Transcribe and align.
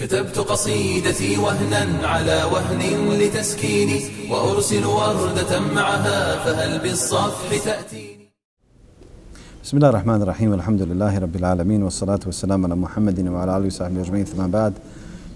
كتبت 0.00 0.38
قصيدتي 0.38 1.38
وهنا 1.38 2.08
على 2.08 2.44
وهن 2.52 2.80
لتسكيني 3.20 4.00
وأرسل 4.30 4.84
وردة 4.86 5.60
معها 5.60 6.44
فهل 6.44 6.78
بالصفح 6.78 7.64
تأتيني 7.64 8.30
بسم 9.64 9.76
الله 9.76 9.88
الرحمن 9.88 10.22
الرحيم 10.22 10.52
الحمد 10.54 10.82
لله 10.82 11.18
رب 11.18 11.36
العالمين 11.36 11.82
والصلاة 11.82 12.20
والسلام 12.26 12.64
على 12.64 12.76
محمد 12.76 13.28
وعلى 13.28 13.56
آله 13.56 13.66
وصحبه 13.66 14.00
أجمعين 14.00 14.24
ثم 14.24 14.46
بعد 14.46 14.72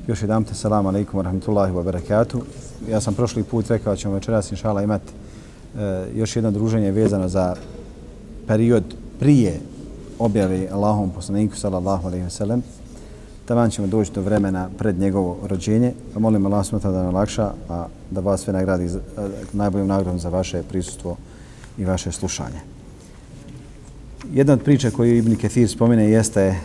Još 0.07 0.23
jedan 0.23 0.45
te 0.45 0.55
salam 0.55 0.87
alaikum 0.87 1.21
wa 1.21 1.23
rahmatullahi 1.23 1.73
wa 1.73 1.83
barakatuh. 1.83 2.41
Ja 2.91 3.01
sam 3.01 3.15
prošli 3.15 3.43
put 3.43 3.69
rekao 3.69 3.93
da 3.93 3.97
ćemo 3.97 4.15
večeras 4.15 4.53
inšala 4.53 4.83
imati 4.83 5.13
e, 5.79 6.07
još 6.15 6.37
jedno 6.37 6.51
druženje 6.51 6.91
vezano 6.91 7.29
za 7.29 7.57
period 8.47 8.85
prije 9.21 9.61
objave 10.19 10.69
Allahom 10.73 11.11
poslaniku 11.11 11.57
sallallahu 11.57 12.07
alaihi 12.09 12.25
wa 12.25 12.31
sallam. 12.31 12.63
Taman 13.46 13.70
ćemo 13.70 13.88
doći 13.88 14.12
do 14.12 14.22
vremena 14.22 14.70
pred 14.78 15.00
njegovo 15.00 15.38
rođenje. 15.44 15.94
Molim 16.18 16.46
Allah 16.46 16.66
smrta 16.66 16.92
da 16.92 17.04
nam 17.04 17.16
lakša, 17.16 17.52
a 17.70 17.88
da 18.12 18.22
vas 18.22 18.42
sve 18.42 18.54
nagradi 18.54 18.84
najboljom 18.84 19.02
najboljim 19.54 19.88
nagradom 19.88 20.20
za 20.20 20.30
vaše 20.30 20.64
prisustvo 20.64 21.18
i 21.78 21.86
vaše 21.86 22.12
slušanje. 22.12 22.60
Jedna 24.34 24.54
od 24.54 24.64
priča 24.64 24.92
koju 24.92 25.18
Ibn 25.18 25.36
Kathir 25.36 25.70
spomene 25.70 26.10
jeste 26.10 26.56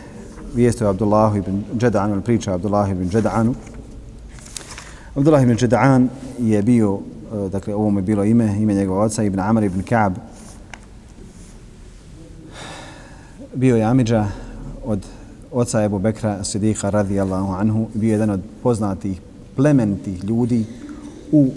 vijest 0.54 0.82
o 0.82 0.88
Abdullahu 0.88 1.36
ibn 1.36 1.62
Džedanu, 1.78 2.14
ili 2.14 2.22
priča 2.22 2.52
o 2.52 2.54
Abdullahu 2.54 2.92
ibn 2.92 3.10
Džedanu. 3.10 3.54
Abdullah 5.14 5.42
ibn 5.42 5.56
Džedan 5.56 6.08
je 6.38 6.62
bio, 6.62 6.98
e, 7.34 7.48
dakle, 7.48 7.74
ovo 7.74 7.98
je 7.98 8.02
bilo 8.02 8.24
ime, 8.24 8.56
ime 8.60 8.74
njegova 8.74 9.04
oca, 9.04 9.22
ibn 9.22 9.40
Amr 9.40 9.64
ibn 9.64 9.82
Ka'b. 9.82 10.14
Bio 13.54 13.76
je 13.76 13.84
Amidža 13.84 14.26
od 14.84 15.06
oca 15.52 15.82
Ebu 15.82 15.98
Bekra 15.98 16.44
Sidika 16.44 16.90
radijallahu 16.90 17.52
anhu. 17.52 17.86
Bio 17.94 18.08
je 18.08 18.12
jedan 18.12 18.30
od 18.30 18.40
poznatih 18.62 19.20
plemenitih 19.56 20.24
ljudi 20.24 20.64
u 21.32 21.50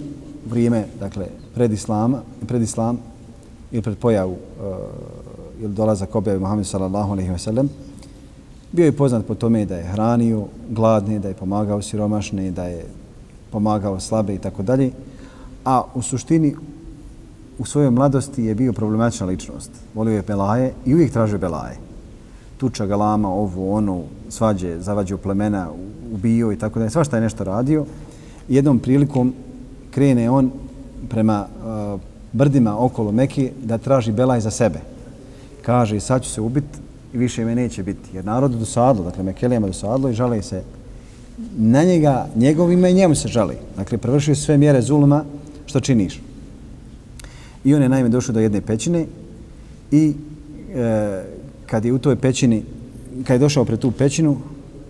vrijeme, 0.50 0.84
dakle, 1.00 1.26
pred 1.54 1.72
Islama, 1.72 2.22
pred 2.46 2.62
Islam 2.62 2.98
ili 3.72 3.82
pred 3.82 3.98
pojavu 3.98 4.32
uh, 4.32 4.76
ili 5.60 5.74
dolazak 5.74 6.14
objave 6.14 6.38
Muhammed 6.38 6.66
sallallahu 6.66 7.12
alaihi 7.12 7.30
wa 7.30 7.38
sallam. 7.38 7.68
Bio 8.72 8.84
je 8.84 8.92
poznat 8.92 9.26
po 9.26 9.34
tome 9.34 9.64
da 9.64 9.76
je 9.76 9.84
hranio 9.84 10.44
gladne, 10.70 11.18
da 11.18 11.28
je 11.28 11.34
pomagao 11.34 11.82
siromašne, 11.82 12.50
da 12.50 12.64
je 12.64 12.84
pomagao 13.50 14.00
slabe 14.00 14.34
i 14.34 14.38
tako 14.38 14.62
dalje. 14.62 14.90
A 15.64 15.82
u 15.94 16.02
suštini 16.02 16.54
u 17.58 17.64
svojoj 17.64 17.90
mladosti 17.90 18.44
je 18.44 18.54
bio 18.54 18.72
problematična 18.72 19.26
ličnost. 19.26 19.70
Volio 19.94 20.16
je 20.16 20.22
belaje 20.22 20.72
i 20.86 20.94
uvijek 20.94 21.12
tražio 21.12 21.38
belaje. 21.38 21.93
Tuča 22.64 22.86
galama, 22.86 23.28
ovo, 23.28 23.76
ono, 23.76 24.02
svađe, 24.28 24.80
zavađe 24.80 25.16
plemena, 25.16 25.68
ubio 26.12 26.52
i 26.52 26.56
tako 26.56 26.78
dalje. 26.78 26.90
Svašta 26.90 27.16
je 27.16 27.22
nešto 27.22 27.44
radio. 27.44 27.84
Jednom 28.48 28.78
prilikom 28.78 29.34
krene 29.90 30.30
on 30.30 30.50
prema 31.08 31.46
uh, 31.46 32.00
brdima 32.32 32.84
okolo 32.84 33.12
Meki 33.12 33.50
da 33.64 33.78
traži 33.78 34.12
belaj 34.12 34.40
za 34.40 34.50
sebe. 34.50 34.80
Kaže, 35.62 36.00
sad 36.00 36.22
ću 36.22 36.30
se 36.30 36.40
ubit 36.40 36.64
i 37.12 37.18
više 37.18 37.44
me 37.44 37.54
neće 37.54 37.82
biti. 37.82 38.16
Jer 38.16 38.24
narod 38.24 38.52
je 38.52 38.58
dosadlo, 38.58 39.04
dakle 39.04 39.24
Mekelijama 39.24 39.66
dosadlo 39.66 40.08
i 40.08 40.14
žale 40.14 40.42
se 40.42 40.62
na 41.56 41.84
njega, 41.84 42.26
njegovima 42.36 42.88
i 42.88 42.94
njemu 42.94 43.14
se 43.14 43.28
žali. 43.28 43.56
Dakle, 43.76 43.98
prevršio 43.98 44.34
sve 44.34 44.56
mjere 44.58 44.82
zuluma 44.82 45.24
što 45.66 45.80
činiš. 45.80 46.20
I 47.64 47.74
on 47.74 47.82
je 47.82 47.88
naime 47.88 48.08
došao 48.08 48.32
do 48.32 48.40
jedne 48.40 48.60
pećine 48.60 49.06
i 49.90 50.14
e, 50.74 51.33
kad 51.66 51.84
je 51.84 51.92
u 51.92 51.98
toj 51.98 52.16
pećini, 52.16 52.62
kad 53.24 53.34
je 53.34 53.38
došao 53.38 53.64
pred 53.64 53.78
tu 53.78 53.90
pećinu, 53.90 54.36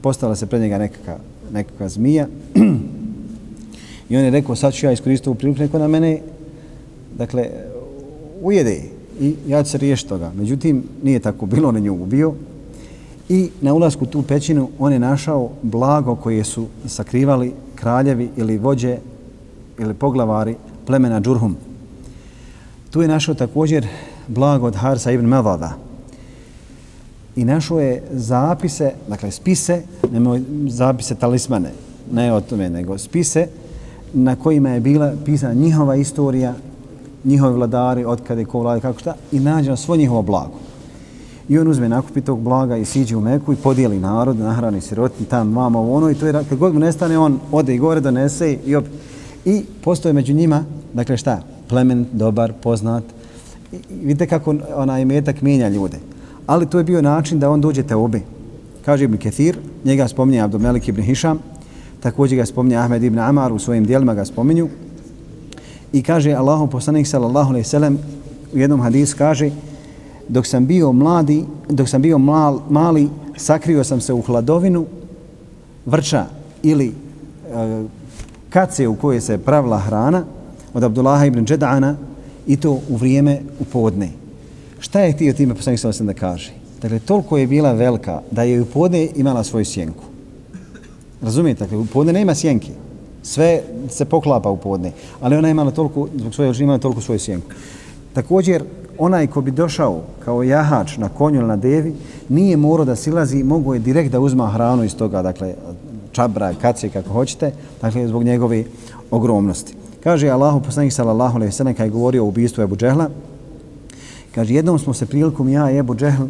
postala 0.00 0.36
se 0.36 0.46
pred 0.46 0.60
njega 0.60 0.78
nekakva, 0.78 1.16
nekakva 1.52 1.88
zmija 1.88 2.26
i 4.08 4.16
on 4.16 4.24
je 4.24 4.30
rekao, 4.30 4.56
sad 4.56 4.72
ću 4.72 4.86
ja 4.86 4.92
iskoristiti 4.92 5.28
ovu 5.28 5.38
priliku, 5.38 5.62
neko 5.62 5.78
na 5.78 5.88
mene, 5.88 6.18
dakle, 7.18 7.48
ujede 8.42 8.82
i 9.20 9.34
ja 9.48 9.62
ću 9.62 9.70
se 9.70 9.78
riješiti 9.78 10.08
toga. 10.08 10.32
Međutim, 10.36 10.82
nije 11.02 11.18
tako 11.18 11.46
bilo, 11.46 11.68
on 11.68 11.74
je 11.76 11.80
nju 11.80 11.92
ubio. 11.92 12.34
I 13.28 13.50
na 13.60 13.74
ulasku 13.74 14.06
tu 14.06 14.22
pećinu 14.22 14.68
on 14.78 14.92
je 14.92 14.98
našao 14.98 15.50
blago 15.62 16.16
koje 16.16 16.44
su 16.44 16.66
sakrivali 16.86 17.52
kraljevi 17.74 18.30
ili 18.36 18.58
vođe 18.58 18.96
ili 19.78 19.94
poglavari 19.94 20.56
plemena 20.86 21.20
Džurhum. 21.20 21.56
Tu 22.90 23.02
je 23.02 23.08
našao 23.08 23.34
također 23.34 23.86
blago 24.28 24.66
od 24.66 24.74
Harsa 24.74 25.12
ibn 25.12 25.26
Mevada. 25.26 25.76
I 27.36 27.44
našao 27.44 27.80
je 27.80 28.02
zapise, 28.12 28.92
dakle 29.08 29.30
spise, 29.30 29.82
nemoj 30.12 30.42
zapise 30.68 31.14
talismane, 31.14 31.70
ne 32.12 32.32
o 32.32 32.40
tome, 32.40 32.70
nego 32.70 32.98
spise 32.98 33.46
na 34.12 34.36
kojima 34.36 34.70
je 34.70 34.80
bila 34.80 35.12
pisana 35.24 35.54
njihova 35.54 35.96
istorija, 35.96 36.54
njihovi 37.24 37.54
vladari, 37.54 38.04
od 38.04 38.20
kada 38.26 38.40
je 38.40 38.46
ko 38.46 38.60
vlada, 38.60 38.80
kako 38.80 38.98
šta, 38.98 39.14
i 39.32 39.40
nađe 39.40 39.70
na 39.70 39.76
svo 39.76 39.96
njihovo 39.96 40.22
blago. 40.22 40.58
I 41.48 41.58
on 41.58 41.68
uzme 41.68 41.88
nakupi 41.88 42.20
tog 42.20 42.40
blaga 42.40 42.76
i 42.76 42.84
siđe 42.84 43.16
u 43.16 43.20
Meku 43.20 43.52
i 43.52 43.56
podijeli 43.56 43.98
narod, 43.98 44.38
nahrani 44.38 44.80
sirotni 44.80 45.26
tam, 45.26 45.48
mama, 45.48 45.80
ono, 45.80 46.10
i 46.10 46.14
to 46.14 46.26
je, 46.26 46.32
kad 46.32 46.58
god 46.58 46.74
mu 46.74 46.80
nestane, 46.80 47.18
on 47.18 47.40
ode 47.52 47.74
i 47.74 47.78
gore, 47.78 48.00
donese 48.00 48.58
i 48.66 48.76
op. 48.76 48.84
I 49.44 49.62
postoje 49.84 50.12
među 50.12 50.34
njima, 50.34 50.64
dakle 50.92 51.16
šta, 51.16 51.42
plemen, 51.68 52.06
dobar, 52.12 52.52
poznat. 52.62 53.04
I, 53.72 53.76
i 53.76 54.06
vidite 54.06 54.26
kako 54.26 54.54
onaj 54.74 55.04
metak 55.04 55.42
mijenja 55.42 55.68
ljude. 55.68 55.98
Ali 56.46 56.66
to 56.66 56.78
je 56.78 56.84
bio 56.84 57.02
način 57.02 57.38
da 57.38 57.50
on 57.50 57.60
dođe 57.60 57.82
te 57.82 57.94
obe. 57.94 58.20
Kaže 58.84 59.04
Ibn 59.04 59.16
Kethir, 59.16 59.58
njega 59.84 60.08
spominje 60.08 60.40
Abdomelik 60.40 60.88
ibn 60.88 61.02
Hišam, 61.02 61.38
također 62.00 62.38
ga 62.38 62.46
spominje 62.46 62.76
Ahmed 62.76 63.02
ibn 63.02 63.18
Amar, 63.18 63.52
u 63.52 63.58
svojim 63.58 63.84
dijelima 63.84 64.14
ga 64.14 64.24
spominju. 64.24 64.68
I 65.92 66.02
kaže 66.02 66.32
Allahom 66.32 66.70
poslanik 66.70 67.06
sallallahu 67.06 67.50
alejhi 67.50 67.64
ve 67.64 67.70
sellem 67.70 67.98
u 68.54 68.58
jednom 68.58 68.80
hadisu 68.80 69.16
kaže 69.18 69.50
dok 70.28 70.46
sam 70.46 70.66
bio 70.66 70.92
mladi, 70.92 71.44
dok 71.68 71.88
sam 71.88 72.02
bio 72.02 72.18
mal, 72.18 72.60
mali, 72.70 73.08
sakrio 73.36 73.84
sam 73.84 74.00
se 74.00 74.12
u 74.12 74.20
hladovinu 74.20 74.86
vrča 75.86 76.26
ili 76.62 76.86
e, 76.86 76.92
kace 78.50 78.88
u 78.88 78.94
kojoj 78.94 79.20
se 79.20 79.38
pravila 79.38 79.78
hrana 79.78 80.24
od 80.74 80.84
Abdullaha 80.84 81.24
ibn 81.26 81.44
Džedana 81.44 81.96
i 82.46 82.56
to 82.56 82.70
u 82.88 82.96
vrijeme 82.96 83.40
u 83.60 83.64
podne. 83.64 84.23
Šta 84.84 85.00
je 85.00 85.12
htio 85.12 85.32
time 85.32 85.54
poslanik 85.54 85.80
sallallahu 85.80 86.02
alejhi 86.02 86.20
da 86.20 86.26
kaže? 86.28 86.52
Dakle, 86.82 86.98
toliko 86.98 87.38
je 87.38 87.46
bila 87.46 87.72
velika 87.72 88.20
da 88.30 88.42
je 88.42 88.62
u 88.62 88.64
podne 88.64 89.08
imala 89.16 89.44
svoju 89.44 89.64
sjenku. 89.64 90.04
Razumijete? 91.22 91.64
Dakle, 91.64 91.78
u 91.78 91.86
podne 91.86 92.12
nema 92.12 92.34
sjenke 92.34 92.68
sve 93.22 93.62
se 93.88 94.04
poklapa 94.04 94.50
u 94.50 94.56
podne, 94.56 94.92
ali 95.20 95.36
ona 95.36 95.48
je 95.48 95.52
imala 95.52 95.70
toliko, 95.70 96.08
zbog 96.16 96.34
svoje 96.34 96.52
imala 96.60 96.78
toliko 96.78 97.00
svoju 97.00 97.18
sjenku. 97.18 97.46
Također, 98.12 98.64
onaj 98.98 99.26
ko 99.26 99.40
bi 99.40 99.50
došao 99.50 100.02
kao 100.24 100.42
jahač 100.42 100.96
na 100.96 101.08
konju 101.08 101.40
ili 101.40 101.48
na 101.48 101.56
devi, 101.56 101.94
nije 102.28 102.56
morao 102.56 102.84
da 102.84 102.96
silazi, 102.96 103.42
mogo 103.42 103.74
je 103.74 103.80
direkt 103.80 104.12
da 104.12 104.20
uzma 104.20 104.50
hranu 104.50 104.84
iz 104.84 104.96
toga, 104.96 105.22
dakle, 105.22 105.54
čabra, 106.12 106.54
kace, 106.60 106.88
kako 106.88 107.08
hoćete, 107.08 107.52
dakle, 107.80 108.08
zbog 108.08 108.24
njegove 108.24 108.64
ogromnosti. 109.10 109.74
Kaže 110.02 110.28
Allahu 110.28 110.60
poslanik 110.60 110.92
sallallahu 110.92 111.36
alejhi 111.36 111.48
ve 111.48 111.56
sellem 111.56 111.74
kad 111.74 111.86
je 111.86 111.90
govorio 111.90 112.24
o 112.24 112.28
ubistvu 112.28 112.62
Ebu 112.62 112.76
Džehla, 112.76 113.08
kaže 114.34 114.54
jednom 114.54 114.78
smo 114.78 114.94
se 114.94 115.06
prilikom 115.06 115.48
ja 115.48 115.70
i 115.70 115.78
Ebu 115.78 115.94
Džehl 115.94 116.24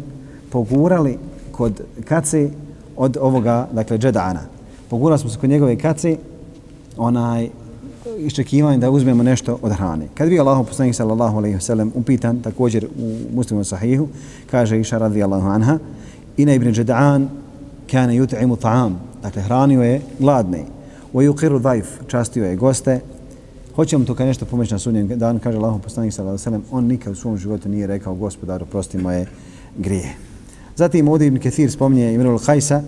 pogurali 0.51 1.17
kod 1.51 1.81
kace 2.03 2.49
od 2.97 3.17
ovoga, 3.21 3.67
dakle, 3.71 3.97
džedana. 3.97 4.41
Pogurali 4.89 5.19
smo 5.19 5.29
se 5.29 5.39
kod 5.39 5.49
njegove 5.49 5.75
kace 5.75 6.17
onaj 6.97 7.49
iščekivanje 8.17 8.77
da 8.77 8.91
uzmemo 8.91 9.23
nešto 9.23 9.59
od 9.61 9.71
hrane. 9.71 10.07
Kad 10.13 10.29
bi 10.29 10.39
Allahu 10.39 10.63
poslanik 10.63 10.95
sallallahu 10.95 11.37
alejhi 11.37 11.55
ve 11.55 11.61
sellem 11.61 11.91
upitan 11.95 12.39
također 12.39 12.85
u 12.85 13.35
Muslimu 13.35 13.63
sahihu, 13.63 14.07
kaže 14.51 14.79
Iša 14.79 14.97
radijallahu 14.97 15.47
anha, 15.47 15.77
ina 16.37 16.53
ibn 16.53 16.73
Jad'an 16.73 17.27
kana 17.91 18.13
yut'imu 18.13 18.55
ta'am, 18.55 18.93
dakle 19.23 19.41
hranio 19.41 19.81
je 19.83 20.01
gladne. 20.19 20.63
Wa 21.13 21.23
yuqiru 21.23 21.59
dhaif, 21.59 21.85
častio 22.07 22.45
je 22.45 22.55
goste. 22.55 22.99
Hoćemo 23.75 24.05
to 24.05 24.15
kad 24.15 24.27
nešto 24.27 24.45
pomoći 24.45 24.73
na 24.73 24.79
sudnjem 24.79 25.07
dan, 25.07 25.39
kaže 25.39 25.57
Allahu 25.57 25.79
poslanik 25.79 26.13
sallallahu 26.13 26.33
alejhi 26.33 26.41
ve 26.41 26.43
sellem, 26.43 26.63
on 26.71 26.85
nikad 26.85 27.13
u 27.13 27.15
svom 27.15 27.37
životu 27.37 27.69
nije 27.69 27.87
rekao 27.87 28.15
gospodaru, 28.15 28.65
prosti 28.65 28.97
moje 28.97 29.25
grije. 29.77 30.15
Zatim 30.75 31.07
ovdje 31.07 31.27
Ibn 31.27 31.39
Kathir 31.39 31.71
spominje 31.71 32.13
Imrul 32.13 32.39
Hajsa, 32.45 32.81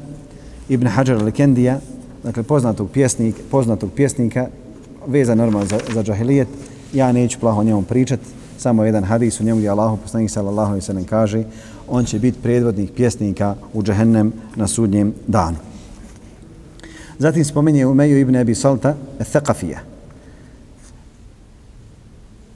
Ibn 0.70 0.88
Hajar 0.88 1.18
al-Kendija, 1.18 1.78
dakle 2.24 2.44
poznatog 2.44 2.90
pjesnik, 2.92 3.36
poznatog 3.52 3.92
pjesnika 3.96 4.48
veza 5.08 5.36
normalno 5.36 5.68
za, 5.68 5.80
za 5.94 6.04
džahilijet, 6.04 6.48
ja 6.94 7.12
neću 7.12 7.40
plaho 7.40 7.60
o 7.60 7.64
njemu 7.64 7.82
pričat, 7.82 8.20
samo 8.58 8.84
jedan 8.84 9.04
hadis 9.04 9.40
u 9.40 9.44
njemu 9.44 9.58
gdje 9.58 9.70
Allahu 9.70 9.98
poslanik 9.98 10.32
sallallahu 10.32 10.68
alejhi 10.68 10.82
ve 10.82 10.86
sellem 10.86 11.04
kaže 11.04 11.44
on 11.88 12.06
će 12.06 12.20
biti 12.20 12.42
predvodnik 12.42 12.94
pjesnika 12.96 13.56
u 13.74 13.84
džehennem 13.84 14.34
na 14.56 14.68
sudnjem 14.68 15.14
danu. 15.28 15.58
Zatim 17.20 17.46
spominje 17.46 17.86
Umeju 17.86 18.20
ibn 18.20 18.36
Abi 18.36 18.56
Salta 18.56 18.96
Thaqafija. 19.20 19.97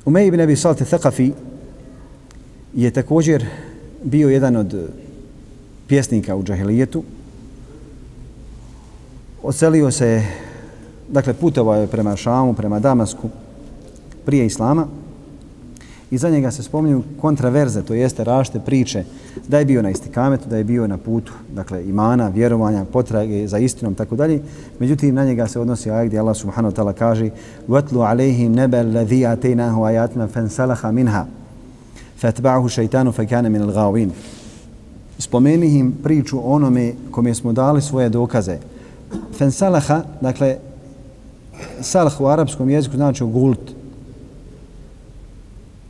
Umej 0.05 0.27
ibn 0.27 0.41
Abi 0.41 0.55
Salte 0.55 0.85
Thaqafi 0.85 1.31
je 2.73 2.91
također 2.91 3.45
bio 4.03 4.29
jedan 4.29 4.55
od 4.55 4.89
pjesnika 5.87 6.35
u 6.35 6.43
džahilijetu 6.43 7.03
Oselio 9.43 9.91
se, 9.91 10.23
dakle 11.09 11.33
putovao 11.33 11.81
je 11.81 11.87
prema 11.87 12.15
Šamu, 12.15 12.53
prema 12.53 12.79
Damasku, 12.79 13.29
prije 14.25 14.45
Islama 14.45 14.87
I 16.10 16.18
za 16.18 16.30
njega 16.30 16.50
se 16.50 16.62
spominju 16.62 17.02
kontraverze, 17.20 17.82
to 17.82 17.94
jeste 17.94 18.24
rašte 18.24 18.60
priče, 18.60 19.04
da 19.48 19.58
je 19.58 19.64
bio 19.64 19.82
na 19.82 19.90
istikametu, 19.90 20.48
da 20.48 20.56
je 20.56 20.64
bio 20.64 20.86
na 20.86 20.98
putu, 20.98 21.32
dakle 21.54 21.88
imana, 21.88 22.28
vjerovanja, 22.28 22.84
potrage 22.84 23.48
za 23.48 23.58
istinom, 23.58 23.94
tako 23.94 24.16
dalje. 24.16 24.40
Međutim, 24.78 25.14
na 25.14 25.24
njega 25.24 25.46
se 25.46 25.60
odnosi 25.60 25.90
ajak 25.90 26.06
gdje 26.06 26.18
Allah 26.18 26.36
subhanahu 26.36 26.74
wa 26.74 26.78
ta'ala 26.78 26.92
kaže 26.92 27.30
وَتْلُ 27.68 27.96
عَلَيْهِمْ 27.96 28.54
نَبَ 28.54 28.74
الَّذِي 28.74 29.32
أَتَيْنَاهُ 29.32 29.88
آيَاتِنَا 29.88 30.26
فَانْسَلَحَ 30.26 30.86
مِنْهَا 30.86 31.26
فَتْبَعُهُ 32.18 32.68
شَيْتَانُ 32.68 33.10
فَكَانَ 33.10 33.52
مِنَ 33.52 33.62
الْغَاوِينَ 33.62 34.10
Spomeni 35.18 35.78
im 35.78 35.92
priču 36.02 36.40
onome 36.44 36.92
kome 37.10 37.34
smo 37.34 37.52
dali 37.52 37.82
svoje 37.82 38.08
dokaze. 38.08 38.58
Fensalaha, 39.38 40.02
dakle, 40.20 40.56
salah 41.80 42.20
u 42.20 42.26
arapskom 42.26 42.70
jeziku 42.70 42.96
znači 42.96 43.24
gult, 43.24 43.60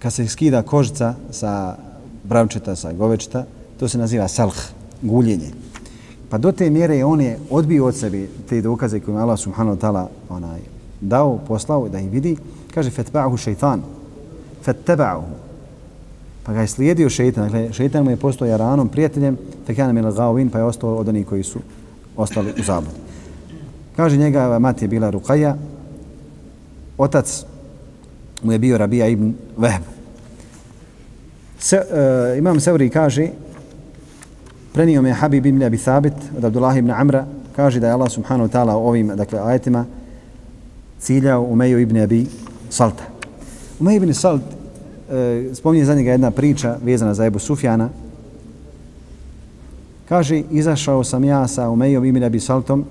kad 0.01 0.13
se 0.13 0.27
skida 0.27 0.61
kožica 0.61 1.13
sa 1.31 1.77
bravčeta, 2.23 2.75
sa 2.75 2.93
govečeta, 2.93 3.45
to 3.79 3.87
se 3.87 3.97
naziva 3.97 4.27
salh, 4.27 4.57
guljenje. 5.01 5.51
Pa 6.29 6.37
do 6.37 6.51
te 6.51 6.69
mjere 6.69 7.05
on 7.05 7.21
je 7.21 7.39
odbio 7.49 7.85
od 7.85 7.95
sebi 7.95 8.29
te 8.49 8.61
dokaze 8.61 8.99
koje 8.99 9.17
Allah 9.17 9.39
subhanahu 9.39 9.77
wa 9.77 9.81
ta'ala 9.81 10.07
onaj, 10.29 10.59
dao, 11.01 11.39
poslao 11.47 11.89
da 11.89 11.99
ih 11.99 12.11
vidi. 12.11 12.37
Kaže, 12.73 12.89
fetba'ahu 12.89 13.37
šeitan, 13.37 13.81
fetteba'ahu. 14.65 15.23
Pa 16.43 16.53
ga 16.53 16.61
je 16.61 16.67
slijedio 16.67 17.09
šeitan. 17.09 17.43
Dakle, 17.43 17.73
šeitan 17.73 18.03
mu 18.03 18.09
je 18.09 18.17
postao 18.17 18.47
jaranom, 18.47 18.89
prijateljem, 18.89 19.37
fekana 19.67 19.93
mil 19.93 20.11
gaovin, 20.11 20.49
pa 20.49 20.57
je 20.57 20.63
ostao 20.63 20.95
od 20.95 21.07
onih 21.07 21.27
koji 21.27 21.43
su 21.43 21.59
ostali 22.17 22.53
u 22.59 22.63
zabludi. 22.63 22.99
Kaže 23.95 24.17
njega, 24.17 24.59
mati 24.59 24.85
je 24.85 24.89
bila 24.89 25.09
Rukaja, 25.09 25.55
otac 26.97 27.45
mu 28.43 28.51
je 28.51 28.59
bio 28.59 28.77
Rabija 28.77 29.07
ibn 29.07 29.33
Vehb. 29.57 29.83
Se, 31.59 31.77
uh, 31.77 32.37
imam 32.37 32.59
Seuri 32.59 32.89
kaže, 32.89 33.27
prenio 34.73 35.01
me 35.01 35.13
Habib 35.13 35.45
ibn 35.45 35.63
Abi 35.63 35.77
Thabit 35.77 36.13
od 36.37 36.45
Abdullah 36.45 36.77
ibn 36.77 36.91
Amra, 36.91 37.25
kaže 37.55 37.79
da 37.79 37.87
je 37.87 37.93
Allah 37.93 38.11
subhanahu 38.11 38.49
wa 38.49 38.51
ta'ala 38.51 38.75
ovim 38.75 39.07
dakle, 39.07 39.39
ajetima 39.39 39.85
ciljao 40.99 41.43
Umeju 41.43 41.79
ibn 41.79 41.97
Abi 41.97 42.25
Salta. 42.69 43.03
Umeju 43.79 43.97
ibn 43.97 44.13
Salt, 44.13 44.41
uh, 44.41 45.55
spominje 45.55 45.85
za 45.85 45.95
njega 45.95 46.11
jedna 46.11 46.31
priča 46.31 46.77
vezana 46.83 47.13
za 47.13 47.25
Ebu 47.25 47.39
Sufjana, 47.39 47.89
kaže, 50.09 50.43
izašao 50.51 51.03
sam 51.03 51.23
ja 51.23 51.47
sa 51.47 51.69
Umejom 51.69 52.05
ibn 52.05 52.23
Abi 52.23 52.39
Saltom, 52.39 52.85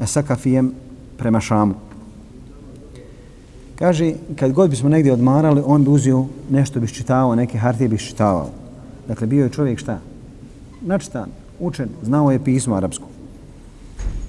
e, 0.00 0.06
Sakafijem 0.06 0.72
prema 1.16 1.40
Šamu. 1.40 1.91
Kaže, 3.82 4.12
kad 4.36 4.52
god 4.52 4.70
bismo 4.70 4.88
negdje 4.88 5.12
odmarali, 5.12 5.62
on 5.66 5.84
bi 5.84 5.90
uzio 5.90 6.24
nešto 6.50 6.80
bi 6.80 6.86
ščitavao, 6.86 7.34
neke 7.34 7.58
hartije 7.58 7.88
bi 7.88 7.98
ščitavao. 7.98 8.50
Dakle, 9.08 9.26
bio 9.26 9.42
je 9.44 9.50
čovjek 9.50 9.78
šta? 9.78 9.96
Načitan, 10.80 11.32
učen, 11.60 11.88
znao 12.02 12.30
je 12.30 12.44
pismo 12.44 12.76
arapsko. 12.76 13.08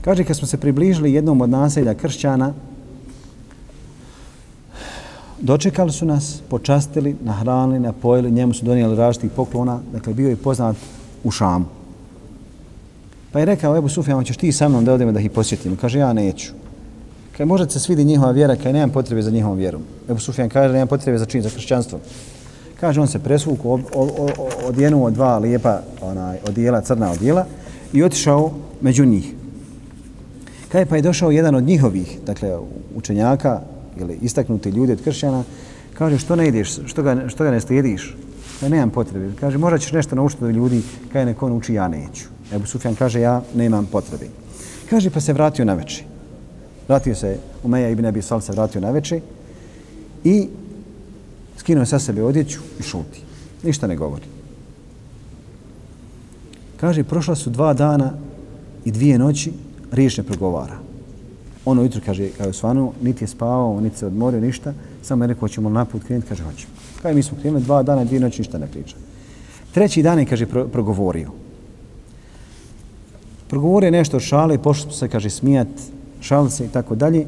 Kaže, 0.02 0.24
kad 0.24 0.38
smo 0.38 0.48
se 0.48 0.58
približili 0.58 1.14
jednom 1.14 1.42
od 1.42 1.50
naselja 1.50 1.94
kršćana, 1.94 2.54
dočekali 5.40 5.92
su 5.92 6.06
nas, 6.06 6.42
počastili, 6.50 7.16
nahranili, 7.22 7.80
napojili, 7.80 8.32
njemu 8.32 8.54
su 8.54 8.66
donijeli 8.66 8.98
različitih 8.98 9.36
poklona, 9.36 9.80
dakle, 9.92 10.14
bio 10.14 10.30
je 10.30 10.36
poznat 10.36 10.76
u 11.24 11.32
Šamu. 11.32 11.66
Pa 13.32 13.40
je 13.40 13.46
rekao, 13.46 13.78
Ebu 13.78 13.90
Sufjan, 13.90 14.26
ćeš 14.26 14.38
ti 14.38 14.52
sa 14.52 14.70
mnom 14.70 14.86
da 14.86 14.94
odemo 14.94 15.12
da 15.12 15.20
ih 15.20 15.32
posjetimo? 15.32 15.78
Kaže, 15.82 16.00
ja 16.00 16.14
neću. 16.14 16.63
Kaj 17.38 17.46
može 17.46 17.70
se 17.70 17.80
svidi 17.80 18.06
njihova 18.06 18.32
vjera, 18.32 18.56
kaj 18.56 18.74
nemam 18.74 18.90
potrebe 18.90 19.22
za 19.22 19.32
njihovom 19.32 19.58
vjerom. 19.58 19.82
Ebu 20.10 20.20
Sufjan 20.20 20.50
kaže, 20.50 20.74
nemam 20.74 20.88
potrebe 20.88 21.18
za 21.18 21.26
čin, 21.26 21.42
za 21.42 21.50
kršćanstvo. 21.50 22.00
Kaže, 22.80 23.02
on 23.02 23.08
se 23.08 23.20
presvuku, 23.20 23.80
odjenuo 24.66 25.10
dva 25.10 25.38
lijepa 25.38 25.80
onaj, 26.02 26.38
odijela, 26.48 26.82
crna 26.82 27.12
odijela 27.12 27.46
i 27.94 28.04
otišao 28.04 28.52
među 28.82 29.06
njih. 29.06 29.34
Kaj 30.72 30.86
pa 30.86 30.96
je 30.96 31.02
došao 31.02 31.32
jedan 31.32 31.56
od 31.56 31.64
njihovih, 31.64 32.20
dakle, 32.26 32.58
učenjaka 32.96 33.62
ili 34.00 34.18
istaknuti 34.22 34.70
ljudi 34.70 34.92
od 34.92 35.04
kršćana, 35.04 35.44
kaže, 35.94 36.18
što 36.18 36.36
ne 36.36 36.48
ideš, 36.48 36.80
što 36.86 37.04
ga, 37.04 37.30
što 37.30 37.44
ga 37.44 37.52
ne 37.52 37.62
slijediš? 37.62 38.16
Kaj 38.60 38.70
nemam 38.70 38.90
potrebe. 38.90 39.32
Kaže, 39.40 39.58
možda 39.58 39.78
ćeš 39.78 39.92
nešto 39.92 40.16
naučiti 40.16 40.46
od 40.46 40.56
ljudi, 40.56 40.82
kaj 41.14 41.26
neko 41.26 41.48
uči 41.48 41.74
ja 41.74 41.88
neću. 41.88 42.26
Ebu 42.54 42.66
Sufjan 42.66 42.96
kaže, 42.96 43.22
ja 43.22 43.42
nemam 43.56 43.86
potrebe. 43.86 44.26
Kaže, 44.90 45.10
pa 45.10 45.22
se 45.22 45.34
vratio 45.34 45.66
na 45.66 45.74
večer. 45.74 46.13
Vratio 46.88 47.16
se 47.16 47.38
Umeja 47.64 47.90
ibn 47.90 48.06
Abi 48.06 48.22
Sal 48.22 48.42
se 48.42 48.52
vratio 48.52 48.82
na 48.82 48.92
večer 48.92 49.22
i 50.24 50.48
skinuo 51.58 51.86
sa 51.86 52.00
sebe 52.00 52.24
odjeću 52.24 52.60
i 52.80 52.84
šuti. 52.84 53.22
Ništa 53.64 53.88
ne 53.88 53.96
govori. 53.96 54.26
Kaže, 56.78 57.04
prošla 57.04 57.36
su 57.36 57.50
dva 57.50 57.74
dana 57.74 58.14
i 58.86 58.92
dvije 58.92 59.20
noći, 59.20 59.52
riječ 59.92 60.18
ne 60.18 60.24
progovara. 60.24 60.78
Ono 61.66 61.84
jutro, 61.84 62.02
kaže, 62.06 62.30
kao 62.38 62.48
je 62.48 62.54
svanu, 62.54 62.92
niti 63.02 63.24
je 63.24 63.28
spavao, 63.28 63.82
niti 63.82 63.98
se 63.98 64.06
odmorio, 64.06 64.42
ništa. 64.42 64.74
Samo 65.02 65.24
je 65.24 65.28
rekao, 65.28 65.48
ćemo 65.48 65.70
na 65.70 65.86
put 65.86 66.04
krenuti, 66.04 66.28
kaže, 66.28 66.44
hoćemo. 66.44 66.74
Kaže, 67.02 67.16
mi 67.16 67.24
smo 67.24 67.38
krenuli 67.42 67.64
dva 67.64 67.84
dana, 67.84 68.02
i 68.02 68.06
dvije 68.06 68.20
noći, 68.20 68.42
ništa 68.42 68.58
ne 68.58 68.68
priča. 68.68 68.96
Treći 69.74 70.04
dan 70.04 70.20
je, 70.20 70.26
kaže, 70.26 70.46
pro, 70.46 70.68
progovorio. 70.68 71.32
Progovorio 73.48 73.92
nešto 73.92 74.18
od 74.18 74.24
šale, 74.24 74.58
pošli 74.58 74.92
se, 74.92 75.08
kaže, 75.08 75.30
smijat, 75.30 75.68
šalce 76.24 76.66
i 76.66 76.70
tako 76.70 76.96
dalje. 76.96 77.26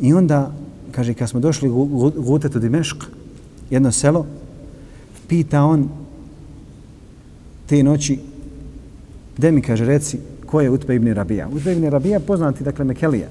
I 0.00 0.14
onda, 0.14 0.52
kaže, 0.92 1.14
kad 1.14 1.28
smo 1.28 1.40
došli 1.40 1.68
u 1.70 2.12
Gutetu 2.16 2.58
Dimešk, 2.58 3.04
jedno 3.70 3.92
selo, 3.92 4.26
pita 5.28 5.64
on 5.64 5.88
te 7.66 7.82
noći, 7.82 8.18
gde 9.36 9.52
mi, 9.52 9.62
kaže, 9.62 9.84
reci, 9.84 10.18
ko 10.46 10.60
je 10.60 10.70
Utbe 10.70 10.94
ibn 10.94 11.12
Rabija? 11.12 11.48
Utbe 11.52 11.72
ibn 11.72 11.88
Rabija 11.90 12.20
poznati, 12.20 12.64
dakle, 12.64 12.84
Mekelija. 12.84 13.28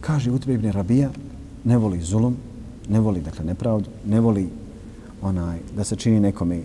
Kaže, 0.00 0.30
Utbe 0.30 0.54
ibn 0.54 0.70
Rabija 0.70 1.10
ne 1.64 1.76
voli 1.76 2.00
zulum, 2.00 2.36
ne 2.88 3.00
voli, 3.00 3.20
dakle, 3.20 3.44
nepravdu, 3.44 3.90
ne 4.06 4.20
voli 4.20 4.48
onaj, 5.22 5.58
da 5.76 5.84
se 5.84 5.96
čini 5.96 6.20
nekome 6.20 6.56
e, 6.56 6.62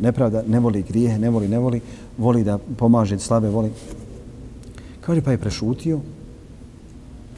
nepravda, 0.00 0.42
ne 0.48 0.60
voli 0.60 0.82
grije, 0.82 1.18
ne 1.18 1.30
voli, 1.30 1.48
ne 1.48 1.58
voli, 1.58 1.80
voli 2.18 2.44
da 2.44 2.58
pomaže 2.58 3.18
slabe, 3.18 3.48
voli. 3.48 3.70
Kaže, 5.04 5.20
pa 5.20 5.30
je 5.30 5.38
prešutio 5.38 6.00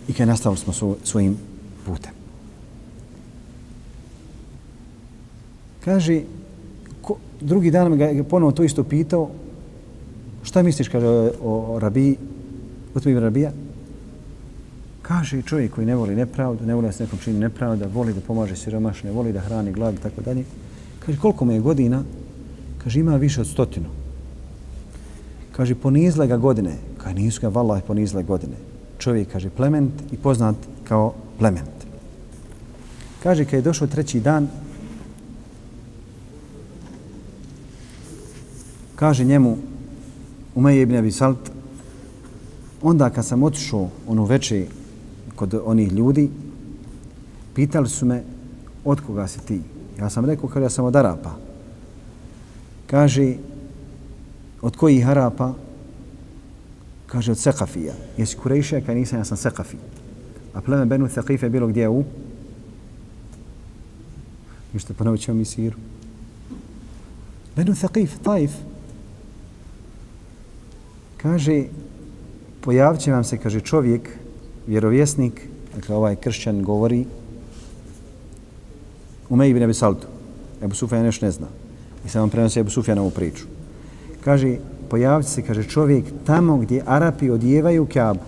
i 0.09 0.12
kad 0.12 0.29
nastavili 0.29 0.59
smo 0.59 0.95
svojim 1.05 1.37
putem. 1.87 2.12
Kaže, 5.85 6.23
ko, 7.02 7.17
drugi 7.40 7.71
dan 7.71 7.90
me 7.90 7.97
ga 7.97 8.05
je 8.05 8.25
ponovo 8.25 8.52
to 8.52 8.62
isto 8.62 8.85
pitao, 8.85 9.31
šta 10.43 10.62
misliš, 10.62 10.88
kaže, 10.88 11.07
o, 11.07 11.31
o 11.43 11.79
rabiji, 11.79 12.17
o 12.95 13.00
tvojim 13.00 13.19
rabija? 13.19 13.52
Kaže, 15.02 15.43
čovjek 15.43 15.75
koji 15.75 15.87
ne 15.87 15.95
voli 15.95 16.14
nepravdu, 16.14 16.67
ne 16.67 16.75
voli 16.75 16.87
da 16.87 16.93
se 16.93 17.05
nekom 17.05 17.19
čini 17.19 17.38
nepravda, 17.38 17.87
voli 17.87 18.14
da 18.14 18.21
pomaže 18.21 18.57
siromašne, 18.57 19.11
voli 19.11 19.33
da 19.33 19.40
hrani 19.40 19.73
glad 19.73 19.95
i 19.95 20.02
tako 20.02 20.23
dalje. 20.23 20.45
Kaže, 20.99 21.19
koliko 21.19 21.45
mu 21.45 21.52
je 21.52 21.61
godina? 21.61 22.02
Kaže, 22.79 23.00
ima 23.00 23.17
više 23.17 23.40
od 23.40 23.47
stotinu. 23.47 23.90
Kaže, 25.52 25.75
ponizle 25.75 26.26
ga 26.26 26.37
godine. 26.37 26.76
Kaj 27.07 27.15
nisu 27.15 27.41
ga 27.41 27.49
vallaha 27.55 27.87
ponizle 27.87 28.23
godine. 28.27 28.57
Čovjek, 28.99 29.29
kaže, 29.33 29.51
plement 29.51 29.93
i 30.13 30.17
poznat 30.17 30.57
kao 30.85 31.15
plement. 31.39 31.87
Kaže, 33.23 33.45
kad 33.45 33.53
je 33.53 33.63
došao 33.63 33.87
treći 33.87 34.21
dan, 34.21 34.49
kaže 38.97 39.25
njemu 39.25 39.57
Umeje 40.55 40.83
ibn 40.83 40.97
Abi 40.97 41.13
Salt, 41.13 41.51
onda 42.83 43.11
kad 43.11 43.27
sam 43.27 43.43
otišao 43.43 43.89
ono 44.07 44.25
veče 44.25 44.67
kod 45.37 45.55
onih 45.65 45.93
ljudi, 45.93 46.31
pitali 47.55 47.89
su 47.89 48.07
me 48.07 48.23
od 48.85 49.01
koga 49.01 49.29
si 49.29 49.41
ti. 49.47 49.61
Ja 49.99 50.11
sam 50.11 50.25
rekao 50.25 50.49
kada 50.49 50.67
ja 50.67 50.71
sam 50.71 50.85
od 50.85 50.97
Arapa. 50.97 51.37
Kaže, 52.87 53.35
od 54.63 54.77
kojih 54.77 55.09
Arapa? 55.09 55.65
Kaže 57.07 57.33
od 57.33 57.39
Sekafija. 57.39 57.95
Jesi 58.17 58.37
Kurejšija? 58.37 58.81
Kaj 58.81 58.95
nisam, 58.95 59.19
ja 59.19 59.25
sam 59.25 59.37
Sekafi. 59.37 59.77
A 60.55 60.61
pleme 60.61 60.87
Benu 60.87 61.09
Thaqif 61.09 61.43
je 61.43 61.51
bilo 61.51 61.67
gdje 61.67 61.89
u? 61.89 62.05
Ništa 64.73 64.95
ponovit 64.95 65.21
ćemo 65.21 65.39
mi 65.39 65.45
siru. 65.45 65.77
Benu 67.57 67.73
Thaqif, 67.73 68.09
Taif. 68.23 68.53
Kaže, 71.17 71.65
pojavit 72.61 73.01
će 73.01 73.13
vam 73.13 73.25
se, 73.25 73.39
kaže 73.39 73.61
čovjek, 73.61 74.11
vjerovjesnik, 74.67 75.49
dakle 75.75 75.97
ovaj 75.97 76.17
kršćan 76.17 76.63
govori, 76.63 77.07
Umej 79.29 79.51
ibn 79.51 79.63
Abi 79.63 79.75
Saltu. 79.75 80.07
Ebu 80.63 80.75
Sufjan 80.75 81.05
još 81.05 81.21
ne 81.21 81.31
zna. 81.31 81.47
I 82.07 82.09
sam 82.09 82.21
vam 82.21 82.31
prenosi 82.31 82.61
Ebu 82.61 82.71
Sufjanovu 82.71 83.11
priču. 83.11 83.45
Kaže, 84.25 84.57
pojaviti 84.90 85.31
se, 85.31 85.43
kaže, 85.43 85.64
čovjek 85.64 86.05
tamo 86.26 86.57
gdje 86.57 86.83
Arapi 86.87 87.31
odjevaju 87.31 87.87
kjabu. 87.87 88.21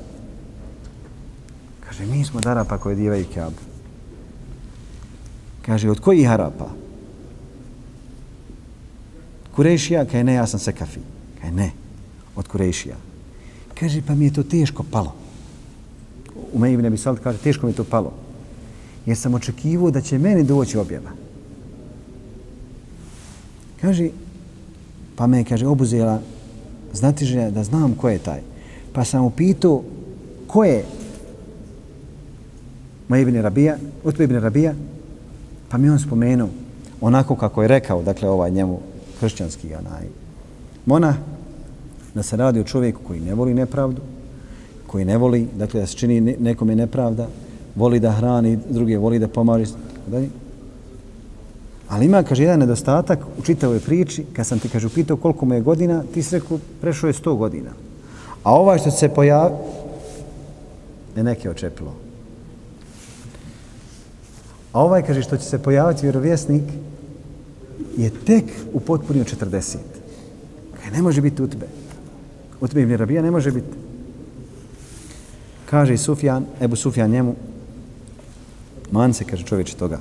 Kaže, 1.80 2.06
mi 2.06 2.24
smo 2.24 2.38
od 2.38 2.46
Arapa 2.46 2.78
koji 2.78 2.92
odjevaju 2.92 3.24
kjabu. 3.32 3.62
Kaže, 5.62 5.90
od 5.90 6.00
kojih 6.00 6.30
Arapa? 6.30 6.70
Kurešija, 9.56 10.04
kaže, 10.04 10.24
ne, 10.24 10.34
ja 10.34 10.46
sam 10.46 10.60
Sekafi. 10.60 11.00
Kaže, 11.40 11.52
ne, 11.52 11.70
od 12.36 12.48
Kurešija. 12.48 12.96
Kaže, 13.74 14.02
pa 14.06 14.14
mi 14.14 14.24
je 14.24 14.32
to 14.32 14.42
teško 14.42 14.84
palo. 14.90 15.14
U 16.52 16.58
meni 16.58 16.76
ne 16.76 16.90
bi 16.90 16.98
Salt 16.98 17.20
kaže, 17.20 17.38
teško 17.38 17.66
mi 17.66 17.72
je 17.72 17.76
to 17.76 17.84
palo. 17.84 18.12
Jer 19.06 19.16
sam 19.16 19.34
očekivao 19.34 19.90
da 19.90 20.00
će 20.00 20.18
meni 20.18 20.44
doći 20.44 20.78
objava. 20.78 21.10
Kaže, 23.80 24.08
pa 25.16 25.26
me 25.26 25.44
kaže, 25.44 25.66
obuzela 25.66 26.20
znati 26.92 27.50
da 27.50 27.64
znam 27.64 27.94
ko 27.94 28.08
je 28.08 28.18
taj. 28.18 28.40
Pa 28.92 29.04
sam 29.04 29.24
upitao 29.24 29.82
ko 30.46 30.64
je 30.64 30.84
Moje 33.08 33.22
ibn 33.22 33.40
Rabija, 33.40 33.76
Utbe 34.04 34.24
ibn 34.24 34.36
Rabija, 34.36 34.74
pa 35.68 35.78
mi 35.78 35.90
on 35.90 35.98
spomenuo 35.98 36.48
onako 37.00 37.36
kako 37.36 37.62
je 37.62 37.68
rekao, 37.68 38.02
dakle 38.02 38.28
ovaj 38.28 38.50
njemu 38.50 38.80
hršćanski 39.20 39.74
onaj 39.74 40.06
mona, 40.86 41.14
da 42.14 42.22
se 42.22 42.36
radi 42.36 42.60
o 42.60 42.64
čovjeku 42.64 43.00
koji 43.06 43.20
ne 43.20 43.34
voli 43.34 43.54
nepravdu, 43.54 44.02
koji 44.86 45.04
ne 45.04 45.16
voli, 45.16 45.46
dakle 45.58 45.80
da 45.80 45.86
se 45.86 45.96
čini 45.96 46.20
nekome 46.20 46.74
nepravda, 46.74 47.28
voli 47.76 48.00
da 48.00 48.12
hrani 48.12 48.58
druge, 48.70 48.98
voli 48.98 49.18
da 49.18 49.28
pomaže, 49.28 49.64
dalje. 50.06 50.28
Ali 51.88 52.06
ima, 52.06 52.22
kaže, 52.22 52.42
jedan 52.42 52.60
nedostatak 52.60 53.18
u 53.38 53.42
čitavoj 53.42 53.80
priči, 53.80 54.24
kad 54.32 54.46
sam 54.46 54.58
ti, 54.58 54.68
kaže, 54.68 54.86
upitao 54.86 55.16
koliko 55.16 55.46
mu 55.46 55.54
je 55.54 55.60
godina, 55.60 56.02
ti 56.14 56.22
si 56.22 56.38
rekao, 56.38 56.58
prešao 56.80 57.08
je 57.08 57.14
100 57.14 57.36
godina. 57.36 57.70
A 58.42 58.54
ovaj 58.54 58.78
što 58.78 58.90
se 58.90 59.08
pojavi, 59.08 59.54
ne 61.16 61.22
neke 61.22 61.50
očepilo. 61.50 61.94
A 64.72 64.82
ovaj, 64.82 65.02
kaže, 65.02 65.22
što 65.22 65.36
će 65.36 65.44
se 65.44 65.62
pojaviti 65.62 66.02
vjerovjesnik, 66.02 66.62
je 67.96 68.10
tek 68.10 68.44
u 68.72 68.80
potpunio 68.80 69.24
40. 69.24 69.76
Kaže, 70.76 70.90
ne 70.90 71.02
može 71.02 71.20
biti 71.20 71.42
utbe. 71.42 71.66
Utbe 72.60 72.82
ibn 72.82 72.94
Rabija 72.94 73.22
ne 73.22 73.30
može 73.30 73.50
biti. 73.52 73.76
Kaže 75.70 75.96
Sufjan, 75.96 76.46
Ebu 76.60 76.76
Sufjan 76.76 77.10
njemu, 77.10 77.34
man 78.90 79.14
se, 79.14 79.24
kaže 79.24 79.44
čovječe 79.44 79.76
toga. 79.76 80.00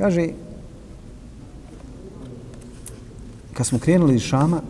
Kaže, 0.00 0.28
kad 3.52 3.66
smo 3.66 3.78
krenuli 3.78 4.14
iz 4.14 4.22
Šama, 4.22 4.62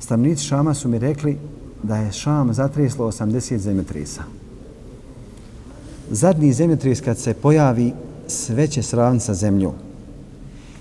stanovnici 0.00 0.44
Šama 0.44 0.74
su 0.74 0.88
mi 0.88 0.98
rekli 0.98 1.38
da 1.82 1.96
je 1.96 2.12
Šam 2.12 2.52
zatreslo 2.52 3.06
80 3.06 3.56
zemljotresa. 3.56 4.22
Zadnji 6.10 6.52
zemljotres 6.52 7.00
kad 7.00 7.18
se 7.18 7.34
pojavi, 7.34 7.92
sve 8.26 8.68
će 8.68 8.82
sravniti 8.82 9.24
sa 9.24 9.34
zemljom. 9.34 9.72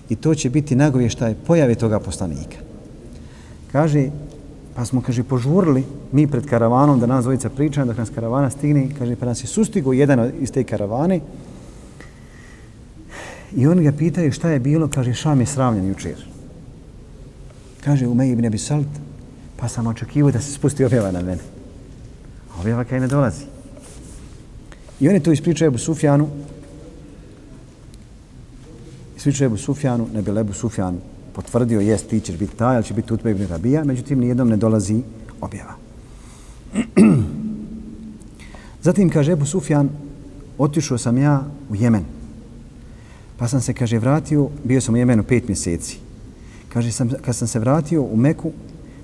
I 0.09 0.15
to 0.15 0.35
će 0.35 0.49
biti 0.49 0.75
nagovještaj 0.75 1.35
pojave 1.47 1.75
toga 1.75 1.99
poslanika. 1.99 2.57
Kaže, 3.71 4.09
pa 4.75 4.85
smo, 4.85 5.01
kaže, 5.01 5.23
požurili 5.23 5.83
mi 6.11 6.27
pred 6.27 6.45
karavanom 6.45 6.99
da 6.99 7.05
nas 7.05 7.23
dvojica 7.23 7.49
pričaju, 7.49 7.85
dok 7.85 7.97
nas 7.97 8.09
karavana 8.09 8.49
stigne, 8.49 8.89
kaže, 8.99 9.15
pa 9.15 9.25
nas 9.25 9.43
je 9.43 9.47
sustigo 9.47 9.93
jedan 9.93 10.31
iz 10.39 10.51
te 10.51 10.63
karavane, 10.63 11.21
I 13.55 13.67
oni 13.67 13.83
ga 13.83 13.91
pitaju 13.91 14.31
šta 14.31 14.49
je 14.49 14.59
bilo, 14.59 14.87
kaže 14.87 15.13
Šam 15.13 15.39
je 15.39 15.45
sravljen 15.45 15.87
jučer. 15.87 16.15
Kaže 17.83 18.07
Umej 18.07 18.31
ibn 18.31 18.45
Abi 18.45 18.57
Salt, 18.57 18.87
pa 19.57 19.67
sam 19.67 19.87
očekivao 19.87 20.31
da 20.31 20.41
se 20.41 20.51
spusti 20.51 20.85
objava 20.85 21.11
na 21.11 21.21
mene. 21.21 21.41
A 22.51 22.59
objava 22.59 22.83
kaj 22.83 22.99
ne 22.99 23.07
dolazi. 23.07 23.45
I 24.99 25.09
oni 25.09 25.19
to 25.19 25.31
ispričaju 25.31 25.67
Ebu 25.67 25.77
Sufjanu. 25.77 26.27
Ispričaju 29.17 29.45
Ebu 29.45 29.57
Sufjanu, 29.57 30.07
ne 30.13 30.21
bi 30.21 30.39
Ebu 30.39 30.53
Sufjan 30.53 30.99
potvrdio, 31.35 31.79
jest, 31.79 32.07
ti 32.09 32.19
ćeš 32.19 32.37
biti 32.37 32.55
taj, 32.55 32.75
ali 32.75 32.83
će 32.83 32.93
biti 32.93 33.13
Utbe 33.13 33.31
ibn 33.31 33.47
Rabija, 33.47 33.83
međutim, 33.83 34.19
nijednom 34.19 34.49
ne 34.49 34.57
dolazi 34.57 35.01
objava. 35.41 35.75
Zatim 38.85 39.09
kaže 39.09 39.31
Ebu 39.31 39.45
Sufjan, 39.45 39.89
otišao 40.57 40.97
sam 40.97 41.17
ja 41.17 41.43
u 41.69 41.75
Jemen. 41.75 42.14
Pa 43.37 43.47
sam 43.47 43.61
se, 43.61 43.73
kaže, 43.73 43.99
vratio, 43.99 44.49
bio 44.63 44.81
sam 44.81 44.95
u 44.95 44.97
Jemenu 44.97 45.23
pet 45.23 45.47
mjeseci. 45.47 45.97
Kaže, 46.69 46.91
sam, 46.91 47.09
kad 47.21 47.35
sam 47.35 47.47
se 47.47 47.59
vratio 47.59 48.03
u 48.03 48.17
Meku, 48.17 48.51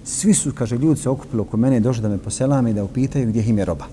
svi 0.03 0.33
su, 0.33 0.51
kaže, 0.55 0.77
ljudi 0.77 1.01
se 1.01 1.09
okupili 1.09 1.41
oko 1.41 1.57
mene 1.57 1.77
i 1.77 1.79
došli 1.79 2.01
da 2.01 2.09
me 2.09 2.17
poselame 2.17 2.71
i 2.71 2.73
da 2.73 2.83
upitaju 2.83 3.27
gdje 3.27 3.43
im 3.43 3.57
je 3.57 3.65
roba. 3.65 3.85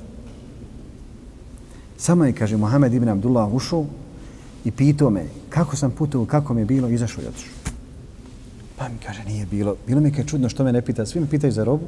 Samo 1.96 2.24
je, 2.24 2.32
kaže, 2.32 2.56
Mohamed 2.56 2.94
ibn 2.94 3.08
Abdullah 3.08 3.54
ušao 3.54 3.86
i 4.64 4.70
pitao 4.70 5.10
me 5.10 5.24
kako 5.48 5.76
sam 5.76 5.90
putovao, 5.90 6.26
kako 6.26 6.54
mi 6.54 6.60
je 6.60 6.64
bilo, 6.64 6.88
izašao 6.88 7.24
i 7.24 7.26
otišao. 7.26 7.52
Pa 8.76 8.88
mi 8.88 8.98
kaže, 9.06 9.24
nije 9.24 9.46
bilo. 9.46 9.76
Bilo 9.86 10.00
mi 10.00 10.12
je 10.16 10.24
čudno 10.26 10.48
što 10.48 10.64
me 10.64 10.72
ne 10.72 10.82
pita. 10.82 11.06
Svi 11.06 11.20
me 11.20 11.26
pitaju 11.30 11.52
za 11.52 11.64
robu, 11.64 11.84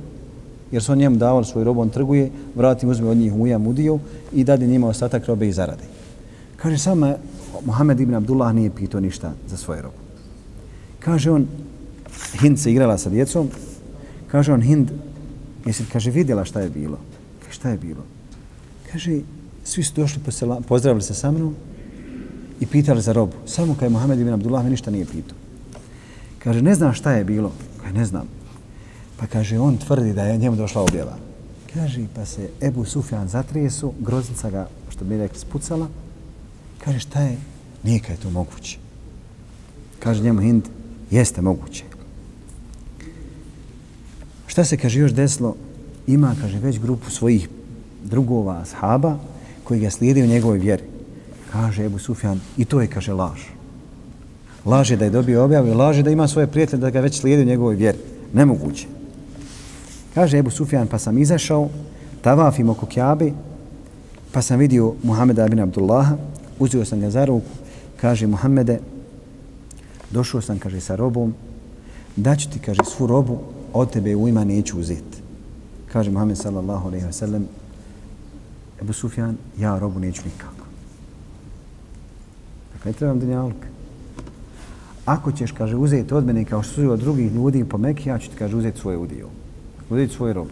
jer 0.73 0.83
su 0.83 0.93
on 0.93 0.99
njemu 0.99 1.17
davali 1.17 1.45
svoju 1.45 1.65
robu, 1.65 1.81
on 1.81 1.91
trguje, 1.91 2.31
vrati, 2.55 2.87
uzme 2.87 3.09
od 3.09 3.17
njih 3.17 3.35
ujam 3.35 3.67
udio 3.67 3.99
i 4.33 4.45
dadi 4.45 4.67
njima 4.67 4.89
ostatak 4.89 5.27
robe 5.27 5.49
i 5.49 5.53
zarade. 5.53 5.85
Kaže, 6.57 6.79
samo 6.79 7.15
Mohamed 7.65 8.01
ibn 8.01 8.15
Abdullah 8.15 8.55
nije 8.55 8.71
pitao 8.71 9.01
ništa 9.01 9.33
za 9.49 9.57
svoje 9.57 9.83
robu. 9.83 9.97
Kaže 11.01 11.31
on, 11.31 11.47
Hind 12.41 12.59
se 12.59 12.71
igrala 12.71 12.99
sa 12.99 13.11
djecom, 13.11 13.49
kaže 14.31 14.53
on, 14.53 14.63
Hind, 14.63 14.91
jesi 15.67 15.85
kaže, 15.93 16.11
vidjela 16.11 16.45
šta 16.45 16.61
je 16.61 16.71
bilo? 16.71 16.99
Kaže, 17.41 17.55
šta 17.55 17.69
je 17.71 17.79
bilo? 17.79 18.05
Kaže, 18.93 19.21
svi 19.65 19.85
su 19.85 19.93
došli, 19.97 20.23
posela, 20.23 20.61
pozdravili 20.61 21.03
se 21.03 21.15
sa 21.15 21.31
mnom 21.31 21.55
i 22.61 22.67
pitali 22.67 23.03
za 23.03 23.13
robu. 23.13 23.33
Samo 23.47 23.75
kaj 23.75 23.89
Mohamed 23.89 24.21
ibn 24.21 24.33
Abdullah 24.33 24.65
me 24.65 24.71
ništa 24.71 24.91
nije 24.91 25.07
pitao. 25.07 25.37
Kaže, 26.39 26.63
ne 26.63 26.75
znam 26.75 26.95
šta 26.95 27.13
je 27.13 27.25
bilo. 27.25 27.53
Kaže, 27.83 27.95
ne 27.95 28.05
znam. 28.05 28.27
Pa 29.17 29.27
kaže, 29.27 29.59
on 29.59 29.77
tvrdi 29.77 30.13
da 30.13 30.23
je 30.23 30.39
njemu 30.39 30.57
došla 30.57 30.83
objava. 30.83 31.17
Kaže, 31.75 32.07
pa 32.15 32.25
se 32.25 32.49
Ebu 32.63 32.85
Sufjan 32.85 33.29
zatresu, 33.29 33.93
groznica 34.01 34.51
ga, 34.51 34.69
što 34.91 35.05
bi 35.05 35.17
rekli, 35.17 35.39
spucala. 35.39 35.89
Kaže, 36.85 36.99
šta 36.99 37.21
je? 37.21 37.37
Nije 37.83 38.01
je 38.09 38.17
to 38.23 38.31
moguće. 38.31 38.79
Kaže 39.99 40.23
njemu 40.23 40.41
Hind, 40.41 40.65
jeste 41.11 41.43
moguće. 41.43 41.85
Šta 44.47 44.65
se, 44.65 44.77
kaže, 44.77 45.01
još 45.01 45.13
desilo? 45.13 45.57
Ima, 46.07 46.35
kaže, 46.41 46.59
već 46.59 46.79
grupu 46.79 47.11
svojih 47.11 47.49
drugova, 48.05 48.63
ashaba, 48.63 49.19
koji 49.65 49.81
ga 49.81 49.91
slijedi 49.91 50.23
u 50.23 50.27
njegovoj 50.27 50.59
vjeri. 50.59 50.83
Kaže 51.53 51.85
Ebu 51.85 51.99
Sufjan, 51.99 52.41
i 52.57 52.65
to 52.65 52.81
je, 52.81 52.87
kaže, 52.87 53.13
laž. 53.13 53.41
Laže 54.65 54.97
da 54.97 55.05
je 55.05 55.11
dobio 55.11 55.45
objavu 55.45 55.69
i 55.69 55.75
laže 55.75 56.03
da 56.03 56.11
ima 56.11 56.29
svoje 56.29 56.47
prijatelje 56.47 56.81
da 56.81 56.91
ga 56.91 57.01
već 57.01 57.21
slijedi 57.21 57.43
u 57.43 57.47
njegovoj 57.47 57.75
vjeri. 57.75 57.99
Nemoguće. 58.33 58.87
Kaže 60.15 60.39
Ebu 60.39 60.51
Sufjan, 60.51 60.87
pa 60.87 60.99
sam 60.99 61.19
izašao, 61.19 61.69
tavafim 62.23 62.69
oko 62.69 62.87
Kjabe, 62.87 63.33
pa 64.33 64.43
sam 64.43 64.59
vidio 64.59 64.95
Muhameda 65.03 65.49
bin 65.49 65.61
Abdullaha, 65.61 66.17
uzio 66.61 66.85
sam 66.85 67.01
ga 67.01 67.11
za 67.11 67.25
ruku, 67.25 67.51
kaže 68.01 68.27
Muhammede, 68.27 68.79
došao 70.11 70.41
sam, 70.41 70.59
kaže, 70.59 70.81
sa 70.81 70.97
robom, 70.97 71.35
daću 72.17 72.51
ti, 72.51 72.59
kaže, 72.59 72.85
svu 72.85 73.07
robu, 73.07 73.39
od 73.73 73.91
tebe 73.91 74.17
u 74.17 74.29
ima 74.29 74.45
neću 74.45 74.79
uzeti. 74.79 75.19
Kaže 75.93 76.11
Muhammed 76.11 76.39
sallallahu 76.39 76.89
alaihi 76.89 77.07
wa 77.07 77.13
sallam, 77.13 77.47
Ebu 78.81 78.93
Sufjan, 78.93 79.37
ja 79.59 79.79
robu 79.79 80.01
neću 80.01 80.23
nikako. 80.25 80.67
Dakle, 82.73 82.93
ne 82.93 82.99
trebam 82.99 83.21
dunjalka. 83.21 83.69
Ako 85.05 85.33
ćeš, 85.33 85.53
kaže, 85.53 85.77
uzeti 85.77 86.15
od 86.15 86.27
mene 86.27 86.45
kao 86.45 86.63
što 86.63 86.75
su 86.75 86.91
od 86.91 87.01
drugih 87.01 87.33
ljudi 87.33 87.65
po 87.65 87.79
Meki, 87.79 88.09
ja 88.09 88.19
ću 88.19 88.31
ti, 88.31 88.37
kaže, 88.37 88.57
uzeti 88.57 88.81
svoje 88.81 88.97
udio. 88.97 89.29
Uzeti 89.91 90.15
svoju 90.15 90.33
robu. 90.33 90.51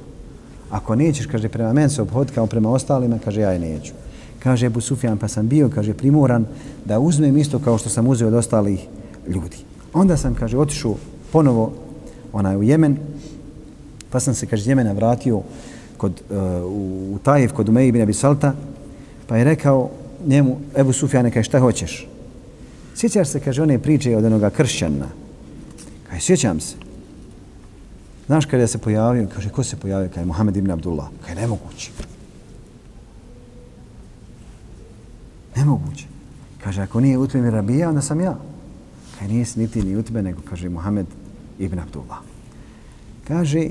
Ako 0.70 0.94
nećeš, 0.94 1.26
kaže, 1.26 1.48
prema 1.48 1.72
meni 1.72 1.90
se 1.90 2.02
obhod 2.02 2.32
kao 2.34 2.46
prema 2.46 2.70
ostalima, 2.70 3.18
kaže, 3.24 3.40
ja 3.40 3.50
je 3.50 3.58
neću 3.58 3.92
kaže 4.42 4.66
Ebu 4.66 4.80
Sufjan, 4.80 5.18
pa 5.18 5.28
sam 5.28 5.48
bio, 5.48 5.68
kaže, 5.68 5.94
primoran 5.94 6.46
da 6.84 6.98
uzmem 6.98 7.36
isto 7.38 7.58
kao 7.58 7.78
što 7.78 7.88
sam 7.88 8.06
uzeo 8.06 8.28
od 8.28 8.34
ostalih 8.34 8.86
ljudi. 9.28 9.56
Onda 9.92 10.16
sam, 10.16 10.34
kaže, 10.34 10.58
otišao 10.58 10.96
ponovo 11.32 11.72
onaj, 12.32 12.56
u 12.56 12.62
Jemen, 12.62 12.96
pa 14.10 14.20
sam 14.20 14.34
se, 14.34 14.46
kaže, 14.46 14.70
Jemena 14.70 14.92
vratio 14.92 15.42
kod, 15.96 16.22
uh, 16.30 16.36
u 16.64 17.18
Tajev, 17.22 17.52
kod 17.52 17.68
Umeji 17.68 17.88
ibn 17.88 18.02
Abi 18.02 18.14
Salta, 18.14 18.54
pa 19.26 19.36
je 19.36 19.44
rekao 19.44 19.90
njemu, 20.26 20.56
Ebu 20.76 20.92
Sufjane, 20.92 21.30
kaže, 21.30 21.44
šta 21.44 21.60
hoćeš? 21.60 22.08
Sjećaš 22.94 23.28
se, 23.28 23.40
kaže, 23.40 23.62
one 23.62 23.78
priče 23.78 24.16
od 24.16 24.24
onoga 24.24 24.50
kršćana. 24.50 25.06
Kaže, 26.10 26.20
sjećam 26.20 26.60
se. 26.60 26.76
Znaš 28.26 28.46
kada 28.46 28.66
se 28.66 28.78
pojavio? 28.78 29.28
Kaže, 29.34 29.48
ko 29.48 29.64
se 29.64 29.76
pojavio? 29.76 30.10
Kaže, 30.14 30.26
Mohamed 30.26 30.56
ibn 30.56 30.70
Abdullah. 30.70 31.08
Kaže, 31.22 31.40
nemoguće. 31.40 31.90
Nemoguće. 35.56 36.06
Kaže, 36.64 36.82
ako 36.82 37.00
nije 37.00 37.18
utbe 37.18 37.40
mi 37.40 37.50
rabija, 37.50 37.88
onda 37.88 38.00
sam 38.00 38.20
ja. 38.20 38.36
Kaže, 39.18 39.32
nije 39.32 39.46
niti 39.56 39.82
ni 39.82 39.96
utbe, 39.96 40.22
nego 40.22 40.40
kaže 40.50 40.68
Muhammed 40.68 41.06
ibn 41.58 41.78
Abdullah. 41.78 42.18
Kaže, 43.28 43.68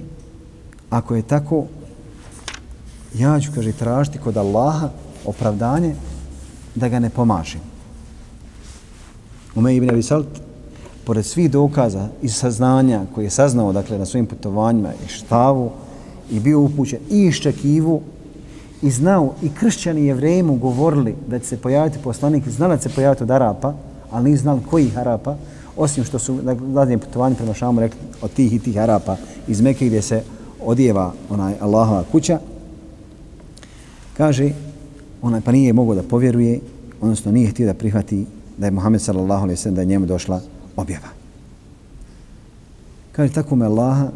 ako 0.90 1.16
je 1.16 1.22
tako, 1.22 1.66
ja 3.16 3.40
ću, 3.40 3.52
kaže, 3.56 3.72
tražiti 3.72 4.20
kod 4.20 4.38
Allaha 4.38 4.90
opravdanje 5.26 5.96
da 6.76 6.90
ga 6.90 7.00
ne 7.00 7.10
pomažem. 7.10 7.62
Umej 9.56 9.76
ibn 9.76 9.90
Abi 9.90 10.04
Salt, 10.04 10.28
pored 11.06 11.26
svih 11.26 11.52
dokaza 11.52 12.10
i 12.22 12.30
saznanja 12.30 13.06
koje 13.16 13.26
je 13.26 13.30
saznao 13.30 13.74
dakle, 13.74 13.98
na 13.98 14.06
svojim 14.06 14.26
putovanjima 14.26 14.94
i 14.94 15.08
štavu 15.08 15.72
i 16.32 16.40
bio 16.40 16.60
upućen 16.60 17.00
i 17.10 17.26
iščekivu 17.26 18.02
i 18.82 18.92
znao 18.92 19.34
i 19.44 19.50
kršćani 19.50 20.02
i 20.02 20.06
jevrejemu 20.06 20.56
govorili 20.56 21.16
da 21.28 21.40
će 21.40 21.46
se 21.46 21.58
pojaviti 21.58 21.98
poslanik, 22.04 22.48
znala 22.48 22.76
da 22.76 22.82
će 22.82 22.90
se 22.90 22.96
pojaviti 22.96 23.24
od 23.24 23.32
Arapa, 23.32 23.74
ali 24.12 24.24
nije 24.24 24.38
znali 24.38 24.62
koji 24.70 24.92
Arapa, 24.96 25.36
osim 25.78 26.04
što 26.04 26.20
su 26.20 26.36
na 26.44 26.54
gladnije 26.54 26.98
putovanju 26.98 27.36
prema 27.36 27.54
Šamu 27.54 27.80
rekli 27.80 28.00
od 28.22 28.32
tih 28.32 28.54
i 28.54 28.60
tih 28.60 28.78
Arapa 28.78 29.18
iz 29.48 29.62
Mekke 29.62 29.86
gdje 29.86 30.02
se 30.02 30.24
odjeva 30.66 31.14
onaj 31.30 31.54
Allahova 31.60 32.04
kuća, 32.12 32.40
kaže, 34.18 34.52
onaj 35.22 35.42
pa 35.42 35.52
nije 35.52 35.74
mogao 35.74 35.96
da 35.96 36.04
povjeruje, 36.04 36.60
odnosno 37.02 37.32
nije 37.32 37.50
htio 37.50 37.66
da 37.66 37.74
prihvati 37.74 38.26
da 38.58 38.66
je 38.66 38.72
Muhammed 38.72 39.02
sallallahu 39.02 39.44
alaihi 39.44 39.58
sallam 39.58 39.76
da 39.76 39.82
je 39.82 39.86
njemu 39.86 40.06
došla 40.06 40.42
objava. 40.76 41.08
Kaže, 43.12 43.34
tako 43.34 43.56
me 43.56 43.66
Allaha, 43.66 44.10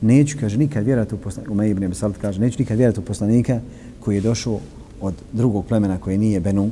neću, 0.00 0.36
kaže, 0.40 0.58
nikad 0.58 0.84
vjerati 0.84 1.14
u 1.14 1.18
poslanika, 1.18 1.52
Umej 1.52 1.70
ibn 1.70 1.94
Salat 1.94 2.16
kaže, 2.16 2.40
neću 2.40 2.56
nikad 2.58 2.78
vjerati 2.78 3.00
u 3.00 3.04
poslanika 3.04 3.60
koji 4.00 4.14
je 4.14 4.20
došao 4.20 4.60
od 5.00 5.14
drugog 5.32 5.66
plemena 5.66 5.98
koji 5.98 6.18
nije 6.18 6.40
Benu 6.40 6.70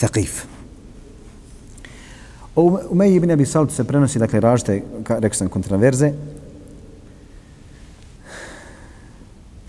Thaqif. 0.00 0.44
O 2.56 2.78
Umeji 2.90 3.16
ibn 3.16 3.30
Abi 3.30 3.46
Salt 3.46 3.72
se 3.72 3.84
prenosi, 3.84 4.18
dakle, 4.18 4.40
ražite, 4.40 4.82
rekao 5.08 5.34
sam, 5.34 5.48
kontraverze. 5.48 6.12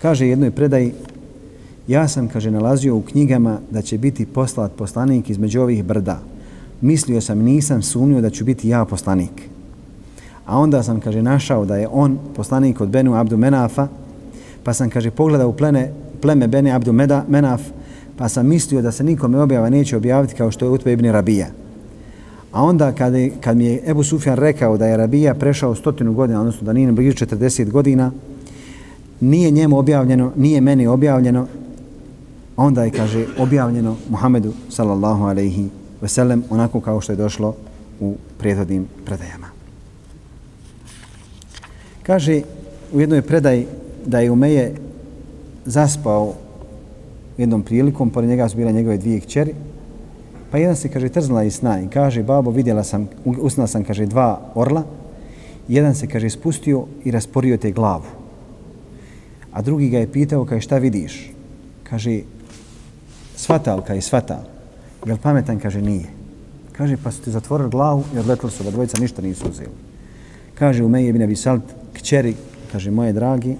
Kaže 0.02 0.26
jednoj 0.26 0.50
predaji, 0.50 0.92
ja 1.88 2.08
sam, 2.08 2.28
kaže, 2.28 2.50
nalazio 2.50 2.96
u 2.96 3.02
knjigama 3.02 3.58
da 3.70 3.82
će 3.82 3.98
biti 3.98 4.26
poslat 4.26 4.72
poslanik 4.72 5.30
između 5.30 5.60
ovih 5.60 5.84
brda. 5.84 6.20
Mislio 6.80 7.20
sam, 7.20 7.38
nisam 7.38 7.82
sumnio 7.82 8.20
da 8.20 8.30
ću 8.30 8.44
biti 8.44 8.68
ja 8.68 8.84
poslanik. 8.84 9.48
A 10.46 10.58
onda 10.58 10.82
sam, 10.82 11.00
kaže, 11.00 11.22
našao 11.22 11.64
da 11.64 11.76
je 11.76 11.88
on 11.88 12.18
poslanik 12.36 12.80
od 12.80 12.88
Benu 12.88 13.14
Abdu 13.14 13.36
Menafa, 13.36 13.88
pa 14.64 14.72
sam, 14.72 14.90
kaže, 14.90 15.10
pogledao 15.10 15.48
u 15.48 15.56
plene, 15.56 15.92
pleme 16.24 16.48
Bene 16.48 16.72
Abdu 16.72 16.92
Meda, 16.92 17.24
Menaf, 17.28 17.60
pa 18.16 18.28
sam 18.28 18.48
mislio 18.48 18.82
da 18.82 18.92
se 18.92 19.04
nikome 19.04 19.40
objava 19.40 19.70
neće 19.70 19.96
objaviti 19.96 20.34
kao 20.34 20.50
što 20.50 20.64
je 20.64 20.70
Utbe 20.70 20.92
ibn 20.92 21.10
Rabija. 21.10 21.46
A 22.52 22.62
onda 22.62 22.92
kad, 22.92 23.14
je, 23.14 23.32
kad 23.40 23.56
mi 23.56 23.64
je 23.64 23.82
Ebu 23.86 24.04
Sufjan 24.04 24.36
rekao 24.36 24.76
da 24.76 24.86
je 24.86 24.96
Rabija 24.96 25.34
prešao 25.34 25.74
stotinu 25.74 26.12
godina, 26.12 26.40
odnosno 26.40 26.64
da 26.64 26.72
nije 26.72 26.92
blizu 26.92 27.26
40 27.26 27.70
godina, 27.70 28.12
nije 29.20 29.50
njemu 29.50 29.78
objavljeno, 29.78 30.32
nije 30.36 30.60
meni 30.60 30.86
objavljeno, 30.86 31.46
onda 32.56 32.84
je, 32.84 32.90
kaže, 32.90 33.26
objavljeno 33.38 33.96
Muhammedu 34.08 34.52
sallallahu 34.68 35.24
alaihi 35.24 35.68
veselem, 36.00 36.44
onako 36.50 36.80
kao 36.80 37.00
što 37.00 37.12
je 37.12 37.16
došlo 37.16 37.54
u 38.00 38.14
prethodnim 38.38 38.86
predajama. 39.04 39.46
Kaže 42.02 42.42
u 42.92 43.00
jednoj 43.00 43.22
predaji 43.22 43.66
da 44.06 44.20
je 44.20 44.30
Umeje 44.30 44.74
zaspao 45.64 46.34
jednom 47.38 47.62
prilikom, 47.62 48.10
pored 48.10 48.28
njega 48.28 48.48
su 48.48 48.56
bile 48.56 48.72
njegove 48.72 48.96
dvije 48.96 49.20
kćeri, 49.20 49.54
pa 50.50 50.58
jedan 50.58 50.76
se, 50.76 50.88
kaže, 50.88 51.08
trznula 51.08 51.44
iz 51.44 51.54
sna 51.54 51.80
i 51.80 51.88
kaže, 51.88 52.22
babo, 52.22 52.50
vidjela 52.50 52.84
sam, 52.84 53.08
usnala 53.24 53.66
sam, 53.66 53.84
kaže, 53.84 54.06
dva 54.06 54.40
orla, 54.54 54.84
jedan 55.68 55.94
se, 55.94 56.06
kaže, 56.06 56.30
spustio 56.30 56.86
i 57.04 57.10
rasporio 57.10 57.56
te 57.56 57.72
glavu. 57.72 58.04
A 59.52 59.62
drugi 59.62 59.88
ga 59.88 59.98
je 59.98 60.12
pitao, 60.12 60.44
kaže, 60.44 60.60
šta 60.60 60.78
vidiš? 60.78 61.32
Kaže, 61.82 62.20
svatal, 63.36 63.82
kaže, 63.82 64.00
svatal. 64.00 64.46
Jel 65.06 65.16
pametan, 65.22 65.58
kaže, 65.58 65.82
nije. 65.82 66.06
Kaže, 66.72 66.96
pa 66.96 67.10
su 67.10 67.22
ti 67.22 67.30
zatvorili 67.30 67.70
glavu 67.70 68.04
i 68.14 68.18
odletili 68.18 68.52
su, 68.52 68.64
da 68.64 68.70
dvojica 68.70 69.00
ništa 69.00 69.22
nisu 69.22 69.48
uzeli. 69.50 69.74
Kaže, 70.54 70.84
u 70.84 70.88
meji 70.88 71.06
je 71.06 71.24
Abi 71.24 71.36
Salt, 71.36 71.62
kćeri, 71.92 72.34
kaže, 72.72 72.90
moje 72.90 73.12
dragi, 73.12 73.56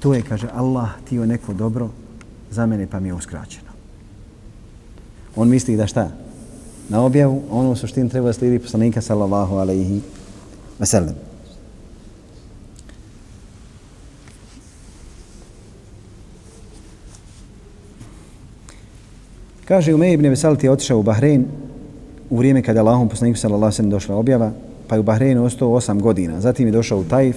to 0.00 0.14
je, 0.14 0.22
kaže, 0.22 0.48
Allah 0.54 0.88
ti 1.08 1.16
je 1.16 1.26
neko 1.26 1.52
dobro 1.52 1.90
za 2.50 2.66
mene 2.66 2.86
pa 2.86 3.00
mi 3.00 3.08
je 3.08 3.14
uskraćeno. 3.14 3.70
On 5.36 5.48
misli 5.48 5.76
da 5.76 5.86
šta? 5.86 6.10
Na 6.88 7.02
objavu, 7.02 7.42
ono 7.50 7.70
u 7.70 7.76
suštini 7.76 8.08
treba 8.08 8.32
slijedi 8.32 8.58
poslanika 8.58 9.00
sallallahu 9.00 9.56
alaihi 9.56 10.00
wasallam. 10.80 11.14
Kaže, 19.64 19.94
Umej 19.94 20.12
ibn 20.14 20.28
Vesalit 20.28 20.64
je 20.64 20.70
otišao 20.70 20.98
u 20.98 21.02
Bahrein 21.02 21.46
u 22.30 22.38
vrijeme 22.38 22.62
kada 22.62 22.80
Allahom 22.80 23.08
poslaniku 23.08 23.38
sallallahu 23.38 23.64
alaihi 23.64 23.82
wasallam 23.82 23.90
došla 23.90 24.16
objava, 24.16 24.52
pa 24.88 24.94
je 24.94 25.00
u 25.00 25.02
Bahreinu 25.02 25.44
ostao 25.44 25.72
osam 25.72 26.00
godina. 26.00 26.40
Zatim 26.40 26.66
je 26.66 26.72
došao 26.72 26.98
u 26.98 27.04
Taif, 27.04 27.36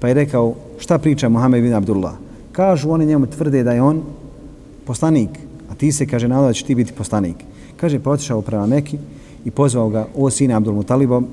pa 0.00 0.08
je 0.08 0.14
rekao 0.14 0.54
šta 0.78 0.98
priča 0.98 1.28
Muhammed 1.28 1.62
bin 1.62 1.74
Abdullah. 1.74 2.12
Kažu 2.52 2.90
oni 2.90 3.06
njemu 3.06 3.26
tvrde 3.26 3.62
da 3.62 3.72
je 3.72 3.82
on 3.82 4.02
poslanik, 4.86 5.30
a 5.70 5.74
ti 5.74 5.92
se 5.92 6.06
kaže 6.06 6.28
nadao 6.28 6.46
da 6.46 6.52
će 6.52 6.64
ti 6.64 6.74
biti 6.74 6.92
poslanik. 6.92 7.36
Kaže 7.76 7.98
pa 7.98 8.10
otišao 8.10 8.42
prema 8.42 8.66
Meki 8.66 8.98
i 9.44 9.50
pozvao 9.50 9.88
ga 9.88 10.06
o 10.16 10.30
sine 10.30 10.54
Abdul 10.54 10.74
Mutalibom. 10.74 11.26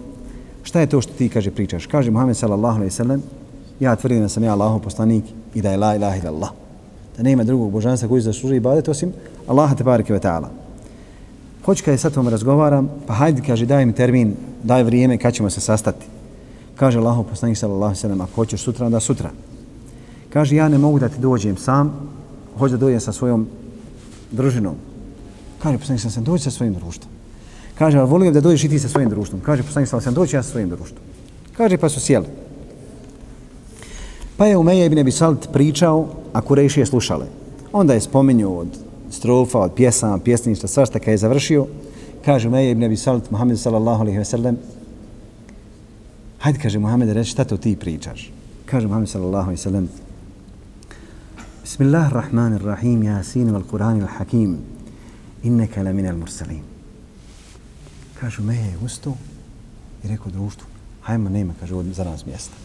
Šta 0.64 0.80
je 0.80 0.88
to 0.88 1.02
što 1.02 1.14
ti 1.14 1.30
kaže 1.30 1.52
pričaš? 1.52 1.86
Kaže 1.86 2.12
Muhammed 2.12 2.38
sallallahu 2.38 2.76
alejhi 2.76 2.92
ve 2.92 2.96
sellem 2.96 3.24
ja 3.80 3.96
tvrdim 3.96 4.22
da 4.22 4.30
sam 4.30 4.44
ja 4.44 4.52
Allahov 4.52 4.80
poslanik 4.80 5.24
i 5.56 5.62
da 5.62 5.72
je 5.72 5.78
la 5.78 5.96
ilaha 5.96 6.18
illallah. 6.18 6.50
Da 7.18 7.24
nema 7.24 7.44
drugog 7.44 7.72
božanstva 7.72 8.10
koji 8.10 8.22
zaslužuje 8.22 8.58
ibadet 8.58 8.88
osim 8.88 9.14
Allaha 9.48 9.76
te 9.76 9.84
bareke 9.84 10.14
ve 10.14 10.20
taala. 10.20 10.50
Hoće 11.66 11.84
kada 11.84 11.98
sa 11.98 12.10
tom 12.10 12.28
razgovaram, 12.28 12.90
pa 13.08 13.14
hajde, 13.14 13.42
kaže, 13.48 13.66
daj 13.66 13.86
mi 13.86 13.94
termin, 13.94 14.36
daj 14.64 14.84
vrijeme 14.84 15.18
kad 15.18 15.34
ćemo 15.34 15.50
se 15.50 15.62
sastati. 15.62 16.06
Kaže 16.78 17.00
Allaho 17.00 17.24
poslanik 17.24 17.58
sallallahu 17.58 17.84
alejhi 17.90 17.98
ve 17.98 18.02
sellem, 18.02 18.22
ako 18.22 18.36
hoćeš 18.36 18.62
sutra, 18.62 18.86
onda 18.86 19.00
sutra. 19.00 19.32
Kaže, 20.30 20.56
ja 20.56 20.70
ne 20.70 20.78
mogu 20.78 21.00
da 21.00 21.10
ti 21.10 21.20
dođem 21.20 21.58
sam, 21.58 21.94
hoću 22.58 22.72
da 22.72 22.78
dođem 22.78 23.00
sa 23.00 23.12
svojom 23.12 23.48
družinom. 24.32 24.76
Kaže, 25.63 25.78
poslanik 25.78 26.02
sam 26.02 26.12
se 26.12 26.22
dođi 26.22 26.44
sa 26.44 26.52
svojim 26.52 26.74
društvom. 26.74 27.12
Kaže, 27.78 27.98
ali 27.98 28.10
volim 28.10 28.34
da 28.34 28.42
dođeš 28.42 28.63
i 28.63 28.70
ti 28.70 28.80
sa 28.80 28.90
svojim 28.90 29.10
društvom. 29.10 29.42
Kaže, 29.42 29.63
poslanik 29.63 29.90
sam 29.90 30.13
dođi 30.13 30.36
ja 30.36 30.44
sa 30.44 30.52
svojim 30.52 30.70
društvom. 30.70 31.02
Kaže, 31.58 31.78
pa 31.78 31.90
su 31.90 32.00
sjeli. 32.00 32.26
Pa 34.38 34.46
je 34.46 34.58
Umeja 34.58 34.86
ibn 34.86 35.00
Abi 35.00 35.12
Salt 35.12 35.50
pričao, 35.54 36.08
a 36.34 36.42
Kurejši 36.42 36.80
je 36.80 36.86
slušale. 36.86 37.26
Onda 37.74 37.94
je 37.94 38.02
spomenuo 38.02 38.60
od 38.60 38.68
strofa, 39.12 39.60
od 39.60 39.74
pjesama, 39.74 40.20
pjesništa, 40.20 40.68
svašta 40.68 41.00
kada 41.00 41.12
je 41.12 41.18
završio. 41.18 41.66
Kaže 42.26 42.48
Umeja 42.48 42.72
ibn 42.72 42.84
Abi 42.84 42.98
Salt, 42.98 43.32
Muhammed 43.32 43.60
sallallahu 43.60 44.02
alaihi 44.02 44.18
ve 44.18 44.26
sellem, 44.26 44.58
hajde, 46.39 46.60
kaže 46.60 46.80
Muhammed, 46.80 47.10
reći 47.10 47.32
šta 47.32 47.43
to 47.43 47.58
ti 47.58 47.76
pričaš. 47.76 48.32
Kaže 48.65 48.88
Muhammed 48.88 49.10
sallallahu 49.10 49.43
alaihi 49.43 49.62
sallam, 49.62 49.89
Bismillahirrahmanirrahim, 51.63 53.04
Yasin 53.04 53.52
wal 53.52 53.63
Qur'an 53.71 54.02
al 54.02 54.08
Hakim, 54.08 54.58
inneka 55.43 55.84
la 55.84 55.93
minal 55.93 56.17
mursalin. 56.17 56.63
Kažu, 58.19 58.43
me 58.43 58.56
je 58.56 58.78
ustao 58.86 59.13
i 60.04 60.08
rekao 60.08 60.32
društvu, 60.32 60.67
hajmo, 61.02 61.30
nema, 61.30 61.54
kaže, 61.60 61.76
od, 61.76 61.86
za 61.86 62.04
nas 62.04 62.26
mjesta. 62.26 62.56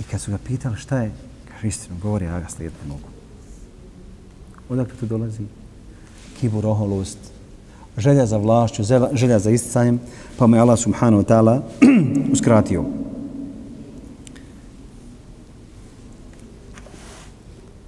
I 0.00 0.02
kad 0.02 0.20
su 0.20 0.30
ga 0.30 0.38
pitali 0.38 0.76
šta 0.76 0.98
je, 0.98 1.12
kaže, 1.48 1.68
istinu, 1.68 1.96
govori, 2.02 2.24
ja 2.24 2.40
ga 2.40 2.48
slijediti 2.48 2.88
mogu. 2.88 3.08
Odakle 4.68 4.96
tu 5.00 5.06
dolazi? 5.06 5.44
Kibur, 6.40 6.66
oholost, 6.66 7.18
želja 7.98 8.26
za 8.26 8.36
vlašću, 8.36 8.82
želja 9.12 9.38
za 9.38 9.50
isticanjem, 9.50 10.00
pa 10.38 10.46
mu 10.46 10.56
je 10.56 10.60
Allah 10.60 10.78
subhanahu 10.78 11.22
wa 11.22 11.28
ta'ala 11.28 11.60
uskratio. 12.34 12.84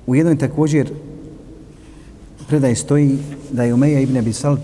U 0.07 0.15
jednoj 0.15 0.39
također 0.39 0.91
predaj 2.49 2.75
stoji 2.75 3.19
da 3.53 3.63
je 3.63 3.75
Umeja 3.75 4.01
ibn 4.01 4.17
Abi 4.17 4.33
Salt 4.33 4.61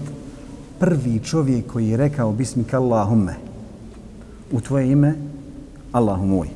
prvi 0.78 1.20
čovjek 1.24 1.66
koji 1.66 1.88
je 1.88 1.96
rekao 1.96 2.32
Bismika 2.32 2.78
Allahumme 2.78 3.34
u 4.52 4.60
tvoje 4.60 4.92
ime 4.92 5.14
Allahu 5.92 6.26
moj. 6.26 6.48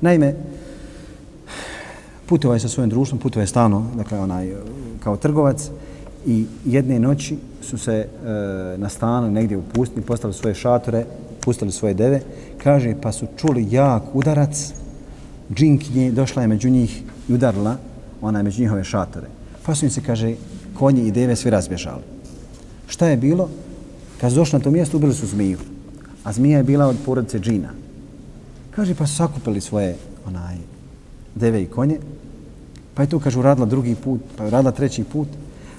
Naime, 0.00 0.34
putovao 2.26 2.54
je 2.54 2.60
sa 2.60 2.68
svojim 2.68 2.90
društvom, 2.90 3.20
putovao 3.20 3.42
je 3.42 3.46
stano, 3.46 3.86
dakle 3.96 4.18
onaj, 4.18 4.54
kao 5.00 5.16
trgovac 5.16 5.70
i 6.26 6.46
jedne 6.64 6.98
noći 6.98 7.36
su 7.62 7.78
se 7.78 7.92
e, 7.94 8.06
na 8.78 8.88
stanu 8.88 9.30
negdje 9.30 9.56
u 9.56 9.62
pustini, 9.62 10.06
postavili 10.06 10.38
svoje 10.38 10.54
šatore, 10.54 11.04
pustili 11.40 11.72
svoje 11.72 11.94
deve, 11.94 12.20
kaže 12.62 12.94
pa 13.02 13.12
su 13.12 13.26
čuli 13.36 13.68
jak 13.70 14.02
udarac, 14.14 14.72
džinkinje, 15.54 16.10
došla 16.12 16.42
je 16.42 16.48
među 16.48 16.70
njih 16.70 17.02
i 17.28 17.34
udarila 17.34 17.76
ona 18.20 18.42
među 18.42 18.62
njihove 18.62 18.84
šatore. 18.84 19.26
Pa 19.62 19.74
su 19.74 19.84
im 19.84 19.90
se, 19.90 20.00
kaže, 20.00 20.34
konji 20.74 21.06
i 21.06 21.12
deve 21.12 21.36
svi 21.36 21.50
razbježali. 21.50 22.02
Šta 22.86 23.08
je 23.08 23.16
bilo? 23.16 23.48
Kad 24.20 24.30
su 24.32 24.36
došli 24.36 24.58
na 24.58 24.64
to 24.64 24.70
mjesto, 24.70 24.96
ubili 24.96 25.14
su 25.14 25.26
zmiju. 25.26 25.58
A 26.24 26.32
zmija 26.32 26.58
je 26.58 26.64
bila 26.64 26.86
od 26.86 26.96
porodice 27.04 27.38
džina. 27.38 27.70
Kaže, 28.70 28.94
pa 28.94 29.06
su 29.06 29.14
sakupili 29.14 29.60
svoje 29.60 29.96
onaj, 30.26 30.56
deve 31.34 31.62
i 31.62 31.66
konje, 31.66 31.98
pa 32.94 33.02
je 33.02 33.08
to, 33.08 33.18
kaže, 33.18 33.38
uradila 33.38 33.66
drugi 33.66 33.94
put, 33.94 34.20
pa 34.36 34.44
je 34.44 34.48
uradila 34.48 34.72
treći 34.72 35.04
put, 35.04 35.28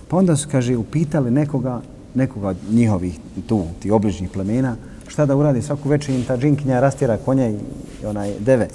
pa 0.07 0.17
onda 0.17 0.35
su, 0.35 0.47
kaže, 0.51 0.77
upitali 0.77 1.31
nekoga, 1.31 1.81
nekoga 2.15 2.47
od 2.47 2.57
njihovih 2.71 3.19
tu, 3.47 3.63
ti 3.79 3.91
obližnjih 3.91 4.29
plemena, 4.29 4.75
šta 5.07 5.25
da 5.25 5.35
uradi 5.35 5.61
svaku 5.61 5.89
večer 5.89 6.15
im 6.15 6.23
ta 6.23 6.37
džinkinja 6.37 6.79
rastira 6.79 7.17
konja 7.17 7.49
i, 7.49 7.55
onaj 8.05 8.33
deve. 8.39 8.67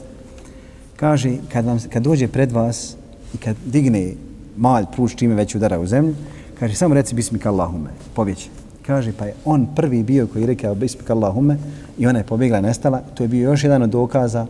Kaže, 0.96 1.36
kad, 1.52 1.64
vam, 1.64 1.78
kad 1.92 2.02
dođe 2.02 2.28
pred 2.28 2.52
vas 2.52 2.96
i 3.34 3.36
kad 3.36 3.56
digne 3.64 4.12
malj 4.56 4.84
pluć 4.96 5.14
čime 5.16 5.34
već 5.34 5.54
udara 5.54 5.80
u 5.80 5.86
zemlju, 5.86 6.14
kaže, 6.58 6.74
samo 6.74 6.94
reci 6.94 7.14
bismika 7.14 7.50
Allahume, 7.50 7.90
pobjeći. 8.14 8.50
Kaže, 8.86 9.12
pa 9.18 9.24
je 9.24 9.34
on 9.44 9.66
prvi 9.76 10.02
bio 10.02 10.26
koji 10.26 10.42
je 10.42 10.46
rekao 10.46 10.74
bismika 10.74 11.12
Allahume 11.12 11.58
i 11.98 12.06
ona 12.06 12.18
je 12.18 12.26
pobjegla 12.26 12.58
i 12.58 12.62
nestala. 12.62 13.02
To 13.14 13.24
je 13.24 13.28
bio 13.28 13.50
još 13.50 13.64
jedan 13.64 13.82
od 13.82 13.90
dokaza 13.90 14.46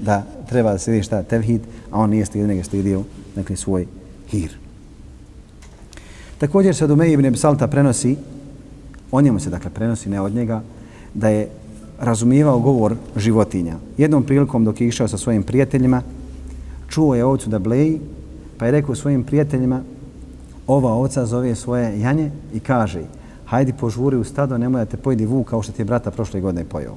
da 0.00 0.22
treba 0.48 0.72
da 0.72 0.78
slijedi 0.78 1.02
šta 1.02 1.22
tevhid, 1.22 1.60
a 1.90 2.00
on 2.00 2.10
nije 2.10 2.26
slijedio, 2.26 2.48
nego 2.48 2.64
slijedio 2.64 3.02
dakle, 3.34 3.56
svoj 3.56 3.86
hir. 4.30 4.67
Također 6.38 6.74
se 6.74 6.84
od 6.84 6.90
Umeji 6.90 7.12
ibn 7.12 7.36
Salta 7.36 7.66
prenosi, 7.66 8.16
o 9.10 9.20
njemu 9.20 9.40
se 9.40 9.50
dakle 9.50 9.70
prenosi, 9.70 10.08
ne 10.08 10.20
od 10.20 10.34
njega, 10.34 10.62
da 11.14 11.28
je 11.28 11.48
razumijevao 12.00 12.60
govor 12.60 12.94
životinja. 13.16 13.76
Jednom 13.98 14.22
prilikom 14.22 14.64
dok 14.64 14.80
je 14.80 14.88
išao 14.88 15.08
sa 15.08 15.18
svojim 15.18 15.42
prijateljima, 15.42 16.02
čuo 16.88 17.14
je 17.14 17.24
ovcu 17.24 17.50
da 17.50 17.58
bleji, 17.58 18.00
pa 18.58 18.66
je 18.66 18.72
rekao 18.72 18.94
svojim 18.94 19.24
prijateljima, 19.24 19.82
ova 20.66 20.92
ovca 20.92 21.26
zove 21.26 21.54
svoje 21.54 22.00
janje 22.00 22.30
i 22.54 22.60
kaže, 22.60 23.02
hajdi 23.46 23.72
požuri 23.72 24.16
u 24.16 24.24
stado, 24.24 24.58
nemoj 24.58 24.84
da 24.84 24.90
te 24.90 24.96
pojedi 24.96 25.26
vuk 25.26 25.48
kao 25.48 25.62
što 25.62 25.72
ti 25.72 25.82
je 25.82 25.86
brata 25.86 26.10
prošle 26.10 26.40
godine 26.40 26.64
pojao. 26.64 26.96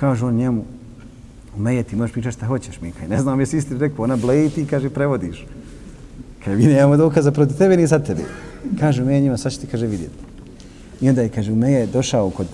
Kaže 0.00 0.26
on 0.26 0.34
njemu, 0.34 0.64
Umeje, 1.56 1.82
ti 1.82 1.96
možeš 1.96 2.12
pričati 2.12 2.36
šta 2.36 2.46
hoćeš, 2.46 2.80
Mikaj. 2.80 3.08
Ne 3.08 3.20
znam, 3.20 3.40
jesi 3.40 3.56
isti 3.56 3.78
rekao, 3.78 4.04
ona 4.04 4.16
bleji 4.16 4.50
ti, 4.50 4.66
kaže, 4.66 4.90
prevodiš. 4.90 5.46
Kaže, 6.44 6.56
mi 6.56 6.66
nemamo 6.66 6.96
dokaza 6.96 7.32
protiv 7.32 7.56
tebe, 7.56 7.76
ni 7.76 7.86
za 7.86 7.98
tebe. 7.98 8.22
Kaže, 8.80 9.02
Umeja 9.02 9.20
njima, 9.20 9.36
sad 9.36 9.52
će 9.52 9.60
ti, 9.60 9.66
kaže, 9.66 9.86
vidjeti. 9.86 10.14
I 11.00 11.08
onda 11.08 11.22
je, 11.22 11.28
kaže, 11.28 11.52
Umeje 11.52 11.86
došao 11.86 12.30
kod 12.30 12.46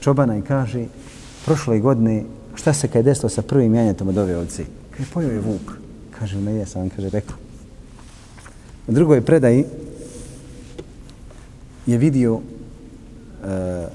čobana 0.00 0.38
i 0.38 0.42
kaže, 0.42 0.84
prošle 1.44 1.80
godine, 1.80 2.22
šta 2.54 2.72
se 2.72 2.88
kad 2.88 2.96
je 2.96 3.02
desilo 3.02 3.28
sa 3.28 3.42
prvim 3.42 3.74
janjetom 3.74 4.08
od 4.08 4.18
ove 4.18 4.36
ovce? 4.36 4.64
Kaže, 4.90 5.10
pojio 5.14 5.30
je 5.30 5.40
vuk. 5.40 5.72
Kaže, 6.18 6.38
Umeja 6.38 6.66
sam 6.66 6.90
kaže, 6.90 7.10
rekao. 7.10 7.36
U 8.86 8.92
drugoj 8.92 9.20
predaji 9.20 9.64
je 11.86 11.98
vidio 11.98 12.34
uh, 12.34 12.42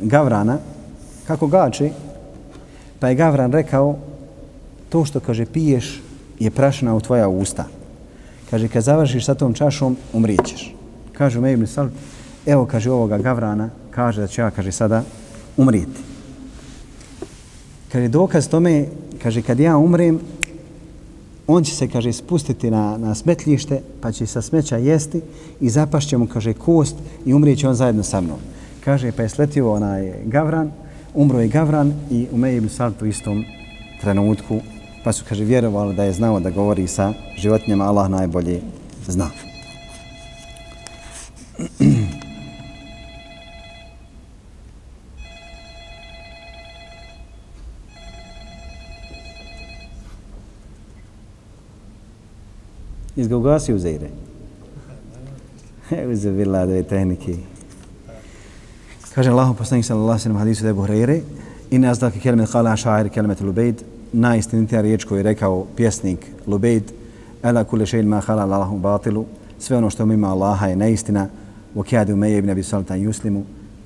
Gavrana 0.02 0.58
kako 1.28 1.48
gači, 1.48 1.92
pa 3.00 3.10
je 3.10 3.16
Gavran 3.16 3.52
rekao, 3.52 3.98
to 4.90 5.06
što, 5.06 5.20
kaže, 5.20 5.46
piješ 5.46 6.02
je 6.40 6.52
prašna 6.52 6.96
u 6.96 7.02
tvoja 7.02 7.28
usta. 7.28 7.79
Kaže, 8.50 8.68
kad 8.68 8.84
završiš 8.84 9.26
sa 9.26 9.34
tom 9.34 9.54
čašom, 9.54 9.98
umrićeš. 10.14 10.76
Kaže, 11.14 11.40
Umej 11.40 11.54
ibn 11.54 11.68
Salb, 11.68 11.92
evo, 12.46 12.66
kaže, 12.66 12.92
ovoga 12.92 13.18
Gavrana, 13.18 13.70
kaže 13.92 14.22
da 14.22 14.28
će 14.28 14.42
ja, 14.42 14.52
kaže, 14.52 14.72
sada 14.72 15.04
umrijeti. 15.58 16.02
Kaže, 17.92 18.08
dokaz 18.08 18.50
tome, 18.50 18.86
kaže, 19.24 19.42
kad 19.42 19.60
ja 19.60 19.78
umrem, 19.78 20.20
on 21.48 21.64
će 21.64 21.76
se, 21.76 21.88
kaže, 21.88 22.14
spustiti 22.14 22.72
na, 22.72 22.98
na 22.98 23.16
smetljište, 23.16 23.82
pa 24.02 24.12
će 24.12 24.26
sa 24.26 24.42
smeća 24.42 24.78
jesti 24.78 25.22
i 25.62 25.70
zapašće 25.70 26.18
mu, 26.18 26.28
kaže, 26.28 26.54
kost 26.54 26.96
i 27.26 27.34
umrijeće 27.34 27.68
on 27.68 27.76
zajedno 27.76 28.04
sa 28.04 28.22
mnom. 28.22 28.40
Kaže, 28.86 29.12
pa 29.12 29.24
je 29.24 29.30
sletio 29.30 29.74
onaj 29.74 30.14
Gavran, 30.26 30.72
umro 31.14 31.40
je 31.40 31.48
Gavran 31.48 31.94
i 32.12 32.28
Umej 32.32 32.58
ibn 32.58 32.70
Salb 32.70 32.94
u 33.02 33.06
istom 33.06 33.46
trenutku 34.02 34.60
pa 35.04 35.14
su, 35.14 35.26
kaže, 35.30 35.44
vjerovali 35.44 35.96
da 35.96 36.04
je 36.04 36.14
znao 36.14 36.40
da 36.40 36.50
govori 36.50 36.88
sa 36.88 37.14
životinjama, 37.38 37.86
Allah 37.86 38.10
najbolje 38.10 38.62
zna. 39.08 39.30
Izgogasi 53.16 53.74
u. 53.74 53.78
Uze 56.12 56.32
bila 56.32 56.66
dve 56.66 56.84
tehnike. 56.84 57.36
Kaže 59.16 59.30
Allah, 59.30 59.56
poslanik 59.58 59.86
sallallahu 59.86 60.10
alejhi 60.12 60.20
ve 60.20 60.24
sellem 60.24 60.38
hadisu 60.38 60.64
da 60.64 60.74
Buhari, 60.74 60.94
Buhrejre, 60.94 61.22
Inna 61.72 61.92
azdaki 61.92 62.20
kelimet 62.20 62.50
kala 62.52 62.76
šair 62.78 63.10
al-ubayd 63.10 63.84
najistinitija 64.14 64.82
riječ 64.82 65.04
koju 65.04 65.20
je 65.20 65.24
rekao 65.24 65.66
pjesnik 65.76 66.26
Lubejd, 66.48 66.84
Ela 67.44 67.64
kule 67.64 67.86
še'in 67.86 68.06
ma 68.06 68.20
halal 68.20 68.54
Allahu 68.54 68.78
batilu, 68.78 69.26
sve 69.60 69.78
ono 69.78 69.90
što 69.90 70.04
ima 70.04 70.32
Allaha 70.32 70.68
je 70.68 70.76
neistina, 70.76 71.28
u 71.76 71.84
kjadu 71.84 72.14
Umeje 72.14 72.38
ibn 72.38 72.50
Abi 72.50 72.64
Saltan 72.64 73.02
Juslimu, 73.02 73.44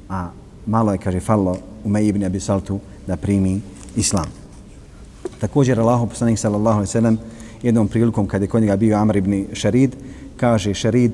a 0.09 0.29
malo 0.65 0.91
je, 0.91 0.97
kaže, 0.97 1.19
fallo 1.19 1.57
Umeje 1.83 2.07
ibn 2.07 2.23
Abi 2.23 2.39
Saltu 2.39 2.79
da 3.07 3.15
primi 3.15 3.61
Islam. 3.95 4.25
Također 5.39 5.79
Allahu 5.79 6.07
poslanik 6.07 6.39
sallallahu 6.39 6.77
alaihi 6.77 6.91
sallam 6.91 7.17
jednom 7.63 7.87
prilikom 7.87 8.27
kada 8.27 8.45
je 8.45 8.49
kod 8.49 8.61
njega 8.61 8.75
bio 8.75 8.97
Amr 8.97 9.17
ibn 9.17 9.45
Šarid, 9.53 9.95
kaže 10.37 10.73
Šarid, 10.73 11.11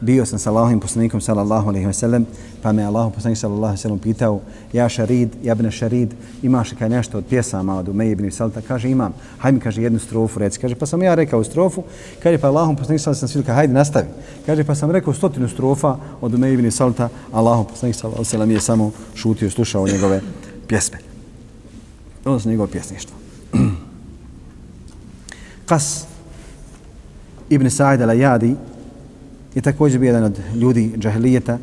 bio 0.00 0.26
sam 0.26 0.38
sa 0.38 0.50
Allahovim 0.50 0.80
poslanikom 0.80 1.20
sallallahu 1.20 1.68
alejhi 1.68 1.86
ve 1.86 1.92
sellem, 1.92 2.26
pa 2.62 2.72
me 2.72 2.84
Allahov 2.84 3.12
poslanik 3.12 3.38
sallallahu 3.38 3.64
alejhi 3.64 3.78
ve 3.78 3.82
sellem 3.82 3.98
pitao: 3.98 4.40
"Ja 4.72 4.88
Sharid, 4.88 5.28
ja 5.42 5.52
ibn 5.52 5.70
Sharid, 5.70 6.14
imaš 6.42 6.72
li 6.72 6.76
kaj 6.76 6.88
nešto 6.88 7.18
od 7.18 7.24
pjesama 7.24 7.78
od 7.78 7.88
Umej 7.88 8.10
ibn 8.10 8.30
Salta?" 8.30 8.60
Kaže: 8.60 8.90
"Imam." 8.90 9.12
Hajde 9.38 9.54
mi 9.54 9.60
kaže 9.60 9.82
jednu 9.82 9.98
strofu 9.98 10.38
reci. 10.38 10.60
Kaže: 10.60 10.74
"Pa 10.74 10.86
sam 10.86 11.02
ja 11.02 11.14
rekao 11.14 11.44
strofu." 11.44 11.82
Kaže: 12.22 12.38
"Pa 12.38 12.48
Allahov 12.48 12.76
poslanik 12.76 13.00
sallallahu 13.00 13.24
alejhi 13.24 13.38
ve 13.38 13.44
sellem 13.44 13.56
hajde 13.56 13.72
nastavi." 13.72 14.06
Kaže: 14.46 14.64
"Pa 14.64 14.74
sam 14.74 14.90
rekao 14.90 15.14
stotinu 15.14 15.48
strofa 15.48 15.96
od 16.20 16.34
Umej 16.34 16.54
ibn 16.54 16.70
Salta." 16.70 17.08
Allahov 17.32 17.64
poslanik 17.64 17.96
sallallahu 17.96 18.20
alejhi 18.20 18.28
ve 18.28 18.30
sellem 18.30 18.50
je 18.50 18.60
samo 18.60 18.90
šutio, 19.14 19.50
slušao 19.50 19.86
njegove 19.86 20.20
pjesme. 20.66 20.98
Odnosno 22.24 22.50
njegovo 22.50 22.66
pjesništvo. 22.66 23.16
Kas 25.68 26.06
ibn 27.50 27.70
Sa'id 27.70 28.00
al-Ayadi 28.00 28.54
je 29.54 29.62
također 29.62 30.00
bio 30.00 30.06
jedan 30.06 30.24
od 30.24 30.40
ljudi 30.54 30.92
džahilijeta, 30.98 31.58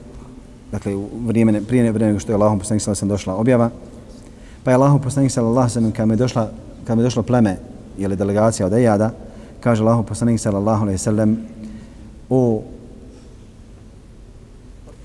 dakle 0.71 0.95
u 0.95 1.07
vrijeme, 1.25 1.61
prije 1.61 1.91
vremena 1.91 2.19
što 2.19 2.31
je 2.31 2.35
Allahom 2.35 2.59
poslanik 2.59 2.83
sallallahu 2.83 3.07
došla 3.07 3.35
objava, 3.35 3.69
pa 4.63 4.71
je 4.71 4.75
Allahom 4.75 5.01
poslanik 5.01 5.31
sallallahu 5.31 5.69
sallam 5.69 5.91
kad 5.91 6.09
je 6.09 6.15
došla, 6.15 6.51
kad 6.87 6.97
je 6.97 7.03
došlo 7.03 7.23
pleme 7.23 7.57
ili 7.97 8.15
delegacija 8.15 8.65
od 8.65 8.73
Ejada, 8.73 9.11
kaže 9.59 9.83
Allahom 9.83 10.05
poslanik 10.05 10.39
sallallahu 10.39 10.81
alaihi 10.83 10.97
sallam 10.97 11.37
o 12.29 12.61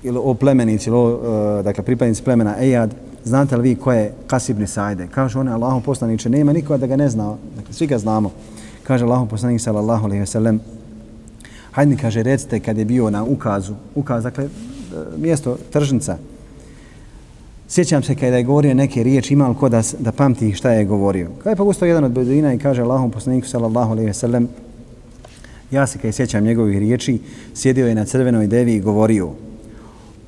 ili 0.03 0.19
o 0.23 0.33
plemenici, 0.33 0.89
ili 0.89 0.97
o, 0.97 1.19
e, 1.59 1.63
dakle, 1.63 1.83
pripadnici 1.83 2.23
plemena 2.23 2.55
Ejad, 2.59 2.93
znate 3.23 3.57
li 3.57 3.69
vi 3.69 3.75
ko 3.75 3.91
je 3.91 4.13
Kasibni 4.27 4.67
Sajde? 4.67 5.07
Kaže 5.11 5.39
on 5.39 5.47
Allahom 5.47 5.81
poslaniče, 5.81 6.29
nema 6.29 6.53
nikoga 6.53 6.77
da 6.77 6.87
ga 6.87 6.95
ne 6.95 7.09
zna, 7.09 7.35
dakle, 7.55 7.73
svi 7.73 7.87
ga 7.87 7.97
znamo. 7.97 8.31
Kaže 8.83 9.05
Allahom 9.05 9.27
poslanik 9.27 9.61
sallallahu 9.61 10.05
alaihi 10.05 10.25
sallam, 10.25 10.59
hajde 11.77 11.89
mi 11.89 11.97
kaže, 11.97 12.23
recite 12.23 12.59
kad 12.59 12.77
je 12.77 12.85
bio 12.85 13.09
na 13.09 13.23
ukazu, 13.23 13.73
ukaz, 13.95 14.23
dakle, 14.23 14.43
e, 14.43 14.49
mjesto 15.17 15.57
tržnica, 15.71 16.17
sjećam 17.67 18.03
se 18.03 18.15
kada 18.15 18.37
je 18.37 18.43
govorio 18.43 18.73
neke 18.73 19.03
riječi, 19.03 19.33
imao 19.33 19.53
ko 19.53 19.69
da, 19.69 19.81
da 19.99 20.11
pamti 20.11 20.53
šta 20.53 20.71
je 20.71 20.85
govorio. 20.85 21.29
Kada 21.37 21.49
je 21.49 21.73
pa 21.79 21.85
jedan 21.85 22.03
od 22.03 22.11
beduina 22.11 22.53
i 22.53 22.57
kaže 22.57 22.81
Allahom 22.81 23.11
poslaniku 23.11 23.47
sallallahu 23.47 23.91
alaihi 23.91 24.13
sallam, 24.13 24.47
ja 25.71 25.87
se 25.87 25.99
kada 25.99 26.11
sjećam 26.11 26.43
njegovih 26.43 26.79
riječi, 26.79 27.19
sjedio 27.53 27.87
je 27.87 27.95
na 27.95 28.05
crvenoj 28.05 28.47
devi 28.47 28.73
i 28.73 28.81
govorio, 28.81 29.29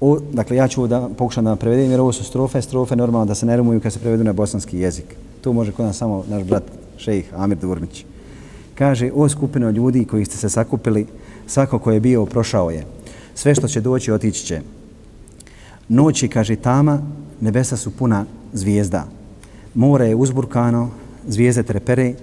o, 0.01 0.19
dakle, 0.33 0.57
ja 0.57 0.67
ću 0.67 0.87
da 0.87 1.09
pokušam 1.17 1.45
da 1.45 1.55
prevedem, 1.55 1.91
jer 1.91 1.99
ovo 1.99 2.13
su 2.13 2.23
strofe, 2.23 2.61
strofe 2.61 2.95
normalno 2.95 3.25
da 3.25 3.35
se 3.35 3.45
ne 3.45 3.57
rumuju 3.57 3.79
kad 3.79 3.93
se 3.93 3.99
prevedu 3.99 4.23
na 4.23 4.33
bosanski 4.33 4.79
jezik. 4.79 5.15
To 5.41 5.53
može 5.53 5.71
kod 5.71 5.85
nas 5.85 5.97
samo 5.97 6.23
naš 6.29 6.43
brat, 6.43 6.63
šejih 6.97 7.33
Amir 7.35 7.57
Durmić. 7.57 8.05
Kaže, 8.75 9.11
o 9.15 9.29
skupino 9.29 9.69
ljudi 9.69 10.05
koji 10.05 10.25
ste 10.25 10.37
se 10.37 10.49
sakupili, 10.49 11.05
svako 11.49 11.79
ko 11.79 11.91
je 11.91 11.99
bio, 11.99 12.25
prošao 12.25 12.69
je. 12.69 12.85
Sve 13.35 13.55
što 13.55 13.67
će 13.67 13.81
doći, 13.81 14.11
otići 14.11 14.45
će. 14.45 14.61
Noći, 15.89 16.27
kaže 16.27 16.55
tama, 16.55 17.01
nebesa 17.41 17.77
su 17.77 17.91
puna 17.91 18.25
zvijezda. 18.53 19.07
More 19.73 20.07
je 20.07 20.15
uzburkano, 20.15 20.89
zvijezde 21.27 21.63
trepere, 21.63 22.13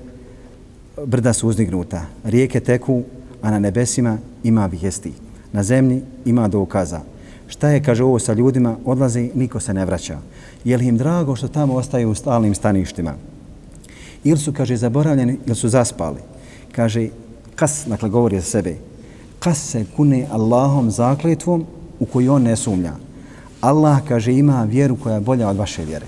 brda 1.07 1.33
su 1.33 1.49
uzdignuta. 1.49 2.07
Rijeke 2.25 2.61
teku, 2.61 3.03
a 3.43 3.51
na 3.51 3.59
nebesima 3.59 4.19
ima 4.43 4.67
vijesti. 4.67 5.13
Na 5.53 5.63
zemlji 5.63 6.03
ima 6.25 6.49
dokaza. 6.49 7.01
Šta 7.47 7.69
je, 7.69 7.83
kaže, 7.83 8.05
ovo 8.05 8.19
sa 8.19 8.33
ljudima, 8.33 8.77
odlazi, 8.85 9.31
niko 9.35 9.61
se 9.61 9.75
ne 9.75 9.85
vraća. 9.85 10.19
Je 10.65 10.77
li 10.77 10.87
im 10.87 10.97
drago 10.97 11.37
što 11.37 11.49
tamo 11.49 11.75
ostaju 11.75 12.11
u 12.11 12.15
stalnim 12.15 12.55
staništima? 12.55 13.15
Ili 14.25 14.39
su, 14.39 14.53
kaže, 14.53 14.77
zaboravljeni, 14.77 15.39
ili 15.47 15.57
su 15.57 15.69
zaspali? 15.69 16.19
Kaže, 16.73 17.09
kas, 17.55 17.85
dakle, 17.87 18.09
govori 18.09 18.41
za 18.41 18.43
sebe, 18.43 18.77
kas 19.47 19.59
se 19.59 19.85
kune 19.97 20.27
Allahom 20.33 20.91
zakletvom 20.91 21.65
u 22.01 22.07
koju 22.07 22.33
on 22.33 22.43
ne 22.43 22.57
sumnja. 22.57 22.93
Allah, 23.61 24.01
kaže, 24.09 24.33
ima 24.33 24.65
vjeru 24.65 24.97
koja 24.97 25.15
je 25.15 25.21
bolja 25.21 25.49
od 25.49 25.57
vaše 25.57 25.85
vjere. 25.85 26.07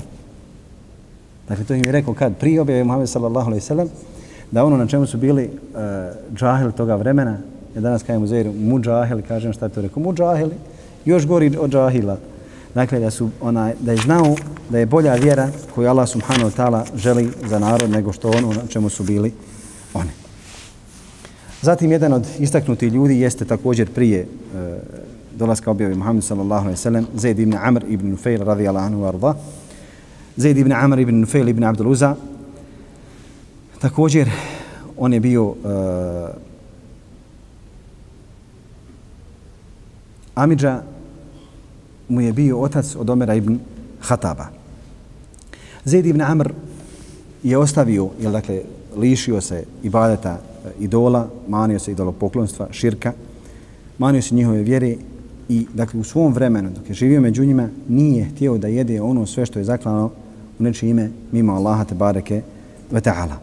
Dakle, 1.49 1.65
to 1.65 1.75
im 1.75 1.85
je 1.85 1.93
rekao 1.93 2.15
kad? 2.15 2.37
Prije 2.37 2.61
objave 2.61 2.85
Muhammed 2.85 3.09
sallallahu 3.09 3.47
alaihi 3.47 3.65
sallam, 3.65 3.89
da 4.51 4.65
ono 4.65 4.77
na 4.77 4.87
čemu 4.87 5.07
su 5.07 5.19
bili 5.19 5.45
eh, 5.45 5.51
uh, 5.51 6.37
džahili 6.37 6.73
toga 6.73 6.97
vremena, 6.97 7.39
ja 7.75 7.81
danas 7.81 8.03
kajem 8.03 8.23
u 8.23 8.27
Zairu, 8.27 8.53
muđahili, 8.53 9.23
kažem 9.23 9.53
šta 9.53 9.67
je 9.67 9.73
to 9.73 9.81
rekao, 9.81 10.03
muđahili, 10.03 10.55
još 11.05 11.27
gori 11.27 11.57
od 11.61 11.71
džahila. 11.71 12.19
Dakle, 12.75 13.01
da, 13.01 13.11
su 13.11 13.31
ona, 13.41 13.73
da 13.81 13.93
je 13.93 13.99
znao 13.99 14.35
da 14.71 14.79
je 14.79 14.87
bolja 14.87 15.15
vjera 15.15 15.49
koju 15.75 15.89
Allah 15.89 16.09
subhanahu 16.09 16.51
wa 16.51 16.57
ta'ala 16.57 16.97
želi 16.97 17.31
za 17.49 17.59
narod 17.59 17.91
nego 17.91 18.13
što 18.13 18.31
ono 18.31 18.53
na 18.53 18.67
čemu 18.69 18.89
su 18.89 19.03
bili 19.03 19.33
oni. 19.95 20.28
Zatim, 21.63 21.93
jedan 21.93 22.13
od 22.13 22.27
istaknutih 22.39 22.93
ljudi 22.93 23.21
jeste 23.21 23.45
također 23.45 23.91
prije 23.95 24.21
e, 24.21 24.27
dolaska 25.35 25.71
objave 25.71 25.95
Muhammed 25.95 26.25
sallallahu 26.25 26.63
alejhi 26.63 26.79
ve 26.79 26.83
sellem 26.83 27.07
Zaid 27.15 27.39
ibn 27.39 27.55
Amr 27.55 27.85
ibn 27.89 28.11
Nufail 28.11 28.45
radijallahu 28.45 28.87
anhu 28.87 29.05
arda. 29.05 29.35
Zaid 30.37 30.59
ibn 30.59 30.73
Amr 30.73 30.99
ibn 30.99 31.21
Nufail 31.21 31.49
ibn 31.49 31.65
Abdul 31.65 31.89
Uza. 31.89 32.17
Također, 33.81 34.31
on 34.97 35.13
je 35.13 35.21
bio 35.21 35.55
e, 35.65 35.69
Amidža 40.35 40.83
mu 42.09 42.21
je 42.21 42.33
bio 42.33 42.61
otac 42.61 42.97
od 42.97 43.11
Omera 43.11 43.35
ibn 43.35 43.59
Hataba. 44.01 44.47
Zaid 45.85 46.07
ibn 46.07 46.21
Amr 46.21 46.53
je 47.43 47.59
ostavio, 47.59 48.11
jel 48.21 48.33
dakle, 48.33 48.63
lišio 48.97 49.41
se 49.41 49.65
ibadeta 49.83 50.39
E, 50.69 50.85
idola, 50.85 51.29
manio 51.49 51.79
se 51.79 51.93
idolopoklonstva, 51.93 52.69
širka, 52.71 53.13
manio 53.99 54.23
se 54.23 54.35
njihove 54.35 54.63
vjere 54.63 54.95
i 55.49 55.67
dakle 55.75 56.01
u 56.01 56.05
svom 56.05 56.33
vremenu 56.33 56.71
dok 56.77 56.89
je 56.89 56.95
živio 56.95 57.21
među 57.21 57.45
njima 57.45 57.69
nije 57.89 58.25
htio 58.25 58.59
da 58.59 58.69
jede 58.69 59.01
ono 59.01 59.27
sve 59.27 59.47
što 59.47 59.59
je 59.59 59.65
zaklano 59.65 60.11
u 60.59 60.63
nečije 60.63 60.91
ime 60.91 61.11
mimo 61.33 61.53
Allaha 61.53 61.85
te 61.85 61.95
bareke 61.95 62.43
ve 62.91 63.01
ta'ala. 63.01 63.37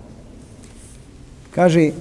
Kaže 1.52 1.92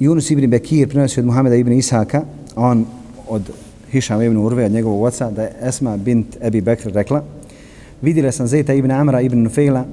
Yunus 0.00 0.32
ibn 0.32 0.50
Bekir 0.50 0.88
prenosi 0.88 1.20
od 1.20 1.26
Muhameda 1.26 1.56
ibn 1.56 1.72
Isaka, 1.72 2.22
on 2.56 2.86
od 3.28 3.42
Hišam 3.90 4.22
ibn 4.22 4.36
Urve, 4.36 4.64
od 4.64 4.72
njegovog 4.72 5.02
oca, 5.02 5.30
da 5.30 5.42
je 5.42 5.52
Esma 5.62 5.96
bint 5.96 6.36
Ebi 6.40 6.60
Bekr 6.60 6.90
rekla, 6.92 7.24
vidjela 8.02 8.32
sam 8.32 8.46
Zeta 8.46 8.74
ibn 8.74 8.90
Amra 8.90 9.20
ibn 9.20 9.42
Nufejla 9.42 9.84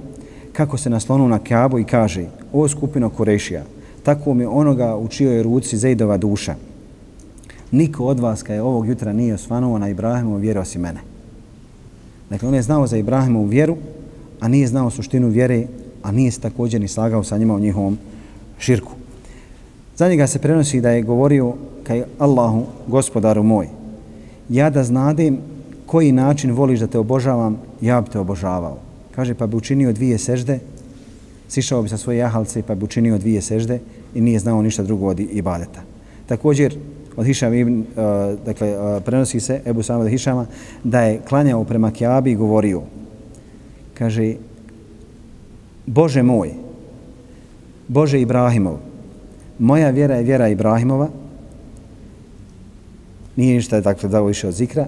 kako 0.54 0.77
se 0.77 0.89
naslonu 0.89 1.27
na 1.27 1.39
Kaabu 1.39 1.80
i 1.80 1.84
kaže, 1.84 2.25
o 2.54 2.67
skupino 2.67 3.10
Kurešija, 3.10 3.63
tako 4.03 4.33
mi 4.33 4.45
onoga 4.45 4.95
u 4.95 5.07
čijoj 5.07 5.43
ruci 5.43 5.77
Zejdova 5.77 6.17
duša. 6.17 6.55
Niko 7.71 8.05
od 8.05 8.19
vas 8.19 8.43
kada 8.43 8.53
je 8.53 8.61
ovog 8.61 8.87
jutra 8.87 9.13
nije 9.13 9.33
osvanuo 9.33 9.77
na 9.77 9.89
Ibrahimu 9.89 10.37
vjeru 10.37 10.61
osim 10.61 10.81
mene. 10.81 10.99
Dakle, 12.29 12.47
on 12.47 12.55
je 12.55 12.61
znao 12.61 12.87
za 12.87 12.97
Ibrahimu 12.97 13.45
vjeru, 13.45 13.77
a 14.39 14.47
nije 14.47 14.67
znao 14.67 14.89
suštinu 14.89 15.27
vjere, 15.27 15.67
a 16.03 16.11
nije 16.11 16.31
se 16.31 16.39
također 16.39 16.81
ni 16.81 16.87
slagao 16.87 17.23
sa 17.23 17.37
njima 17.37 17.55
u 17.55 17.59
njihovom 17.59 17.97
širku. 18.59 18.91
Za 19.97 20.09
njega 20.09 20.27
se 20.27 20.39
prenosi 20.39 20.81
da 20.81 20.89
je 20.89 21.01
govorio 21.01 21.53
kaj 21.83 22.03
Allahu, 22.17 22.65
gospodaru 22.87 23.43
moj, 23.43 23.67
ja 24.49 24.69
da 24.69 24.83
znadem 24.83 25.37
koji 25.85 26.11
način 26.11 26.51
voliš 26.51 26.79
da 26.79 26.87
te 26.87 26.99
obožavam, 26.99 27.57
ja 27.81 28.01
bi 28.01 28.09
te 28.09 28.19
obožavao. 28.19 28.77
Kaže, 29.15 29.33
pa 29.33 29.47
bi 29.47 29.55
učinio 29.55 29.93
dvije 29.93 30.17
sežde, 30.17 30.59
sišao 31.51 31.81
bi 31.81 31.89
sa 31.89 31.97
svoje 31.97 32.17
jahalce, 32.17 32.63
pa 32.63 32.75
bi 32.75 32.85
učinio 32.85 33.17
dvije 33.17 33.41
sežde 33.41 33.79
i 34.15 34.21
nije 34.21 34.39
znao 34.39 34.61
ništa 34.61 34.83
drugo 34.83 35.07
od 35.07 35.19
ibadeta. 35.19 35.81
Također, 36.25 36.75
od 37.15 37.25
Hišama 37.25 37.55
ibn, 37.55 37.79
uh, 37.79 37.85
dakle, 38.45 38.79
uh, 38.79 39.03
prenosi 39.03 39.39
se 39.39 39.61
Ebu 39.65 39.83
Samad 39.83 40.07
Hišama, 40.07 40.45
da 40.83 41.01
je 41.01 41.19
klanjao 41.27 41.63
prema 41.63 41.91
Kjabi 41.91 42.31
i 42.31 42.35
govorio, 42.35 42.81
kaže, 43.93 44.33
Bože 45.85 46.23
moj, 46.23 46.53
Bože 47.87 48.21
Ibrahimov, 48.21 48.77
moja 49.59 49.89
vjera 49.89 50.15
je 50.15 50.23
vjera 50.23 50.47
Ibrahimova, 50.47 51.09
nije 53.35 53.55
ništa 53.55 53.81
dakle, 53.81 54.09
dao 54.09 54.25
više 54.25 54.47
od 54.47 54.53
zikra, 54.53 54.87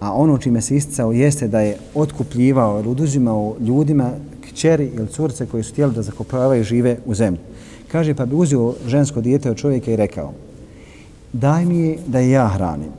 a 0.00 0.12
ono 0.12 0.38
čime 0.38 0.60
se 0.60 0.76
isticao 0.76 1.12
jeste 1.12 1.48
da 1.48 1.60
je 1.60 1.76
otkupljivao 1.94 2.80
ili 2.80 2.88
oduzimao 2.88 3.56
ljudima 3.60 4.10
kćeri 4.40 4.90
ili 4.94 5.08
curce 5.08 5.46
koji 5.46 5.62
su 5.62 5.72
htjeli 5.72 5.94
da 5.94 6.02
zakopavaju 6.02 6.64
žive 6.64 6.98
u 7.06 7.14
zemlju. 7.14 7.40
Kaže, 7.92 8.14
pa 8.14 8.26
bi 8.26 8.34
uzio 8.34 8.74
žensko 8.86 9.20
dijete 9.20 9.50
od 9.50 9.56
čovjeka 9.56 9.90
i 9.90 9.96
rekao, 9.96 10.32
daj 11.32 11.64
mi 11.64 11.78
je 11.78 11.98
da 12.06 12.18
je 12.18 12.30
ja 12.30 12.48
hranim. 12.48 12.90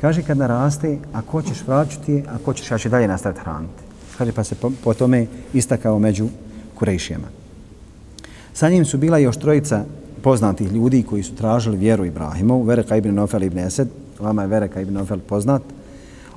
Kaže, 0.00 0.22
kad 0.22 0.38
naraste, 0.38 0.98
ako 1.12 1.42
ćeš 1.42 1.62
vraćati 1.66 2.12
je, 2.12 2.24
ako 2.34 2.54
ćeš, 2.54 2.70
ja 2.70 2.78
ću 2.78 2.88
dalje 2.88 3.08
nastaviti 3.08 3.40
hraniti. 3.40 3.82
Kaže, 4.18 4.32
pa 4.32 4.44
se 4.44 4.54
po, 4.54 4.70
po 4.84 4.94
tome 4.94 5.26
istakao 5.52 5.98
među 5.98 6.28
kurejšijama. 6.74 7.26
Sa 8.54 8.68
njim 8.68 8.84
su 8.84 8.98
bila 8.98 9.18
još 9.18 9.36
trojica 9.36 9.84
poznatih 10.22 10.72
ljudi 10.72 11.02
koji 11.02 11.22
su 11.22 11.34
tražili 11.34 11.76
vjeru 11.76 12.04
Ibrahimovu, 12.04 12.62
Vereka 12.62 12.96
ibn 12.96 13.14
Nofel 13.14 13.42
ibn 13.42 13.58
Esed, 13.58 13.88
vama 14.18 14.42
je 14.42 14.48
Vereka 14.48 14.80
ibn 14.80 14.94
Nofel 14.94 15.18
poznat, 15.28 15.62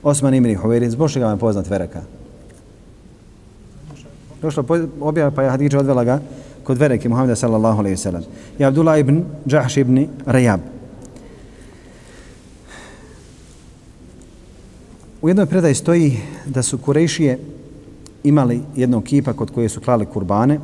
Osman 0.03 0.33
ibn 0.33 0.55
Huveri, 0.55 0.89
zbog 0.89 1.11
čega 1.11 1.25
vam 1.25 1.37
je 1.37 1.39
poznat 1.39 1.69
Vereka? 1.69 2.01
Došla 4.41 4.63
objava 5.01 5.31
pa 5.31 5.43
je 5.43 5.49
Hadidža 5.49 5.79
odvela 5.79 6.03
ga 6.03 6.19
kod 6.63 6.77
Vereke 6.77 7.09
Muhammeda 7.09 7.35
sallallahu 7.35 7.79
alaihi 7.79 7.97
sallam. 7.97 8.23
I 8.59 8.65
Abdullah 8.65 8.99
ibn 8.99 9.23
Džahš 9.47 9.77
ibn 9.77 10.07
Rajab. 10.25 10.59
U 15.21 15.29
jednoj 15.29 15.45
predaji 15.45 15.75
stoji 15.75 16.19
da 16.45 16.63
su 16.63 16.77
Kurejšije 16.77 17.39
imali 18.23 18.61
jednog 18.75 19.03
kipa 19.03 19.33
kod 19.33 19.51
koje 19.51 19.69
su 19.69 19.81
klali 19.81 20.05
kurbane 20.05 20.59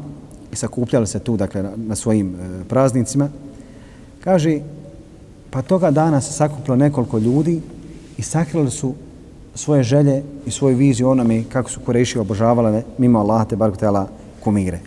i 0.51 0.55
sakupljali 0.55 1.07
se 1.07 1.19
tu 1.19 1.37
dakle, 1.37 1.63
na, 1.63 1.71
na 1.75 1.95
svojim 1.95 2.35
e, 2.35 2.63
praznicima. 2.69 3.29
Kaže, 4.23 4.59
pa 5.51 5.61
toga 5.61 5.91
dana 5.91 6.21
se 6.21 6.33
sakupilo 6.33 6.75
nekoliko 6.75 7.17
ljudi 7.17 7.61
i 8.17 8.21
sakrili 8.21 8.71
su 8.71 8.93
svoje 9.59 9.83
želje 9.83 10.23
i 10.45 10.51
svoju 10.51 10.77
viziju 10.77 11.09
onome 11.09 11.43
kako 11.49 11.69
su 11.69 11.79
Kureši 11.85 12.19
obožavale 12.19 12.83
mimo 12.97 13.19
Allaha 13.19 13.45
te 13.45 13.55
bar 13.55 13.75
tela 13.75 14.07
kumire. 14.43 14.79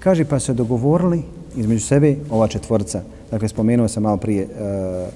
Kaže, 0.00 0.24
pa 0.24 0.40
se 0.40 0.54
dogovorili 0.54 1.22
između 1.56 1.80
sebe 1.80 2.16
ova 2.30 2.48
četvorca. 2.48 3.02
Dakle, 3.30 3.48
spomenuo 3.48 3.88
sam 3.88 4.02
malo 4.02 4.16
prije 4.16 4.42
e, 4.42 4.46
uh, 4.46 5.08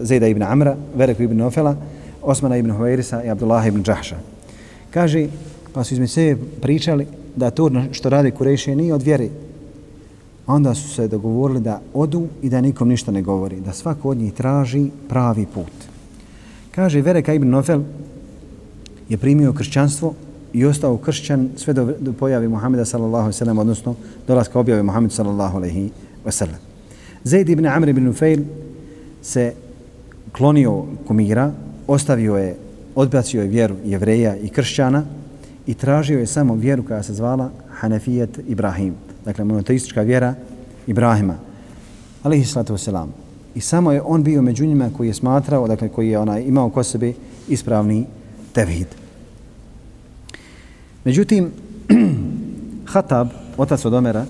Zeda 0.00 0.26
ibn 0.26 0.42
Amra, 0.42 0.76
Vereku 0.94 1.22
ibn 1.22 1.40
Ofela, 1.40 1.76
Osmana 2.22 2.56
ibn 2.56 2.70
Huvairisa 2.70 3.22
i 3.24 3.30
Abdullah 3.30 3.66
ibn 3.66 3.82
Džahša. 3.82 4.16
Kaže, 4.90 5.26
pa 5.72 5.84
su 5.84 5.94
između 5.94 6.12
sebe 6.12 6.40
pričali 6.60 7.06
da 7.36 7.50
to 7.50 7.70
što 7.92 8.08
radi 8.08 8.30
Kurejšije 8.30 8.76
nije 8.76 8.94
od 8.94 9.02
vjere. 9.02 9.28
Onda 10.46 10.74
su 10.74 10.88
se 10.88 11.08
dogovorili 11.08 11.60
da 11.60 11.80
odu 11.94 12.26
i 12.42 12.48
da 12.48 12.60
nikom 12.60 12.88
ništa 12.88 13.12
ne 13.12 13.22
govori, 13.22 13.60
da 13.60 13.72
svako 13.72 14.10
od 14.10 14.16
njih 14.16 14.32
traži 14.32 14.90
pravi 15.08 15.46
put. 15.54 15.72
Kaže 16.70 17.00
Vereka 17.00 17.34
ibn 17.34 17.50
Nofel 17.50 17.82
je 19.08 19.16
primio 19.16 19.52
kršćanstvo 19.52 20.14
i 20.52 20.64
ostao 20.64 20.96
kršćan 20.96 21.48
sve 21.56 21.74
do, 21.74 21.94
do 22.00 22.12
pojave 22.12 22.48
Muhameda 22.48 22.84
sallallahu 22.84 23.16
alejhi 23.16 23.36
ve 23.36 23.38
sellem 23.38 23.58
odnosno 23.58 23.94
dolaska 24.26 24.60
objave 24.60 24.82
Muhameda 24.82 25.14
sallallahu 25.14 25.56
alejhi 25.56 25.90
ve 26.24 26.32
sellem. 26.32 26.56
Zaid 27.24 27.48
ibn 27.48 27.66
Amr 27.66 27.88
ibn 27.88 28.04
Nufail 28.04 28.40
se 29.22 29.52
klonio 30.32 30.84
kumira, 31.06 31.52
ostavio 31.86 32.36
je, 32.36 32.56
odbacio 32.94 33.42
je 33.42 33.48
vjeru 33.48 33.74
jevreja 33.84 34.36
i 34.36 34.48
kršćana 34.48 35.04
i 35.66 35.74
tražio 35.74 36.18
je 36.18 36.26
samo 36.26 36.54
vjeru 36.54 36.82
koja 36.82 37.02
se 37.02 37.14
zvala 37.14 37.50
Hanefijet 37.70 38.40
Ibrahim, 38.48 38.94
dakle 39.24 39.44
monoteistička 39.44 40.02
vjera 40.02 40.34
Ibrahima, 40.86 41.34
alaihi 42.22 42.44
salatu 42.44 42.74
wasalam. 42.74 43.08
I 43.54 43.60
samo 43.60 43.92
je 43.92 44.02
on 44.02 44.22
bio 44.22 44.42
među 44.42 44.66
njima 44.66 44.90
koji 44.96 45.08
je 45.08 45.14
smatrao, 45.14 45.68
dakle 45.68 45.88
koji 45.88 46.08
je 46.08 46.18
onaj 46.18 46.42
imao 46.42 46.70
ko 46.70 46.82
sebi 46.82 47.14
ispravni 47.48 48.06
tevhid. 48.58 48.90
Međutim, 51.04 51.50
Hatab, 52.92 53.28
otac 53.56 53.84
od 53.84 53.94
Omera, 53.94 54.24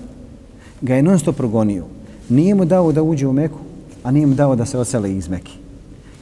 ga 0.81 0.95
je 0.95 1.03
non 1.03 1.19
stop 1.19 1.37
progonio. 1.37 1.85
Nije 2.29 2.55
mu 2.55 2.65
dao 2.65 2.91
da 2.91 3.03
uđe 3.03 3.27
u 3.27 3.33
Meku, 3.33 3.59
a 4.03 4.11
nije 4.11 4.27
mu 4.27 4.35
dao 4.35 4.55
da 4.55 4.65
se 4.65 4.77
osele 4.77 5.15
iz 5.15 5.29
Meki. 5.29 5.57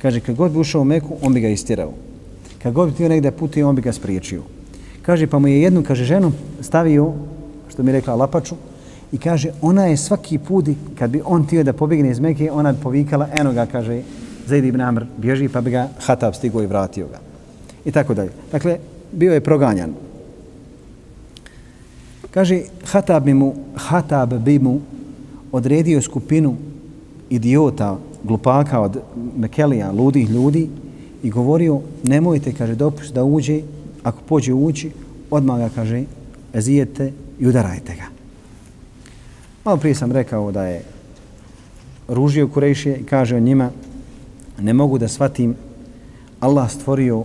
Kaže, 0.02 0.20
kad 0.20 0.36
god 0.36 0.52
bi 0.52 0.60
ušao 0.60 0.82
u 0.82 0.86
Meku, 0.86 1.18
on 1.22 1.34
bi 1.34 1.42
ga 1.42 1.50
istirao. 1.50 1.94
Kad 2.64 2.74
god 2.74 2.90
bi 2.90 2.96
tio 2.96 3.10
negdje 3.10 3.32
putio, 3.32 3.68
on 3.70 3.76
bi 3.76 3.82
ga 3.82 3.94
spriječio. 3.94 4.42
Kaže, 5.02 5.28
pa 5.28 5.40
mu 5.40 5.48
je 5.48 5.62
jednu, 5.62 5.84
kaže, 5.84 6.06
ženu 6.06 6.32
stavio, 6.62 7.12
što 7.70 7.84
mi 7.84 7.92
je 7.92 8.00
rekla, 8.00 8.16
lapaču, 8.16 8.56
i 9.12 9.18
kaže, 9.18 9.52
ona 9.62 9.86
je 9.86 9.98
svaki 9.98 10.38
put, 10.38 10.70
kad 10.96 11.10
bi 11.10 11.22
on 11.26 11.48
tio 11.48 11.64
da 11.64 11.74
pobjegne 11.74 12.12
iz 12.12 12.20
Mekke, 12.20 12.52
ona 12.52 12.72
bi 12.72 12.82
povikala, 12.84 13.28
eno 13.40 13.54
ga, 13.54 13.66
kaže, 13.66 14.02
Zaid 14.48 14.66
ibn 14.66 14.82
Amr 14.82 15.06
bježi, 15.18 15.50
pa 15.50 15.62
bi 15.62 15.72
ga 15.72 15.90
Hatab 16.00 16.34
stigo 16.34 16.62
i 16.62 16.68
vratio 16.68 17.08
ga. 17.08 17.27
I 17.88 17.92
tako 17.92 18.14
dalje. 18.14 18.32
Dakle, 18.52 18.78
bio 19.12 19.34
je 19.34 19.42
proganjan. 19.42 19.94
Kaže, 22.32 22.62
Hatab 22.84 23.24
bi 23.24 23.34
mu, 23.34 23.54
Hatab 23.76 24.34
bi 24.34 24.60
mu 24.60 24.82
odredio 25.52 26.02
skupinu 26.02 26.56
idiota, 27.30 27.98
glupaka 28.24 28.80
od 28.80 29.00
Mekelija, 29.38 29.92
ludih 29.92 30.30
ljudi 30.30 30.70
i 31.24 31.30
govorio, 31.30 31.82
nemojte, 32.04 32.54
kaže, 32.54 32.76
dopust 32.76 33.14
da 33.14 33.24
uđe 33.24 33.62
ako 34.04 34.22
pođe 34.28 34.54
ući, 34.54 34.92
odmah 35.32 35.60
ga 35.60 35.70
kaže, 35.76 36.04
ezijete 36.54 37.12
i 37.40 37.48
udarajte 37.48 37.96
ga. 37.96 38.06
Malo 39.66 39.78
prije 39.78 39.96
sam 39.96 40.12
rekao 40.12 40.52
da 40.52 40.66
je 40.66 40.84
ružio 42.08 42.48
Kurejšije 42.48 42.98
i 42.98 43.04
kaže 43.04 43.36
o 43.36 43.40
njima 43.40 43.72
ne 44.60 44.74
mogu 44.74 44.98
da 44.98 45.08
shvatim 45.08 45.56
Allah 46.40 46.72
stvorio 46.72 47.24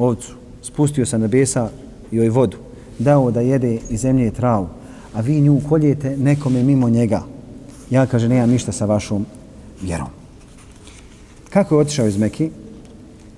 ovcu, 0.00 0.32
spustio 0.62 1.06
sa 1.06 1.18
nebesa 1.18 1.68
joj 2.10 2.28
vodu, 2.28 2.56
dao 2.98 3.30
da 3.30 3.40
jede 3.40 3.78
iz 3.90 4.00
zemlje 4.00 4.30
travu, 4.30 4.68
a 5.14 5.20
vi 5.20 5.40
nju 5.40 5.60
koljete 5.68 6.16
nekome 6.16 6.62
mimo 6.62 6.88
njega. 6.88 7.22
Ja, 7.90 8.06
kaže, 8.06 8.28
nemam 8.28 8.50
ništa 8.50 8.72
sa 8.72 8.84
vašom 8.84 9.26
vjerom. 9.82 10.08
Kako 11.50 11.74
je 11.74 11.80
otišao 11.80 12.06
iz 12.06 12.18
Meki? 12.18 12.50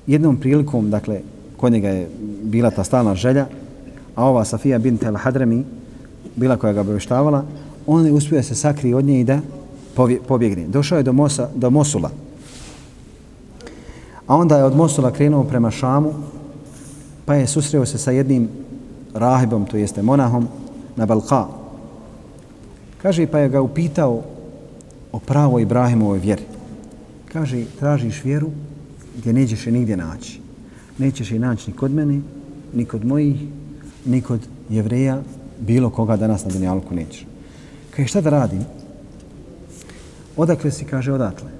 Jednom 0.06 0.36
prilikom, 0.36 0.90
dakle, 0.90 1.20
kod 1.56 1.72
njega 1.72 1.88
je 1.88 2.08
bila 2.42 2.70
ta 2.70 2.84
stalna 2.84 3.14
želja, 3.14 3.46
a 4.14 4.24
ova 4.24 4.44
Safija 4.44 4.78
bint 4.78 5.02
el 5.02 5.16
Hadrami, 5.16 5.64
bila 6.36 6.56
koja 6.56 6.72
ga 6.72 6.80
obavještavala, 6.80 7.44
on 7.86 8.06
je 8.06 8.12
uspio 8.12 8.42
se 8.42 8.54
sakri 8.54 8.94
od 8.94 9.04
nje 9.04 9.20
i 9.20 9.24
da 9.24 9.40
pobjegne. 10.28 10.66
Došao 10.68 10.98
je 10.98 11.02
do, 11.02 11.12
Mosa, 11.12 11.48
do 11.54 11.70
Mosula. 11.70 12.10
A 14.26 14.36
onda 14.36 14.56
je 14.56 14.64
od 14.64 14.76
Mosula 14.76 15.10
krenuo 15.10 15.44
prema 15.44 15.70
Šamu, 15.70 16.12
pa 17.24 17.34
je 17.34 17.46
susreo 17.46 17.86
se 17.86 17.98
sa 17.98 18.10
jednim 18.10 18.48
rahibom, 19.14 19.66
to 19.66 19.76
jeste 19.76 20.02
monahom, 20.02 20.48
na 20.96 21.06
Balka. 21.06 21.46
Kaže, 23.02 23.26
pa 23.26 23.38
je 23.38 23.48
ga 23.48 23.60
upitao 23.60 24.22
o 25.12 25.18
pravo 25.18 25.58
Ibrahimovoj 25.58 26.18
vjeri. 26.18 26.42
Kaže, 27.32 27.64
tražiš 27.78 28.24
vjeru 28.24 28.50
gdje 29.18 29.32
nećeš 29.32 29.66
je 29.66 29.72
nigdje 29.72 29.96
naći. 29.96 30.40
Nećeš 30.98 31.30
je 31.30 31.38
naći 31.38 31.70
ni 31.70 31.76
kod 31.76 31.90
mene, 31.90 32.20
ni 32.72 32.84
kod 32.84 33.04
mojih, 33.04 33.36
ni 34.04 34.20
kod 34.20 34.40
jevreja, 34.70 35.22
bilo 35.60 35.90
koga 35.90 36.16
danas 36.16 36.44
na 36.44 36.50
Dunjalku 36.50 36.94
nećeš. 36.94 37.26
Kaže, 37.90 38.08
šta 38.08 38.20
da 38.20 38.30
radim? 38.30 38.64
Odakle 40.36 40.70
si, 40.70 40.84
kaže, 40.84 41.12
odatle. 41.12 41.50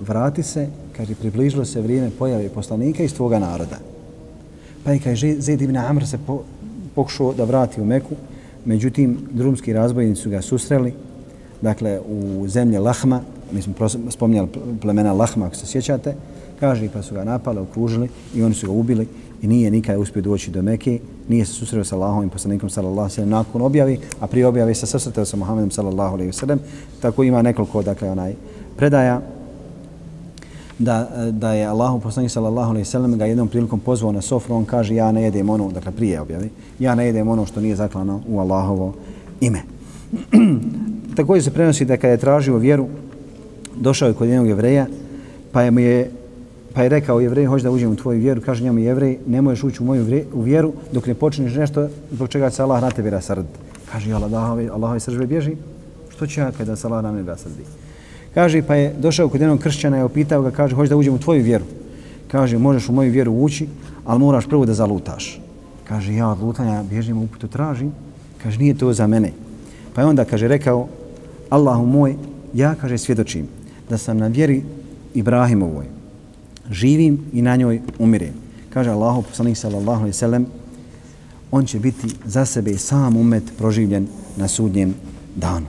Vrati 0.00 0.42
se, 0.42 0.68
kaže, 0.96 1.14
približilo 1.14 1.64
se 1.64 1.80
vrijeme 1.80 2.10
pojave 2.18 2.48
poslanika 2.48 3.02
iz 3.02 3.14
tvoga 3.14 3.38
naroda. 3.38 3.91
Pa 4.84 4.92
je, 4.92 4.98
kaj 4.98 5.16
Zed 5.38 5.62
ibn 5.62 5.76
Amr 5.76 6.06
se 6.06 6.18
po, 6.26 6.42
pokušao 6.94 7.32
da 7.32 7.44
vrati 7.44 7.80
u 7.80 7.84
Meku, 7.84 8.14
međutim, 8.64 9.18
drumski 9.30 9.72
razbojnici 9.72 10.22
su 10.22 10.30
ga 10.30 10.42
susreli, 10.42 10.92
dakle, 11.62 12.00
u 12.08 12.48
zemlje 12.48 12.80
Lahma, 12.80 13.20
mi 13.52 13.62
smo 13.62 13.74
spominjali 14.10 14.48
plemena 14.80 15.12
Lahma, 15.12 15.46
ako 15.46 15.56
se 15.56 15.66
sjećate, 15.66 16.14
kaže, 16.60 16.88
pa 16.92 17.02
su 17.02 17.14
ga 17.14 17.24
napali, 17.24 17.58
okružili 17.58 18.08
i 18.34 18.42
oni 18.42 18.54
su 18.54 18.66
ga 18.66 18.72
ubili 18.72 19.08
i 19.42 19.46
nije 19.46 19.70
nikada 19.70 19.98
uspio 19.98 20.22
doći 20.22 20.50
do 20.50 20.62
Mekke, 20.62 20.98
nije 21.28 21.44
se 21.44 21.52
susreo 21.52 21.84
sa 21.84 21.96
Allahom 21.96 22.26
i 22.26 22.30
poslanikom 22.30 22.70
sallallahu 22.70 23.00
alejhi 23.00 23.10
ve 23.10 23.14
sellem 23.14 23.30
nakon 23.30 23.62
objavi, 23.62 23.98
a 24.20 24.26
prije 24.26 24.46
objave 24.46 24.74
se 24.74 24.86
susretao 24.86 25.24
sa 25.24 25.36
Muhammedom 25.36 25.70
sallallahu 25.70 26.14
alejhi 26.14 26.28
ve 26.28 26.32
sellem. 26.32 26.60
Tako 27.00 27.22
ima 27.24 27.42
nekoliko 27.42 27.82
dakle 27.82 28.10
onaj 28.10 28.34
predaja 28.76 29.20
da, 30.78 31.08
da 31.30 31.52
je 31.52 31.66
Allahu 31.66 32.00
poslanik 32.00 32.30
sallallahu 32.30 32.70
alejhi 32.70 32.86
ve 32.86 32.90
sellem 32.90 33.18
ga 33.18 33.26
jednom 33.26 33.48
prilikom 33.48 33.80
pozvao 33.80 34.12
na 34.12 34.20
sofru, 34.20 34.54
on 34.54 34.64
kaže 34.64 34.94
ja 34.94 35.12
ne 35.12 35.22
jedem 35.22 35.50
ono, 35.50 35.70
dakle 35.70 35.92
prije 35.92 36.20
objavi, 36.20 36.50
ja 36.78 36.94
ne 36.94 37.06
jedem 37.06 37.28
ono 37.28 37.46
što 37.46 37.60
nije 37.60 37.76
zaklano 37.76 38.20
u 38.28 38.40
Allahovo 38.40 38.94
ime. 39.40 39.62
Također 41.16 41.44
se 41.44 41.50
prenosi 41.50 41.84
da 41.84 41.96
kada 41.96 42.10
je 42.12 42.18
tražio 42.18 42.56
vjeru, 42.56 42.86
došao 43.76 44.08
je 44.08 44.14
kod 44.14 44.28
jednog 44.28 44.48
jevreja, 44.48 44.86
pa 45.52 45.62
je 45.62 45.70
mu 45.70 45.80
je 45.80 46.10
Pa 46.74 46.82
je 46.82 46.88
rekao 46.88 47.20
jevrej, 47.20 47.46
hoće 47.46 47.62
da 47.62 47.70
uđem 47.70 47.90
u 47.90 47.96
tvoju 47.96 48.20
vjeru. 48.20 48.40
Kaže 48.40 48.64
njemu 48.64 48.78
jevrej, 48.78 49.18
ne 49.26 49.42
možeš 49.42 49.64
ući 49.64 49.82
u 49.82 49.86
moju 49.86 50.24
vjeru 50.34 50.72
dok 50.92 51.06
ne 51.06 51.14
počneš 51.14 51.54
nešto 51.54 51.88
zbog 52.12 52.28
čega 52.28 52.50
se 52.50 52.62
Allah 52.62 52.82
na 52.82 52.90
tebe 52.90 53.10
rasrdi. 53.10 53.48
Kaže, 53.92 54.12
Allah, 54.12 54.50
Allahove 54.72 55.00
sržbe 55.00 55.26
bježi. 55.26 55.56
Što 56.08 56.26
će 56.26 56.40
ja 56.40 56.50
kada 56.52 56.76
se 56.76 56.86
Allah 56.86 57.02
na 57.02 57.12
mene 57.12 57.26
rasrdi? 57.26 57.64
Kaže, 58.34 58.62
pa 58.62 58.74
je 58.74 58.94
došao 58.98 59.28
kod 59.28 59.40
jednog 59.40 59.60
kršćana 59.60 59.98
i 59.98 60.02
opitao 60.02 60.42
ga, 60.42 60.50
kaže, 60.50 60.74
hoće 60.74 60.88
da 60.88 60.96
uđem 60.96 61.14
u 61.14 61.18
tvoju 61.18 61.42
vjeru. 61.42 61.64
Kaže, 62.28 62.58
možeš 62.58 62.88
u 62.88 62.92
moju 62.92 63.12
vjeru 63.12 63.32
ući, 63.32 63.68
ali 64.04 64.20
moraš 64.20 64.46
prvo 64.46 64.66
da 64.66 64.74
zalutaš. 64.74 65.40
Kaže, 65.84 66.14
ja 66.14 66.28
od 66.28 66.40
lutanja 66.42 66.82
bježim 66.82 67.22
uputu 67.22 67.48
tražim. 67.48 67.92
Kaže, 68.42 68.58
nije 68.58 68.78
to 68.78 68.92
za 68.92 69.06
mene. 69.06 69.32
Pa 69.94 70.00
je 70.00 70.06
onda, 70.06 70.24
kaže, 70.24 70.48
rekao, 70.48 70.88
Allahu 71.50 71.86
moj, 71.86 72.16
ja, 72.54 72.74
kaže, 72.74 72.98
svjedočim 72.98 73.48
da 73.88 73.98
sam 73.98 74.18
na 74.18 74.26
vjeri 74.26 74.62
Ibrahimovoj, 75.14 75.86
živim 76.70 77.18
i 77.32 77.42
na 77.42 77.56
njoj 77.56 77.80
umirem. 77.98 78.34
Kaže 78.70 78.90
Allahu 78.90 79.22
poslanik 79.22 79.56
sallallahu 79.56 80.00
alaihi 80.00 80.16
sallam, 80.16 80.46
on 81.50 81.66
će 81.66 81.78
biti 81.78 82.08
za 82.24 82.44
sebe 82.44 82.78
sam 82.78 83.16
umet 83.16 83.44
proživljen 83.58 84.06
na 84.36 84.48
sudnjem 84.48 84.94
danu. 85.36 85.66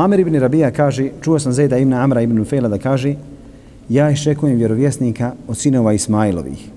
Amir 0.00 0.20
ibn 0.20 0.34
Rabija 0.34 0.70
kaže, 0.70 1.10
čuo 1.22 1.38
sam 1.38 1.52
Zejda 1.52 1.78
ibn 1.78 1.94
Amra 1.94 2.22
ibn 2.22 2.44
Fejla 2.44 2.68
da 2.68 2.78
kaže, 2.78 3.14
ja 3.88 4.10
iščekujem 4.10 4.56
vjerovjesnika 4.56 5.32
od 5.48 5.58
sinova 5.58 5.92
Ismailovih, 5.92 6.68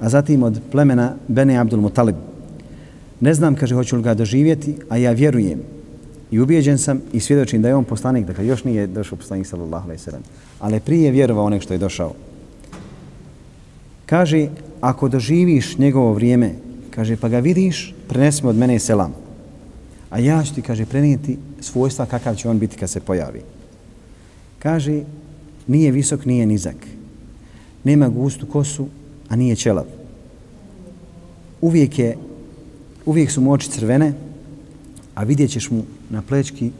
a 0.00 0.08
zatim 0.08 0.42
od 0.42 0.60
plemena 0.72 1.14
Bene 1.28 1.58
Abdul 1.58 1.80
Mutalib. 1.80 2.16
Ne 3.20 3.34
znam, 3.34 3.54
kaže, 3.54 3.74
hoću 3.74 3.96
li 3.96 4.02
ga 4.02 4.14
doživjeti, 4.14 4.76
a 4.88 4.96
ja 4.96 5.12
vjerujem 5.12 5.60
I 6.34 6.40
ubijeđen 6.40 6.78
sam 6.78 7.00
i 7.12 7.20
svjedočim 7.20 7.62
da 7.62 7.68
je 7.68 7.74
on 7.74 7.84
poslanik, 7.84 8.26
dakle 8.26 8.46
još 8.46 8.64
nije 8.64 8.86
došao 8.86 9.18
poslanik 9.18 9.46
sallallahu 9.46 9.84
alejhi 9.84 10.00
ve 10.00 10.04
sellem, 10.04 10.22
ali 10.60 10.80
prije 10.80 11.10
vjerovao 11.10 11.44
onek 11.44 11.62
što 11.62 11.74
je 11.74 11.78
došao. 11.78 12.12
Kaže, 14.06 14.48
ako 14.80 15.08
doživiš 15.08 15.78
njegovo 15.78 16.12
vrijeme, 16.12 16.50
kaže, 16.90 17.16
pa 17.16 17.28
ga 17.28 17.38
vidiš, 17.38 17.94
prenesi 18.08 18.46
od 18.46 18.56
mene 18.56 18.78
selam. 18.78 19.14
A 20.14 20.18
ja 20.18 20.42
ću 20.44 20.54
ti, 20.54 20.62
kaže, 20.62 20.86
prenijeti 20.86 21.38
svojstva 21.60 22.06
kakav 22.06 22.36
će 22.36 22.48
on 22.48 22.58
biti 22.58 22.76
kad 22.76 22.90
se 22.90 23.00
pojavi. 23.00 23.42
Kaže, 24.58 25.02
nije 25.66 25.90
visok, 25.90 26.24
nije 26.24 26.46
nizak. 26.46 26.76
Nema 27.84 28.08
gustu 28.08 28.46
kosu, 28.46 28.86
a 29.28 29.36
nije 29.36 29.56
ćelav. 29.56 29.84
Uvijek 31.60 31.98
je, 31.98 32.16
uvijek 33.06 33.30
su 33.30 33.40
mu 33.40 33.52
oči 33.52 33.70
crvene, 33.70 34.12
a 35.14 35.24
vidjet 35.24 35.50
ćeš 35.50 35.70
mu 35.70 35.82
na 36.10 36.22
plečki 36.22 36.70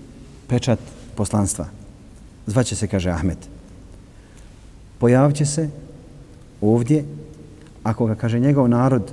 pečat 0.46 0.78
poslanstva. 1.16 1.66
Zvaće 2.46 2.76
se, 2.76 2.86
kaže 2.86 3.10
Ahmet. 3.10 3.38
Pojavit 4.98 5.36
će 5.36 5.46
se 5.46 5.68
ovdje, 6.60 7.04
ako 7.82 8.06
ga 8.06 8.14
kaže 8.14 8.38
njegov 8.38 8.68
narod, 8.68 9.12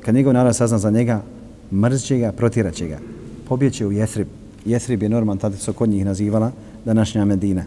kad 0.00 0.14
njegov 0.14 0.32
narod 0.32 0.56
sazna 0.56 0.78
za 0.78 0.90
njega, 0.90 1.22
mrzće 1.72 2.18
ga, 2.18 2.32
protiraće 2.32 2.88
ga. 2.88 3.19
Pobjeće 3.50 3.86
u 3.86 3.92
Jesrib. 3.92 4.28
Jesrib 4.64 5.02
je 5.02 5.08
Norman, 5.08 5.38
tada 5.38 5.56
su 5.56 5.72
kod 5.72 5.88
njih 5.88 6.04
nazivala 6.04 6.52
današnja 6.84 7.24
Medina. 7.24 7.64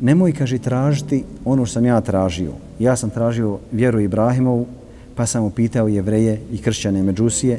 Nemoj, 0.00 0.32
kaže, 0.32 0.58
tražiti 0.58 1.24
ono 1.44 1.66
što 1.66 1.72
sam 1.72 1.84
ja 1.84 2.00
tražio. 2.00 2.52
Ja 2.78 2.96
sam 2.96 3.10
tražio 3.10 3.58
vjeru 3.72 4.00
Ibrahimovu, 4.00 4.66
pa 5.14 5.26
sam 5.26 5.44
upitao 5.44 5.88
jevreje 5.88 6.40
i 6.52 6.58
kršćane 6.58 7.02
Međusije, 7.02 7.58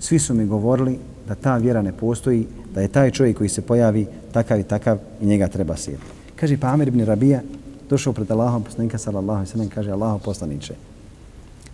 svi 0.00 0.18
su 0.18 0.34
mi 0.34 0.46
govorili 0.46 0.98
da 1.28 1.34
ta 1.34 1.56
vjera 1.56 1.82
ne 1.82 1.92
postoji, 1.92 2.46
da 2.74 2.80
je 2.80 2.88
taj 2.88 3.10
čovjek 3.10 3.36
koji 3.36 3.48
se 3.48 3.62
pojavi 3.62 4.06
takav 4.32 4.60
i 4.60 4.62
takav 4.62 4.98
i 5.20 5.26
njega 5.26 5.48
treba 5.48 5.76
sjeti. 5.76 6.02
Kaže 6.36 6.56
pa 6.56 6.72
Amir 6.72 6.88
ibn 6.88 7.04
Rabija, 7.04 7.42
došao 7.90 8.12
pred 8.12 8.30
Allahom 8.30 8.64
poslanika 8.64 8.98
sallallahu 8.98 9.36
alaihi 9.36 9.52
sallam, 9.52 9.68
kaže 9.68 9.90
Allaho 9.90 10.18
poslaniče, 10.18 10.74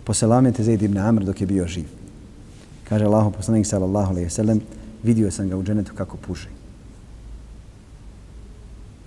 poselamete 0.03 0.63
Zaid 0.63 0.81
ibn 0.81 0.97
Amr 0.97 1.23
dok 1.23 1.41
je 1.41 1.47
bio 1.47 1.67
živ. 1.67 2.04
Kaže 2.89 3.05
Allahu 3.05 3.31
poslanik 3.31 3.65
sallallahu 3.65 4.11
alejhi 4.11 4.25
ve 4.25 4.29
sellem, 4.29 4.61
vidio 5.03 5.31
sam 5.31 5.49
ga 5.49 5.57
u 5.57 5.63
dženetu 5.63 5.93
kako 5.95 6.17
puši. 6.17 6.47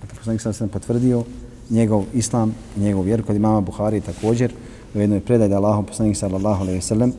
Dakle, 0.01 0.17
poslanik 0.17 0.41
sallallahu 0.41 0.63
alejhi 0.63 0.73
potvrdio 0.73 1.23
njegov 1.69 2.05
islam, 2.13 2.55
njegov 2.77 3.03
vjer, 3.03 3.23
kod 3.23 3.35
imama 3.35 3.61
Buhari 3.61 4.01
također, 4.01 4.53
u 4.95 4.99
jednoj 4.99 5.19
predaji 5.19 5.49
da 5.49 5.57
Allahu 5.57 5.83
poslanik 5.83 6.17
sallallahu 6.17 6.61
alejhi 6.61 6.77
ve 6.77 6.81
sellem 6.81 7.13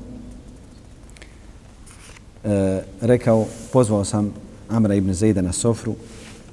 e, 2.45 2.83
rekao, 3.01 3.47
pozvao 3.73 4.05
sam 4.05 4.33
Amra 4.69 4.95
ibn 4.95 5.15
Zejda 5.15 5.43
na 5.43 5.53
sofru, 5.53 5.95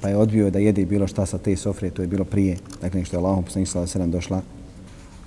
pa 0.00 0.08
je 0.08 0.16
odbio 0.16 0.50
da 0.50 0.58
jede 0.58 0.84
bilo 0.84 1.06
šta 1.06 1.26
sa 1.26 1.38
te 1.38 1.56
sofre, 1.56 1.90
to 1.90 2.02
je 2.02 2.08
bilo 2.08 2.24
prije, 2.24 2.56
dakle 2.82 3.04
što 3.04 3.16
je 3.16 3.18
Allahom 3.18 3.44
alejhi 3.54 3.78
ve 3.80 3.86
sellem 3.86 4.10
došla 4.10 4.42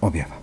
objava. 0.02 0.36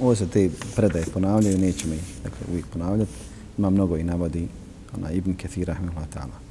Ovo 0.00 0.14
se 0.14 0.26
te 0.26 0.50
predaje 0.76 1.04
ponavljaju, 1.12 1.58
nećemo 1.58 1.94
ih 1.94 2.00
dakle, 2.22 2.46
uvijek 2.50 2.66
ponavljati. 2.66 3.12
Ima 3.58 3.70
mnogo 3.70 3.96
i 3.96 4.04
navodi 4.04 4.48
ona 4.96 5.10
Ibn 5.10 5.34
Kathir 5.34 5.66
rahimahullah 5.66 6.08
ta'ala. 6.08 6.50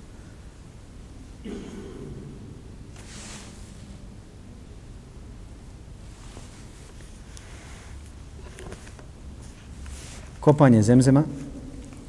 kopanje 10.50 10.82
zemzema 10.82 11.24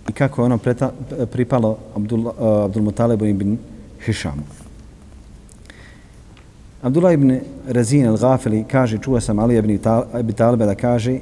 i 0.08 0.12
kako 0.12 0.40
je 0.40 0.44
ono 0.44 0.58
preta, 0.58 0.92
pripalo 1.32 1.70
eh, 1.70 1.96
Abdul, 1.96 2.26
uh, 2.26 2.34
Abdul 2.64 2.82
Mutalibu 2.82 3.24
ibn 3.24 3.58
Hišamu. 4.06 4.42
Abdullah 6.82 7.12
ibn 7.12 7.40
Razin 7.68 8.06
al-Ghafili 8.08 8.64
kaže, 8.64 8.98
čuo 8.98 9.20
sam 9.20 9.38
Ali 9.38 9.56
ibn 9.56 9.78
Abi 10.12 10.32
Taliba 10.32 10.66
da 10.66 10.74
kaže 10.74 11.18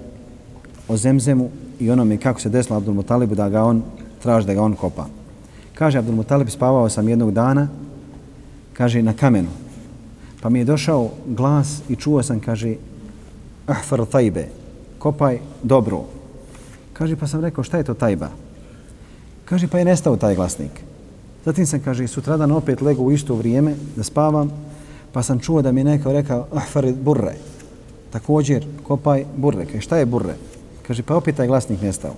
o 0.89 0.97
zemzemu 0.97 1.51
i 1.81 1.91
onome 1.91 2.17
kako 2.17 2.41
se 2.41 2.49
desilo 2.49 2.77
Abdul 2.77 2.95
Mutalibu 2.95 3.35
da 3.35 3.49
ga 3.49 3.63
on 3.63 3.83
traži 4.23 4.47
da 4.47 4.55
ga 4.55 4.63
on 4.63 4.75
kopa. 4.75 5.07
Kaže 5.75 5.99
Abdul 5.99 6.15
Mutalib, 6.15 6.49
spavao 6.51 6.89
sam 6.89 7.09
jednog 7.09 7.33
dana, 7.33 7.69
kaže, 8.73 9.03
na 9.03 9.13
kamenu. 9.13 9.49
Pa 10.41 10.49
mi 10.49 10.59
je 10.59 10.65
došao 10.65 11.11
glas 11.27 11.83
i 11.89 11.97
čuo 11.97 12.23
sam, 12.23 12.41
kaže, 12.41 12.75
ahfar 13.67 14.07
tajbe, 14.07 14.49
kopaj 14.99 15.39
dobro. 15.63 16.05
Kaže, 16.93 17.17
pa 17.17 17.27
sam 17.27 17.41
rekao, 17.41 17.65
šta 17.65 17.79
je 17.79 17.85
to 17.85 17.95
tajba? 17.95 18.31
Kaže, 19.45 19.69
pa 19.69 19.79
je 19.79 19.85
nestao 19.85 20.17
taj 20.17 20.35
glasnik. 20.35 20.83
Zatim 21.45 21.67
sam, 21.67 21.81
kaže, 21.81 22.07
sutradan 22.07 22.53
opet 22.53 22.83
legao 22.83 23.05
u 23.05 23.13
isto 23.13 23.35
vrijeme 23.35 23.75
da 23.97 24.03
spavam, 24.03 24.51
pa 25.13 25.23
sam 25.23 25.39
čuo 25.39 25.63
da 25.63 25.73
mi 25.73 25.85
neko 25.85 26.13
rekao, 26.13 26.47
ahfarid 26.53 26.97
burre. 26.97 27.35
Također, 28.11 28.67
kopaj 28.83 29.25
burre. 29.37 29.67
Kaže, 29.67 29.81
šta 29.81 29.97
je 29.97 30.07
burre? 30.07 30.35
Kaže, 30.87 31.03
pa 31.03 31.17
opet 31.17 31.37
taj 31.37 31.47
glasnik 31.47 31.83
nestao. 31.83 32.15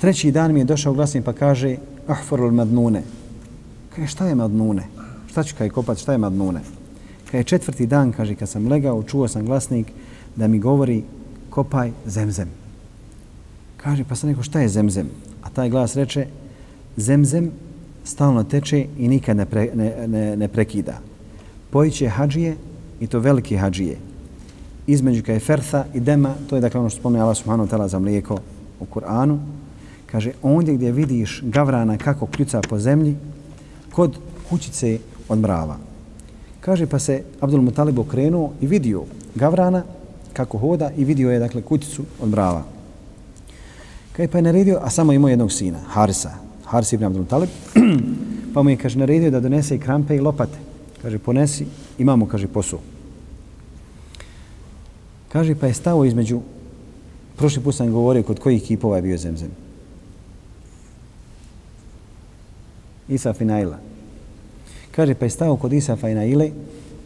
Treći 0.00 0.30
dan 0.30 0.52
mi 0.52 0.60
je 0.60 0.64
došao 0.64 0.92
glasnik 0.92 1.24
pa 1.24 1.32
kaže, 1.32 1.76
ahfarul 2.06 2.50
madnune. 2.50 3.02
Kaže, 3.96 4.08
šta 4.08 4.26
je 4.26 4.34
madnune? 4.34 4.82
Šta 5.30 5.42
ću 5.42 5.54
kaj 5.58 5.68
kopat, 5.68 5.98
šta 5.98 6.12
je 6.12 6.18
madnune? 6.18 6.60
Kaže, 7.30 7.44
četvrti 7.44 7.86
dan, 7.86 8.12
kaže, 8.12 8.34
kad 8.34 8.48
sam 8.48 8.68
legao, 8.68 9.02
čuo 9.02 9.28
sam 9.28 9.46
glasnik 9.46 9.92
da 10.36 10.48
mi 10.48 10.58
govori, 10.58 11.02
kopaj 11.50 11.90
zemzem. 12.06 12.48
Kaže, 13.76 14.04
pa 14.04 14.14
sam 14.14 14.28
rekao, 14.28 14.42
šta 14.42 14.60
je 14.60 14.68
zemzem? 14.68 15.08
A 15.42 15.50
taj 15.50 15.70
glas 15.70 15.96
reče, 15.96 16.26
zemzem 16.96 17.50
stalno 18.04 18.44
teče 18.44 18.86
i 18.98 19.08
nikad 19.08 19.36
ne, 19.36 19.46
pre, 19.46 19.70
ne, 19.74 20.06
ne, 20.08 20.36
ne 20.36 20.48
prekida. 20.48 20.98
Pojiće 21.72 22.08
hađije 22.08 22.56
i 23.00 23.06
to 23.06 23.18
veliki 23.18 23.56
hađije. 23.56 23.96
Između 24.86 25.22
kaj 25.22 25.38
fertha 25.38 25.84
i 25.94 26.00
dema, 26.00 26.34
to 26.50 26.56
je 26.56 26.60
dakle 26.60 26.80
ono 26.80 26.90
što 26.90 27.00
spomne 27.00 27.20
Allah 27.20 27.36
subhanahu 27.36 27.70
ta'ala 27.70 27.88
za 27.88 27.98
mlijeko 27.98 28.38
u 28.80 28.84
Kur'anu, 28.94 29.38
kaže, 30.06 30.32
ondje 30.42 30.74
gdje 30.74 30.92
vidiš 30.92 31.40
gavrana 31.42 31.98
kako 31.98 32.26
kljuca 32.26 32.60
po 32.60 32.78
zemlji, 32.78 33.16
kod 33.92 34.18
kućice 34.48 34.98
od 35.28 35.38
mrava. 35.38 35.76
Kaže, 36.60 36.86
pa 36.86 36.98
se 36.98 37.22
Abdul 37.40 37.62
Mutalib 37.62 37.98
okrenuo 37.98 38.52
i 38.60 38.66
vidio 38.66 39.04
gavrana 39.34 39.82
kako 40.32 40.58
hoda 40.58 40.90
i 40.96 41.04
vidio 41.04 41.30
je, 41.30 41.38
dakle, 41.38 41.62
kućicu 41.62 42.02
od 42.20 42.28
mrava. 42.28 42.62
Kaj 44.12 44.28
pa 44.28 44.38
je 44.38 44.42
naredio, 44.42 44.78
a 44.82 44.90
samo 44.90 45.12
imao 45.12 45.28
jednog 45.28 45.52
sina, 45.52 45.78
Harisa, 45.88 46.30
Haris 46.64 46.92
ibn 46.92 47.04
Abdul 47.04 47.22
Mutalib, 47.22 47.48
pa 48.54 48.62
mu 48.62 48.70
je, 48.70 48.76
kaže, 48.76 48.98
naredio 48.98 49.30
da 49.30 49.40
donese 49.40 49.76
i 49.76 49.78
krampe 49.78 50.16
i 50.16 50.20
lopate. 50.20 50.71
Kaže, 51.02 51.18
ponesi, 51.18 51.66
imamo, 51.98 52.26
kaže, 52.26 52.46
posao. 52.46 52.78
Kaže, 55.32 55.54
pa 55.54 55.66
je 55.66 55.74
stao 55.74 56.04
između, 56.04 56.40
prošli 57.36 57.62
put 57.62 57.74
sam 57.74 57.92
govorio 57.92 58.22
kod 58.22 58.38
kojih 58.38 58.62
kipova 58.62 58.96
je 58.96 59.02
bio 59.02 59.18
zemzem. 59.18 59.50
Isa 63.08 63.32
Finaila. 63.32 63.78
Kaže, 64.90 65.14
pa 65.14 65.24
je 65.24 65.30
stao 65.30 65.56
kod 65.56 65.72
Isa 65.72 65.96
Finaile 65.96 66.50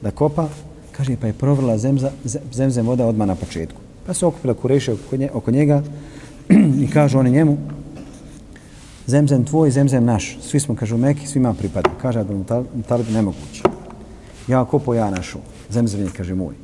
da 0.03 0.11
kopa, 0.11 0.49
kaže, 0.93 1.17
pa 1.21 1.27
je 1.27 1.33
provrla 1.33 1.79
zemza, 1.79 2.11
zemzem 2.53 2.87
voda 2.87 3.07
odmah 3.07 3.29
na 3.29 3.35
početku. 3.35 3.81
Pa 4.07 4.15
se 4.15 4.27
okupila 4.27 4.55
kureše 4.55 4.93
oko, 4.93 5.17
nje, 5.17 5.31
oko 5.33 5.51
njega 5.51 5.83
i 6.85 6.91
kažu 6.93 7.19
oni 7.19 7.31
njemu, 7.31 7.59
zemzem 9.07 9.45
tvoj, 9.45 9.71
zemzem 9.71 10.05
naš. 10.05 10.37
Svi 10.43 10.61
smo, 10.61 10.75
kažu, 10.75 10.97
meki, 10.97 11.27
svima 11.27 11.55
pripada. 11.55 11.91
Kaže, 12.03 12.21
Adon 12.21 12.45
Talib, 12.89 13.11
nemoguće. 13.11 13.76
Ja 14.49 14.65
kopo, 14.65 14.95
ja 14.95 15.11
našu. 15.11 15.39
Zemzem 15.71 16.11
kaže, 16.17 16.35
moj. 16.35 16.55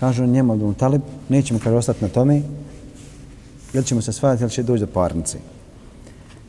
Kažu 0.00 0.26
njemu, 0.26 0.52
Abdul 0.52 0.74
Talib, 0.74 1.02
nećemo, 1.28 1.60
kaže, 1.64 1.76
ostati 1.76 2.04
na 2.04 2.08
tome, 2.08 2.42
ili 3.72 3.84
ćemo 3.84 4.02
se 4.02 4.12
svadati, 4.12 4.42
ili 4.42 4.50
će 4.50 4.62
doći 4.62 4.80
do 4.80 4.86
parnice 4.86 5.38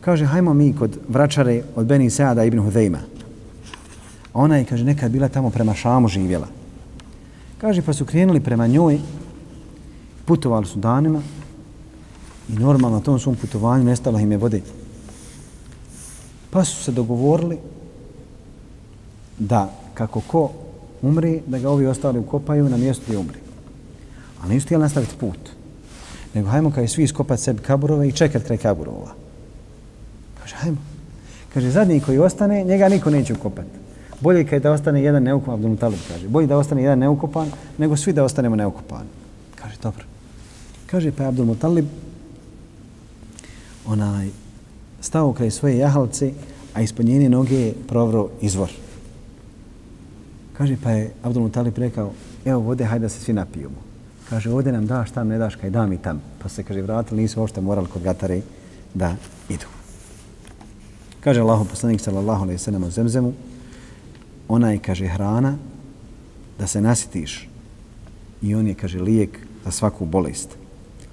kaže, 0.07 0.23
hajmo 0.25 0.53
mi 0.53 0.71
kod 0.71 0.95
vračare 1.09 1.63
od 1.75 1.86
Beni 1.86 2.09
Seada 2.09 2.45
ibn 2.47 2.61
Hudejma. 2.63 2.99
Ona 4.34 4.57
je, 4.57 4.65
kaže, 4.65 4.86
nekad 4.88 5.11
bila 5.11 5.28
tamo 5.28 5.49
prema 5.49 5.73
Šamu 5.75 6.07
živjela. 6.07 6.47
Kaže, 7.57 7.82
pa 7.82 7.93
su 7.93 8.05
krenuli 8.05 8.39
prema 8.39 8.67
njoj, 8.67 9.01
putovali 10.25 10.65
su 10.65 10.80
danima 10.80 11.21
i 12.49 12.53
normalno 12.55 12.97
na 12.97 13.03
tom 13.03 13.19
svom 13.19 13.36
putovanju 13.36 13.84
nestalo 13.84 14.19
im 14.19 14.32
je 14.32 14.38
vode. 14.38 14.61
Pa 16.49 16.63
su 16.63 16.84
se 16.84 16.91
dogovorili 16.91 17.57
da 19.39 19.67
kako 19.93 20.21
ko 20.21 20.51
umri, 21.02 21.41
da 21.48 21.60
ga 21.60 21.70
ovi 21.70 21.86
ostali 21.86 22.20
ukopaju 22.20 22.70
na 22.70 22.78
mjestu 22.78 23.04
gdje 23.08 23.18
umri. 23.18 23.39
Ali 24.41 24.54
nisu 24.54 24.66
htjeli 24.66 24.82
nastaviti 24.82 25.16
put. 25.20 25.39
Nego 26.34 26.50
hajmo 26.50 26.72
kao 26.72 26.84
i 26.84 26.88
svi 26.88 27.04
iskopati 27.04 27.41
sebi 27.41 27.62
kaburove 27.62 28.08
i 28.08 28.12
čekati 28.12 28.45
kraj 28.45 28.58
kaburova. 28.58 29.14
Kaže, 30.41 30.56
hajmo. 30.56 30.78
Kaže, 31.54 31.70
zadnji 31.72 32.00
koji 32.00 32.20
ostane, 32.20 32.64
njega 32.64 32.89
niko 32.89 33.10
neće 33.10 33.34
ukopati. 33.34 33.70
Bolje 34.22 34.48
je 34.52 34.60
da 34.60 34.72
ostane 34.72 35.04
jedan 35.04 35.24
neukopan, 35.24 35.54
Abdul 35.54 35.78
Talib 35.78 36.00
kaže, 36.08 36.28
bolje 36.28 36.48
da 36.48 36.58
ostane 36.58 36.84
jedan 36.84 37.00
neukopan, 37.00 37.52
nego 37.78 37.98
svi 37.98 38.14
da 38.14 38.24
ostanemo 38.24 38.56
neukopani. 38.56 39.10
Kaže, 39.56 39.76
dobro. 39.84 40.04
Kaže, 40.86 41.12
pa 41.12 41.24
je 41.24 41.30
Abdul 41.30 41.56
Talib 41.56 41.86
onaj, 43.88 44.30
stao 45.02 45.34
kraj 45.34 45.52
svoje 45.52 45.78
jahalce, 45.78 46.32
a 46.74 46.82
ispod 46.82 47.06
njene 47.06 47.30
noge 47.30 47.56
je 47.56 47.74
provro 47.88 48.30
izvor. 48.41 48.70
Kaže, 50.58 50.78
pa 50.84 50.91
je 50.91 51.12
Abdul 51.24 51.43
Mutalib 51.43 51.78
rekao, 51.78 52.12
evo 52.45 52.60
vode, 52.60 52.86
hajde 52.86 53.05
da 53.05 53.10
se 53.10 53.20
svi 53.22 53.34
napijemo. 53.34 53.78
Kaže, 54.30 54.49
ovdje 54.49 54.72
nam 54.72 54.88
daš 54.88 55.12
tam, 55.12 55.28
ne 55.28 55.38
daš, 55.38 55.55
kaj 55.55 55.70
dam 55.70 55.93
i 55.93 55.97
tam. 55.97 56.22
Pa 56.41 56.49
se, 56.49 56.64
kaže, 56.64 56.82
vratili, 56.82 57.22
nisu 57.22 57.43
ošte 57.43 57.62
morali 57.62 57.88
kod 57.88 58.03
gatare 58.03 58.41
da 58.93 59.16
idu. 59.49 59.66
Kaže 61.20 61.41
Allahu 61.41 61.66
poslanik 61.66 62.01
sallallahu 62.01 62.43
alejhi 62.43 62.55
ve 62.55 62.64
sellem 62.64 62.84
o 62.84 62.89
zemzemu, 62.89 63.34
ona 64.47 64.72
je, 64.72 64.80
kaže, 64.80 65.08
hrana 65.08 65.58
da 66.60 66.68
se 66.68 66.82
nasitiš 66.82 67.49
i 68.41 68.55
on 68.55 68.68
je, 68.68 68.74
kaže, 68.74 68.99
lijek 68.99 69.39
za 69.66 69.72
svaku 69.72 70.05
bolest. 70.05 70.58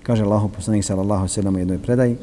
Kaže 0.03 0.22
Allahu 0.24 0.49
poslanik 0.49 0.84
sallallahu 0.84 1.20
alejhi 1.20 1.32
ve 1.32 1.34
sellem 1.34 1.55
u 1.55 1.59
jednoj 1.59 1.78
predaji, 1.78 2.16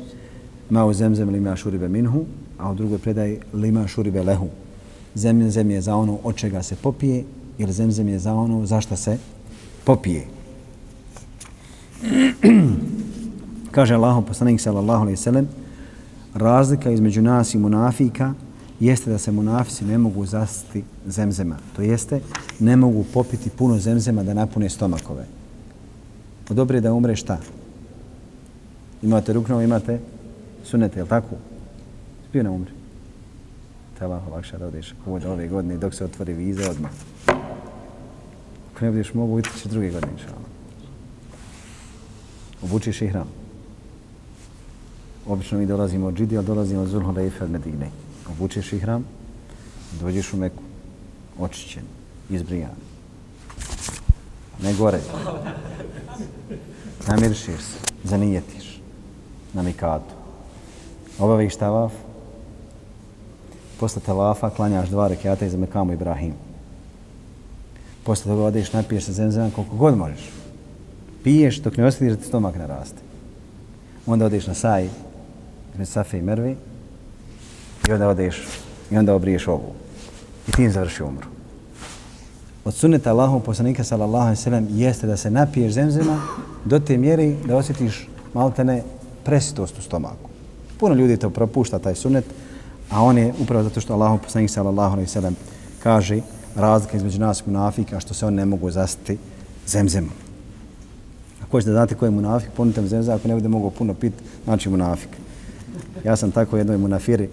ma 0.70 0.86
u 0.86 0.94
zemzem 0.94 1.30
lima 1.30 1.56
šuribe 1.56 1.88
minhu, 1.88 2.26
a 2.58 2.72
u 2.72 2.76
drugoj 2.76 2.98
predaji 2.98 3.40
lima 3.54 3.88
šuribe 3.88 4.24
lehu. 4.24 4.50
Zemzem 5.16 5.72
je 5.72 5.82
za 5.82 5.96
ono 5.96 6.18
od 6.24 6.36
čega 6.36 6.64
se 6.64 6.76
popije, 6.76 7.24
ili 7.58 7.74
zemzem 7.74 8.08
je 8.08 8.20
za 8.20 8.34
ono 8.34 8.66
za 8.66 8.82
šta 8.82 8.96
se 8.96 9.18
popije. 9.84 10.26
Kaže 13.76 13.94
Allah, 13.94 14.24
poslanik 14.28 14.62
sallallahu 14.62 15.02
alaihi 15.02 15.18
sallam, 15.18 15.48
razlika 16.34 16.92
između 16.92 17.22
nas 17.22 17.54
i 17.54 17.58
munafika 17.58 18.34
jeste 18.80 19.12
da 19.12 19.18
se 19.18 19.32
munafici 19.32 19.86
ne 19.86 19.98
mogu 19.98 20.26
zastiti 20.26 20.84
zemzema. 21.08 21.58
To 21.76 21.82
jeste, 21.82 22.22
ne 22.60 22.76
mogu 22.76 23.06
popiti 23.14 23.50
puno 23.50 23.78
zemzema 23.80 24.24
da 24.24 24.34
napune 24.34 24.70
stomakove. 24.70 25.26
Dobro 26.50 26.78
je 26.78 26.82
da 26.82 26.94
umre 26.94 27.16
šta? 27.16 27.38
Imate 29.02 29.34
rukno, 29.34 29.62
imate 29.62 30.00
sunete, 30.64 31.00
je 31.00 31.04
li 31.04 31.10
tako? 31.10 31.36
Spio 32.30 32.44
ne 32.44 32.50
umre. 32.50 32.81
Te 34.02 34.06
Allah 34.06 34.28
olakša 34.28 34.58
da 34.58 34.68
odeš 34.68 34.94
od 35.06 35.26
ove 35.26 35.48
godine 35.48 35.78
dok 35.78 35.94
se 35.94 36.06
otvori 36.06 36.34
viza 36.34 36.72
odmah. 36.72 36.92
Ako 38.74 38.86
ne 38.86 38.92
budeš 38.92 39.14
mogu, 39.14 39.40
iti 39.40 39.50
će 39.62 39.70
druge 39.70 39.92
godine, 39.92 40.12
inša 40.12 40.34
Obučiš 42.62 43.02
i 43.02 43.08
hram. 43.08 43.28
Obično 45.28 45.58
mi 45.58 45.66
dolazimo 45.66 46.08
od 46.08 46.16
Džidi, 46.18 46.38
ali 46.38 46.46
dolazimo 46.46 46.82
od 46.82 46.88
Zulhulejfe 46.88 47.44
od 47.44 47.52
Medine. 47.52 47.90
Obučeš 48.30 48.74
ihram, 48.74 49.06
dođeš 50.02 50.34
u 50.34 50.38
Meku, 50.38 50.64
očićen, 51.40 51.84
izbrijan. 52.30 52.76
Ne 54.64 54.74
gore. 54.74 55.00
Namiršiš 57.08 57.62
se, 57.62 57.78
zanijetiš 58.04 58.82
na 59.54 59.62
mikatu. 59.62 60.16
Obaviš 61.20 61.56
tavaf, 61.56 61.94
posle 63.82 64.02
tavafa 64.06 64.50
klanjaš 64.50 64.90
dva 64.90 65.08
rekiata 65.08 65.46
iza 65.46 65.58
Mekamu 65.58 65.94
Ibrahim. 65.94 66.34
Posle 68.04 68.30
toga 68.32 68.44
odeš, 68.44 68.74
napiješ 68.74 69.04
se 69.04 69.14
zemzem 69.14 69.52
koliko 69.52 69.76
god 69.76 69.98
možeš. 69.98 70.30
Piješ 71.24 71.58
dok 71.62 71.78
ne 71.78 71.86
osjetiš 71.86 72.10
da 72.10 72.22
ti 72.22 72.28
stomak 72.28 72.56
ne 72.56 72.68
raste. 72.68 73.02
Onda 74.06 74.26
odeš 74.26 74.48
na 74.48 74.54
saj, 74.54 74.90
na 75.78 75.86
Safe 75.86 76.20
i 76.20 76.22
mervi, 76.22 76.56
i 77.90 77.92
onda 77.92 78.08
odeš 78.08 78.44
i 78.92 78.98
onda 78.98 79.16
obriješ 79.16 79.48
ovu. 79.48 79.74
I 80.48 80.52
tim 80.52 80.72
završi 80.72 81.04
umru. 81.04 81.28
Od 82.66 82.74
sunneta 82.74 83.12
Allahu 83.12 83.40
poslanika 83.40 83.84
sallallahu 83.84 84.26
alejhi 84.26 84.40
ve 84.40 84.44
sellem 84.44 84.68
jeste 84.72 85.08
da 85.08 85.18
se 85.18 85.32
napiješ 85.32 85.74
zemzema 85.74 86.22
do 86.66 86.80
te 86.80 86.98
mjere 86.98 87.34
da 87.46 87.58
osjetiš 87.58 88.08
maltene 88.34 88.84
presitost 89.24 89.80
u 89.80 89.82
stomaku. 89.82 90.30
Puno 90.80 90.96
ljudi 90.96 91.18
to 91.18 91.30
propušta, 91.30 91.80
taj 91.80 91.96
sunnet, 91.96 92.26
a 92.92 93.04
on 93.04 93.18
je 93.18 93.34
upravo 93.40 93.64
zato 93.64 93.82
što 93.82 93.94
Allahom 93.94 94.20
poslanik 94.20 94.50
sallallahu 94.50 94.94
alejhi 94.94 95.08
ve 95.08 95.14
sellem 95.14 95.36
kaže 95.84 96.22
razlika 96.56 96.98
između 96.98 97.20
nas 97.20 97.40
i 97.40 97.44
munafika 97.46 98.00
što 98.00 98.14
se 98.14 98.26
on 98.26 98.34
ne 98.34 98.46
mogu 98.46 98.72
zastiti 98.72 99.18
zemzemom. 99.68 100.12
Ako 101.42 101.52
hoćete 101.52 101.72
da 101.72 101.78
znate 101.78 101.96
ko 101.96 102.06
je 102.06 102.12
munafik, 102.12 102.50
ponudite 102.56 102.88
zemzem, 102.88 103.16
ako 103.16 103.28
ne 103.28 103.36
bude 103.36 103.48
mogao 103.48 103.70
puno 103.70 103.94
pit, 103.94 104.14
znači 104.44 104.70
munafik. 104.70 105.10
Ja 106.06 106.16
sam 106.16 106.32
tako 106.32 106.58
jednoj 106.58 106.78
munafiri 106.78 107.30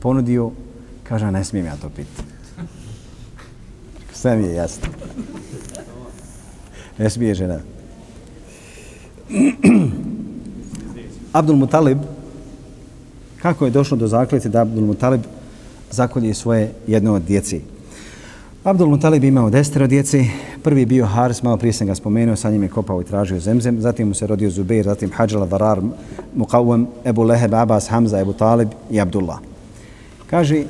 ponudio, 0.00 0.50
kaže, 1.02 1.30
ne 1.30 1.44
smijem 1.44 1.66
ja 1.66 1.76
to 1.76 1.88
pit. 1.88 2.06
Sve 4.12 4.36
mi 4.36 4.44
je 4.44 4.54
jasno. 4.54 4.88
Ne 6.98 7.10
smije 7.10 7.34
žena. 7.34 7.58
Abdul 11.32 11.56
Mutalib, 11.56 11.98
kako 13.46 13.64
je 13.64 13.70
došlo 13.70 13.96
do 13.96 14.06
zakleti 14.06 14.48
da 14.48 14.62
Abdul 14.62 14.84
Mutalib 14.84 15.20
zakolje 15.90 16.34
svoje 16.34 16.72
jedno 16.86 17.14
od 17.14 17.22
djeci? 17.22 17.60
Abdul 18.64 18.88
Mutalib 18.88 19.24
imao 19.24 19.50
desetero 19.50 19.86
djeci. 19.86 20.30
Prvi 20.62 20.80
je 20.80 20.86
bio 20.86 21.06
Haris, 21.06 21.42
malo 21.42 21.56
prije 21.56 21.72
sam 21.72 21.86
ga 21.86 21.94
spomenuo, 21.94 22.36
sa 22.36 22.50
njim 22.50 22.62
je 22.62 22.68
kopao 22.68 23.00
i 23.00 23.04
tražio 23.04 23.40
zemzem. 23.40 23.80
Zatim 23.80 24.08
mu 24.08 24.14
se 24.14 24.26
rodio 24.26 24.50
Zubeir, 24.50 24.84
zatim 24.84 25.12
Hadžala, 25.14 25.46
Varar, 25.46 25.80
Muqawam, 26.36 26.86
Ebu 27.04 27.22
Leheb, 27.22 27.54
Abbas, 27.54 27.88
Hamza, 27.88 28.20
Ebu 28.20 28.32
Talib 28.32 28.68
i 28.90 29.00
Abdullah. 29.00 29.38
Kaže, 30.30 30.64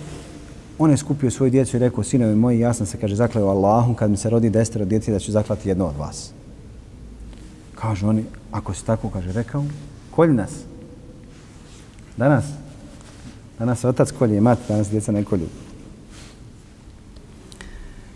on 0.79 0.91
je 0.91 0.97
skupio 0.97 1.31
svoju 1.31 1.51
djecu 1.51 1.77
i 1.77 1.81
rekao, 1.81 2.05
sinovi 2.05 2.37
moji, 2.37 2.59
ja 2.59 2.75
sam 2.75 2.87
se, 2.87 2.99
kaže, 2.99 3.17
zakleo 3.17 3.49
Allahom, 3.49 3.95
kad 3.95 4.11
mi 4.11 4.17
se 4.17 4.31
rodi 4.31 4.51
desetero 4.51 4.85
djeci, 4.85 5.13
da 5.13 5.19
ću 5.19 5.33
zaklati 5.33 5.69
jedno 5.69 5.87
od 5.87 5.97
vas. 5.97 6.31
Kažu 7.75 8.09
oni, 8.09 8.25
ako 8.53 8.75
si 8.75 8.87
tako, 8.87 9.09
kaže, 9.09 9.33
rekao, 9.33 9.65
kolj 10.11 10.35
nas. 10.35 10.51
Danas. 12.17 12.66
Danas 13.59 13.85
otac 13.85 14.11
kolje 14.11 14.37
i 14.37 14.41
mati, 14.41 14.63
danas 14.69 14.91
djeca 14.91 15.13
ne 15.13 15.25
kolju. 15.25 15.47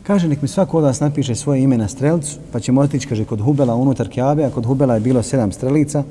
Kaže, 0.03 0.29
nek 0.29 0.43
mi 0.43 0.49
svako 0.49 0.79
od 0.79 0.85
vas 0.85 1.01
napiše 1.01 1.35
svoje 1.35 1.63
ime 1.63 1.79
na 1.79 1.89
strelcu, 1.89 2.39
pa 2.53 2.61
ćemo 2.61 2.81
otići, 2.81 3.09
kaže, 3.09 3.25
kod 3.25 3.41
Hubela 3.41 3.75
unutar 3.75 4.09
Kjabe, 4.09 4.45
a 4.45 4.51
kod 4.51 4.67
Hubela 4.67 4.95
je 4.95 5.01
bilo 5.01 5.23
sedam 5.23 5.53
strelica, 5.53 6.03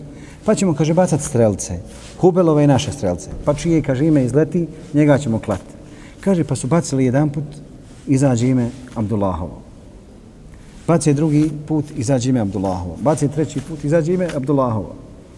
pa 0.45 0.55
ćemo, 0.55 0.73
kaže, 0.73 0.93
bacati 0.93 1.23
strelce. 1.23 1.79
Hubelove 2.19 2.63
i 2.63 2.67
naše 2.67 2.91
strelce. 2.91 3.29
Pa 3.45 3.53
čije, 3.53 3.81
kaže, 3.81 4.07
ime 4.07 4.25
izleti, 4.25 4.67
njega 4.93 5.17
ćemo 5.17 5.39
klati. 5.39 5.73
Kaže, 6.21 6.43
pa 6.43 6.55
su 6.55 6.67
bacili 6.67 7.05
jedan 7.05 7.29
put, 7.29 7.43
izađe 8.07 8.47
ime 8.47 8.69
Abdullahovo. 8.95 9.61
Baci 10.87 11.13
drugi 11.13 11.51
put, 11.67 11.85
izađe 11.97 12.29
ime 12.29 12.39
Abdullahovo. 12.39 12.97
Baci 13.01 13.27
treći 13.27 13.61
put, 13.61 13.83
izađe 13.83 14.13
ime 14.13 14.27
Abdullahovo. 14.35 14.95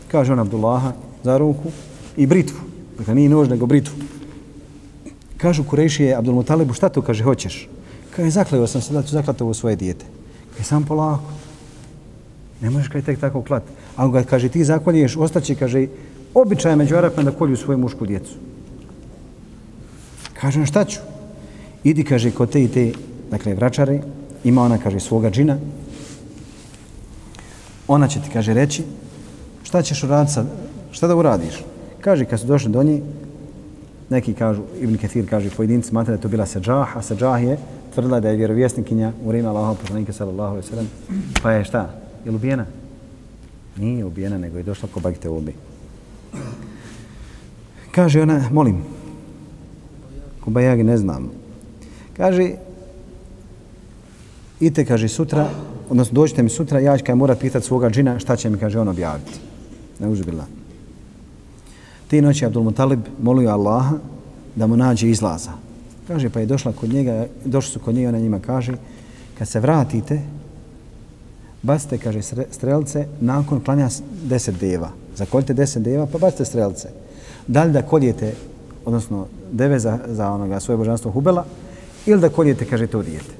Kaže 0.08 0.34
on 0.34 0.40
Abdullaha 0.40 0.92
za 1.24 1.38
ruku 1.38 1.70
i 2.18 2.26
britvu. 2.26 2.71
Dakle, 2.98 3.16
nije 3.16 3.30
nož, 3.30 3.50
nego 3.50 3.66
britvu. 3.66 3.94
Kažu 5.38 5.64
Kurešije 5.64 6.16
Abdul 6.16 6.36
Mutalibu, 6.36 6.74
šta 6.74 6.90
to, 6.90 7.02
kaže, 7.02 7.24
hoćeš? 7.24 7.70
Kaže, 8.16 8.30
zakleo 8.30 8.68
sam 8.68 8.82
se 8.82 8.94
da 8.94 9.04
ću 9.04 9.10
zaklati 9.10 9.44
ovo 9.44 9.54
svoje 9.54 9.76
dijete. 9.76 10.06
Kaže, 10.52 10.64
sam 10.64 10.86
polako. 10.86 11.32
Ne 12.62 12.70
možeš 12.70 12.88
kaj 12.88 13.02
tek 13.02 13.20
tako 13.20 13.42
klat. 13.42 13.64
A 13.96 14.06
on 14.06 14.12
ga 14.12 14.24
kaže, 14.24 14.50
ti 14.50 14.64
zakolješ, 14.64 15.18
ostaće, 15.18 15.56
kaže, 15.56 15.88
običaj 16.34 16.76
među 16.76 16.96
Arapima 16.96 17.24
da 17.24 17.38
kolju 17.38 17.58
svoju 17.58 17.78
mušku 17.78 18.06
djecu. 18.06 18.34
Kaže, 20.34 20.66
šta 20.66 20.86
ću? 20.86 21.00
Idi, 21.84 22.04
kaže, 22.04 22.32
kod 22.32 22.50
te 22.50 22.64
i 22.64 22.68
te, 22.68 22.92
dakle, 23.32 23.54
vračare, 23.54 24.02
ima 24.44 24.64
ona, 24.64 24.78
kaže, 24.78 25.00
svoga 25.00 25.32
džina. 25.32 25.58
Ona 27.88 28.08
će 28.08 28.22
ti, 28.22 28.30
kaže, 28.34 28.54
reći, 28.54 28.84
šta 29.64 29.82
ćeš 29.82 30.04
uraditi 30.04 30.34
sad? 30.34 30.48
Šta 30.92 31.08
da 31.08 31.16
uradiš? 31.16 31.71
Kaže, 32.02 32.26
kad 32.26 32.40
su 32.40 32.48
došli 32.48 32.72
do 32.72 32.84
nje, 32.84 33.02
neki 34.10 34.34
kažu, 34.34 34.62
Ibn 34.82 34.98
Kathir 34.98 35.30
kaže, 35.30 35.50
pojedinci 35.50 35.90
smatra 35.90 36.12
da 36.12 36.18
je 36.18 36.22
to 36.22 36.28
bila 36.28 36.46
seđah, 36.46 36.98
a 36.98 37.02
seđah 37.02 37.44
je 37.44 37.58
tvrdila 37.94 38.20
da 38.20 38.30
je 38.30 38.38
vjerovjesnikinja 38.38 39.12
u 39.24 39.28
vrijeme 39.28 39.50
Allaha 39.50 39.74
poslanika 39.82 40.14
sallallahu 40.14 40.52
alaihi 40.52 40.68
sallam. 40.68 40.88
Pa 41.44 41.52
je 41.52 41.64
šta? 41.66 41.90
Je 42.26 42.32
li 42.32 42.36
ubijena? 42.36 42.66
Nije 43.78 44.06
ubijena, 44.06 44.38
nego 44.38 44.58
je 44.58 44.64
došla 44.64 44.90
ko 44.94 45.00
bagite 45.00 45.30
ubi. 45.30 45.54
Kaže 47.92 48.22
ona, 48.22 48.50
molim, 48.52 48.84
Kubajagi 50.44 50.84
ne 50.84 50.98
znam. 50.98 51.30
Kaže, 52.18 52.52
ite, 54.60 54.86
kaže, 54.86 55.08
sutra, 55.08 55.50
odnosno 55.90 56.16
dođite 56.16 56.44
mi 56.44 56.50
sutra, 56.50 56.80
ja 56.80 56.98
ću 56.98 57.06
kaj 57.06 57.16
mora 57.16 57.36
pitati 57.36 57.66
svoga 57.66 57.90
džina 57.90 58.20
šta 58.20 58.36
će 58.36 58.50
mi, 58.50 58.58
kaže, 58.58 58.80
on 58.80 58.88
objaviti. 58.88 59.40
Ne 60.00 60.08
uzbila. 60.08 60.61
Te 62.12 62.22
noći 62.22 62.46
Abdul 62.46 62.64
Mutalib 62.64 63.00
molio 63.22 63.50
Allaha 63.50 63.96
da 64.56 64.68
mu 64.68 64.78
nađe 64.78 65.10
izlaza. 65.10 65.52
Kaže, 66.08 66.30
pa 66.30 66.40
je 66.40 66.46
došla 66.46 66.72
kod 66.72 66.90
njega, 66.90 67.26
došli 67.46 67.72
su 67.72 67.80
kod 67.80 67.96
njega, 67.96 68.10
ona 68.10 68.20
njima 68.20 68.40
kaže, 68.40 68.74
kad 69.38 69.48
se 69.48 69.60
vratite, 69.60 70.20
bacite, 71.62 71.98
kaže, 71.98 72.22
strelce 72.52 73.08
nakon 73.22 73.60
klanja 73.60 73.90
deset 74.24 74.60
deva. 74.60 74.90
Zakoljite 75.16 75.54
deset 75.54 75.84
deva, 75.84 76.06
pa 76.06 76.18
bacite 76.18 76.46
strelce. 76.46 76.90
Da 77.48 77.64
li 77.64 77.72
da 77.72 77.82
koljete, 77.82 78.34
odnosno 78.86 79.26
deve 79.52 79.80
za, 79.80 80.00
za 80.08 80.32
onoga 80.32 80.60
svoje 80.60 80.78
božanstvo 80.78 81.12
Hubela, 81.12 81.46
ili 82.06 82.22
da 82.22 82.30
koljete, 82.30 82.66
kaže, 82.66 82.88
to 82.88 83.04
dijete. 83.04 83.40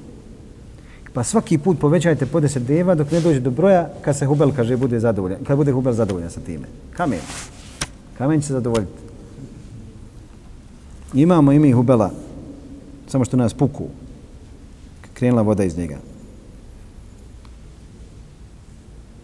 Pa 1.12 1.24
svaki 1.24 1.58
put 1.58 1.80
povećajte 1.80 2.26
po 2.26 2.40
deset 2.40 2.62
deva 2.62 2.94
dok 2.94 3.10
ne 3.10 3.20
dođe 3.20 3.40
do 3.40 3.50
broja 3.50 3.88
kad 4.00 4.16
se 4.16 4.26
Hubel, 4.26 4.52
kaže, 4.56 4.76
bude 4.76 5.00
zadovoljan, 5.00 5.44
kad 5.44 5.56
bude 5.56 5.72
Hubel 5.72 5.92
zadovoljan 5.92 6.30
sa 6.30 6.40
time. 6.40 6.66
Kamen. 6.96 7.20
Kamen 8.18 8.40
će 8.40 8.46
se 8.46 8.52
zadovoljiti. 8.52 8.92
Imamo 11.14 11.52
ime 11.52 11.72
Hubela, 11.72 12.10
samo 13.08 13.24
što 13.24 13.36
nas 13.36 13.54
puku. 13.54 13.88
Krenula 15.14 15.42
voda 15.42 15.64
iz 15.64 15.78
njega. 15.78 15.98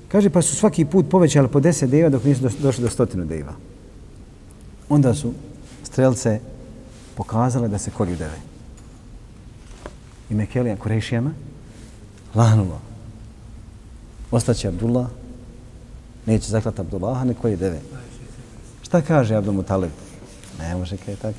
Kaže, 0.08 0.30
pa 0.30 0.42
su 0.42 0.56
svaki 0.56 0.84
put 0.84 1.10
povećali 1.10 1.48
po 1.48 1.60
deset 1.60 1.90
deva 1.90 2.08
dok 2.08 2.24
nisu 2.24 2.48
došli 2.58 2.84
do 2.84 2.90
stotinu 2.90 3.24
deva. 3.24 3.52
Onda 4.88 5.14
su 5.14 5.32
strelce 5.84 6.40
pokazale 7.14 7.68
da 7.68 7.78
se 7.78 7.90
kolju 7.90 8.16
deve. 8.16 8.38
I 10.30 10.34
Mekelija 10.34 10.76
Kurešijama 10.76 11.30
lahnulo. 12.34 12.80
Ostaće 14.30 14.68
Abdullah, 14.68 15.06
neće 16.26 16.50
zaklati 16.50 16.80
Abdullaha, 16.80 17.24
neko 17.24 17.48
je 17.48 17.56
deve. 17.56 17.80
Šta 18.88 19.00
kaže 19.00 19.36
Abdul 19.36 19.54
Mutalib? 19.54 19.90
Ne 20.58 20.76
može 20.76 20.96
kaj 20.96 21.16
tako. 21.16 21.38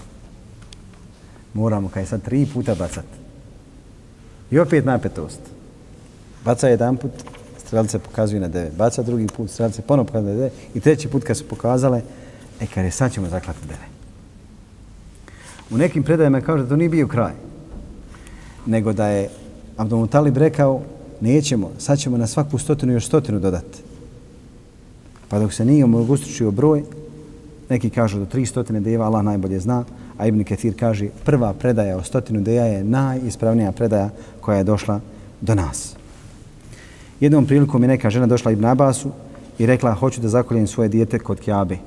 Moramo 1.53 1.89
kaj 1.89 2.05
sad 2.05 2.21
tri 2.21 2.45
puta 2.53 2.75
bacat. 2.75 3.05
I 4.51 4.59
opet 4.59 4.85
napetost. 4.85 5.39
Baca 6.45 6.67
jedan 6.67 6.97
put, 6.97 7.11
strelce 7.57 7.99
pokazuju 7.99 8.41
na 8.41 8.47
devet. 8.47 8.73
Baca 8.77 9.03
drugi 9.03 9.27
put, 9.27 9.49
strelce 9.49 9.81
ponovno 9.81 10.07
pokazuju 10.07 10.29
na 10.29 10.35
devet. 10.35 10.53
I 10.73 10.79
treći 10.79 11.07
put 11.07 11.23
kad 11.23 11.37
su 11.37 11.47
pokazale, 11.47 12.01
e 12.59 12.67
kad 12.67 12.85
je 12.85 12.91
sad 12.91 13.13
ćemo 13.13 13.29
zaklati 13.29 13.67
devet. 13.67 13.89
U 15.71 15.77
nekim 15.77 16.03
predajama 16.03 16.41
kaže 16.41 16.63
da 16.63 16.69
to 16.69 16.75
nije 16.75 16.89
bio 16.89 17.07
kraj. 17.07 17.33
Nego 18.65 18.93
da 18.93 19.07
je 19.07 19.29
Abdul 19.77 19.99
Mutalib 19.99 20.37
rekao, 20.37 20.81
nećemo, 21.21 21.71
sad 21.77 21.99
ćemo 21.99 22.17
na 22.17 22.27
svaku 22.27 22.57
stotinu 22.57 22.93
još 22.93 23.05
stotinu 23.05 23.39
dodati. 23.39 23.81
Pa 25.29 25.39
dok 25.39 25.53
se 25.53 25.65
nije 25.65 25.85
omogustučio 25.85 26.51
broj, 26.51 26.83
neki 27.69 27.89
kažu 27.89 28.19
do 28.19 28.25
tri 28.25 28.45
stotine 28.45 28.79
deva, 28.79 29.05
Allah 29.05 29.23
najbolje 29.23 29.59
zna, 29.59 29.83
a 30.17 30.27
Ibn 30.27 30.43
Kathir 30.43 30.73
kaže 30.79 31.09
prva 31.25 31.53
predaja 31.53 31.97
o 31.97 32.03
stotinu 32.03 32.41
deja 32.41 32.65
je 32.65 32.83
najispravnija 32.83 33.71
predaja 33.71 34.09
koja 34.41 34.57
je 34.57 34.63
došla 34.63 34.99
do 35.41 35.55
nas. 35.55 35.95
Jednom 37.19 37.45
prilikom 37.45 37.83
je 37.83 37.87
neka 37.87 38.09
žena 38.09 38.27
došla 38.27 38.51
Ibn 38.51 38.65
Abbasu 38.65 39.11
i 39.59 39.65
rekla 39.65 39.93
hoću 39.93 40.21
da 40.21 40.27
zakoljem 40.27 40.67
svoje 40.67 40.89
dijete 40.89 41.19
kod 41.19 41.39
Kjabe. 41.39 41.77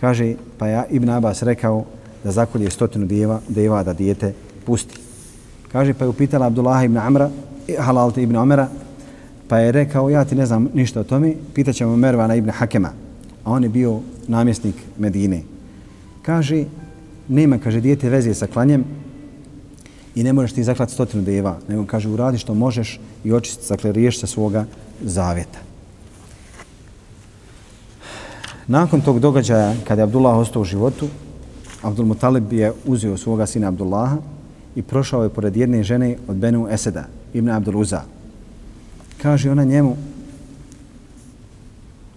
Kaže, 0.00 0.34
pa 0.58 0.68
ja 0.68 0.84
Ibn 0.90 1.10
Abbas 1.10 1.42
rekao 1.42 1.84
da 2.24 2.32
zakolje 2.32 2.70
stotinu 2.70 3.06
deva, 3.06 3.40
deva 3.48 3.82
da 3.82 3.92
dijete 3.92 4.32
pusti. 4.66 4.98
Kaže, 5.72 5.94
pa 5.94 6.04
je 6.04 6.08
upitala 6.08 6.46
Abdullah 6.46 6.84
ibn 6.84 6.96
Amra, 6.96 7.30
e, 7.68 7.76
halal 7.78 8.12
ibn 8.16 8.36
Omera, 8.36 8.68
pa 9.48 9.58
je 9.58 9.72
rekao, 9.72 10.10
ja 10.10 10.24
ti 10.24 10.34
ne 10.34 10.46
znam 10.46 10.68
ništa 10.74 11.00
o 11.00 11.04
tome, 11.04 11.34
pitaćemo 11.54 11.96
Mervana 11.96 12.34
ibn 12.34 12.50
Hakema, 12.50 12.88
a 13.44 13.50
on 13.50 13.62
je 13.62 13.68
bio 13.68 14.00
namjesnik 14.28 14.74
Medine. 14.98 15.42
Kaže, 16.22 16.64
nema, 17.28 17.58
kaže, 17.58 17.80
dijete 17.80 18.10
veze 18.10 18.34
sa 18.34 18.46
klanjem 18.46 18.84
i 20.14 20.22
ne 20.22 20.32
možeš 20.32 20.52
ti 20.52 20.64
zaklati 20.64 20.92
stotinu 20.92 21.22
deva, 21.22 21.58
nego 21.68 21.86
kaže, 21.86 22.08
uradi 22.08 22.38
što 22.38 22.54
možeš 22.54 23.00
i 23.24 23.32
očisti, 23.32 23.68
dakle, 23.68 23.92
riješ 23.92 24.20
se 24.20 24.26
svoga 24.26 24.64
zavjeta. 25.02 25.58
Nakon 28.66 29.00
tog 29.00 29.20
događaja, 29.20 29.74
kada 29.84 30.02
je 30.02 30.04
Abdullah 30.04 30.36
ostao 30.36 30.62
u 30.62 30.64
životu, 30.64 31.08
Abdul 31.82 32.06
Mutalib 32.06 32.52
je 32.52 32.72
uzeo 32.86 33.16
svoga 33.16 33.46
sina 33.46 33.68
Abdullaha 33.68 34.16
i 34.76 34.82
prošao 34.82 35.22
je 35.22 35.28
pored 35.28 35.56
jedne 35.56 35.82
žene 35.82 36.16
od 36.28 36.36
Benu 36.36 36.68
Eseda, 36.70 37.04
Ibn 37.34 37.48
Abdul 37.48 37.76
Uza. 37.76 38.02
Kaže 39.22 39.50
ona 39.50 39.64
njemu, 39.64 39.96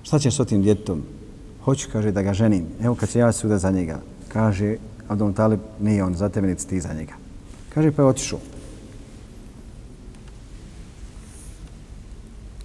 šta 0.04 0.20
ćeš 0.20 0.36
s 0.36 0.46
tim 0.46 0.62
djetom? 0.62 1.04
Hoću, 1.68 1.90
kaže, 1.92 2.12
da 2.16 2.22
ga 2.24 2.34
ženim. 2.34 2.64
Evo 2.80 2.96
kad 2.96 3.10
se 3.10 3.20
ja 3.20 3.32
suda 3.32 3.58
za 3.58 3.72
njega. 3.72 4.00
Kaže, 4.32 4.78
Abdul 5.08 5.34
Talib, 5.34 5.60
nije 5.80 6.04
on 6.04 6.16
za 6.16 6.30
tebe, 6.30 6.48
niti 6.48 6.68
ti 6.68 6.80
za 6.80 6.94
njega. 6.94 7.20
Kaže, 7.74 7.92
pa 7.92 8.02
je 8.02 8.08
otišao. 8.08 8.40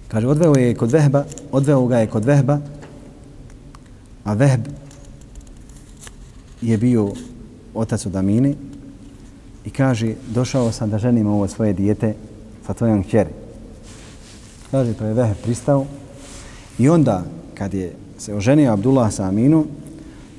Kaže, 0.07 0.27
odveo 0.27 0.55
je 0.55 0.75
kod 0.75 0.91
Vehba, 0.91 1.25
odveo 1.51 1.87
ga 1.87 1.99
je 1.99 2.07
kod 2.07 2.25
Vehba, 2.25 2.59
a 4.23 4.33
Vehb 4.33 4.71
je 6.61 6.77
bio 6.77 7.11
otac 7.73 8.05
od 8.05 8.15
Amine 8.15 8.53
i 9.65 9.69
kaže, 9.69 10.13
došao 10.31 10.71
sam 10.71 10.89
da 10.89 10.97
ženim 10.97 11.27
ovo 11.27 11.47
svoje 11.47 11.73
dijete 11.73 12.13
sa 12.65 12.73
tvojom 12.73 13.03
kćeri. 13.03 13.35
Kaže, 14.71 14.95
pa 14.95 15.05
je 15.05 15.13
Vehb 15.13 15.43
pristao 15.43 15.85
i 16.79 16.89
onda, 16.89 17.23
kad 17.53 17.73
je 17.73 18.02
se 18.17 18.35
oženio 18.35 18.73
Abdullah 18.73 19.13
sa 19.13 19.27
Aminom, 19.27 19.65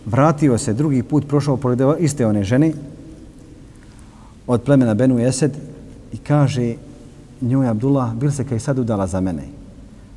vratio 0.06 0.58
se 0.58 0.72
drugi 0.72 1.02
put, 1.02 1.28
prošao 1.28 1.56
pored 1.56 1.80
iste 1.98 2.26
one 2.26 2.44
žene 2.44 2.72
od 4.46 4.62
plemena 4.62 4.94
Benu 4.94 5.18
Esed 5.18 5.52
i 6.12 6.16
kaže 6.16 6.74
njoj 7.40 7.68
Abdullah, 7.68 8.14
bil 8.14 8.30
se 8.30 8.44
kaj 8.44 8.58
sad 8.58 8.78
udala 8.78 9.06
za 9.06 9.20
mene? 9.20 9.42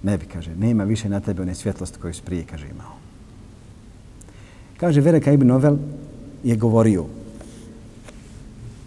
Ne 0.03 0.17
bi, 0.17 0.25
kaže, 0.25 0.55
nema 0.55 0.83
više 0.83 1.09
na 1.09 1.19
tebe 1.19 1.41
one 1.41 1.55
svjetlost 1.55 1.97
koju 1.97 2.13
si 2.13 2.21
prije, 2.21 2.43
kaže, 2.43 2.67
imao. 2.69 2.93
Kaže, 4.77 5.01
Vereka 5.01 5.31
ibn 5.31 5.47
Novel 5.47 5.77
je 6.43 6.55
govorio, 6.55 7.05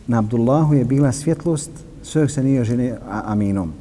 na 0.07 0.19
Abdullahu 0.19 0.75
je 0.75 0.85
bila 0.85 1.13
svjetlost 1.13 1.71
sve 2.03 2.29
se 2.29 2.43
nije 2.43 2.61
oženio 2.61 2.97
Aminom. 3.11 3.73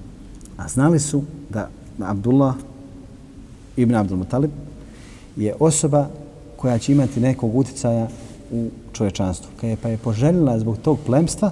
A 0.58 0.68
znali 0.68 1.00
su 1.00 1.24
da 1.50 1.70
Abdullah 2.00 2.56
ibn 3.78 3.96
Abdul 3.96 4.18
Mutalib 4.18 4.52
je 5.40 5.54
osoba 5.60 6.08
koja 6.56 6.78
će 6.78 6.92
imati 6.92 7.20
nekog 7.20 7.56
utjecaja 7.56 8.08
u 8.52 8.70
čovječanstvu. 8.94 9.50
Kaj 9.62 9.70
je 9.70 9.78
pa 9.82 9.90
je 9.90 9.98
poželjela 9.98 10.60
zbog 10.60 10.78
tog 10.78 11.00
plemstva 11.06 11.52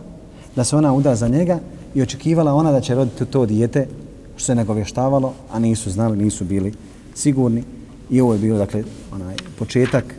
da 0.56 0.64
se 0.64 0.76
ona 0.76 0.94
uda 0.94 1.16
za 1.16 1.28
njega 1.28 1.60
i 1.96 2.02
očekivala 2.02 2.54
ona 2.54 2.72
da 2.72 2.82
će 2.82 2.96
roditi 2.96 3.26
to 3.26 3.46
dijete 3.46 3.88
što 4.36 4.46
se 4.46 4.56
nagovještavalo, 4.56 5.34
a 5.52 5.60
nisu 5.60 5.92
znali, 5.92 6.18
nisu 6.18 6.46
bili 6.46 6.74
sigurni. 7.16 7.64
I 8.10 8.22
ovo 8.22 8.34
je 8.34 8.40
bilo, 8.40 8.58
dakle, 8.58 8.84
onaj 9.14 9.36
početak 9.60 10.16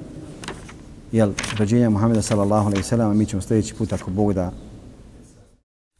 jel, 1.12 1.32
rođenja 1.58 1.90
Muhammeda 1.90 2.22
sallallahu 2.22 2.66
alaihi 2.66 2.82
sallam, 2.82 3.18
mi 3.18 3.26
ćemo 3.26 3.42
sljedeći 3.42 3.74
put, 3.74 3.92
ako 3.92 4.10
Bog 4.10 4.32
da, 4.32 4.52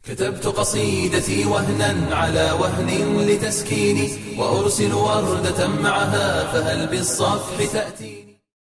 كتبت 0.09 0.47
قصيدتي 0.47 1.45
وهنا 1.45 2.15
على 2.15 2.51
وهن 2.51 3.19
لتسكيني 3.27 4.09
وأرسل 4.37 4.93
وردة 4.93 5.67
معها 5.67 6.51
فهل 6.53 6.87
بالصفح 6.87 7.65
تأتي؟ 7.73 8.18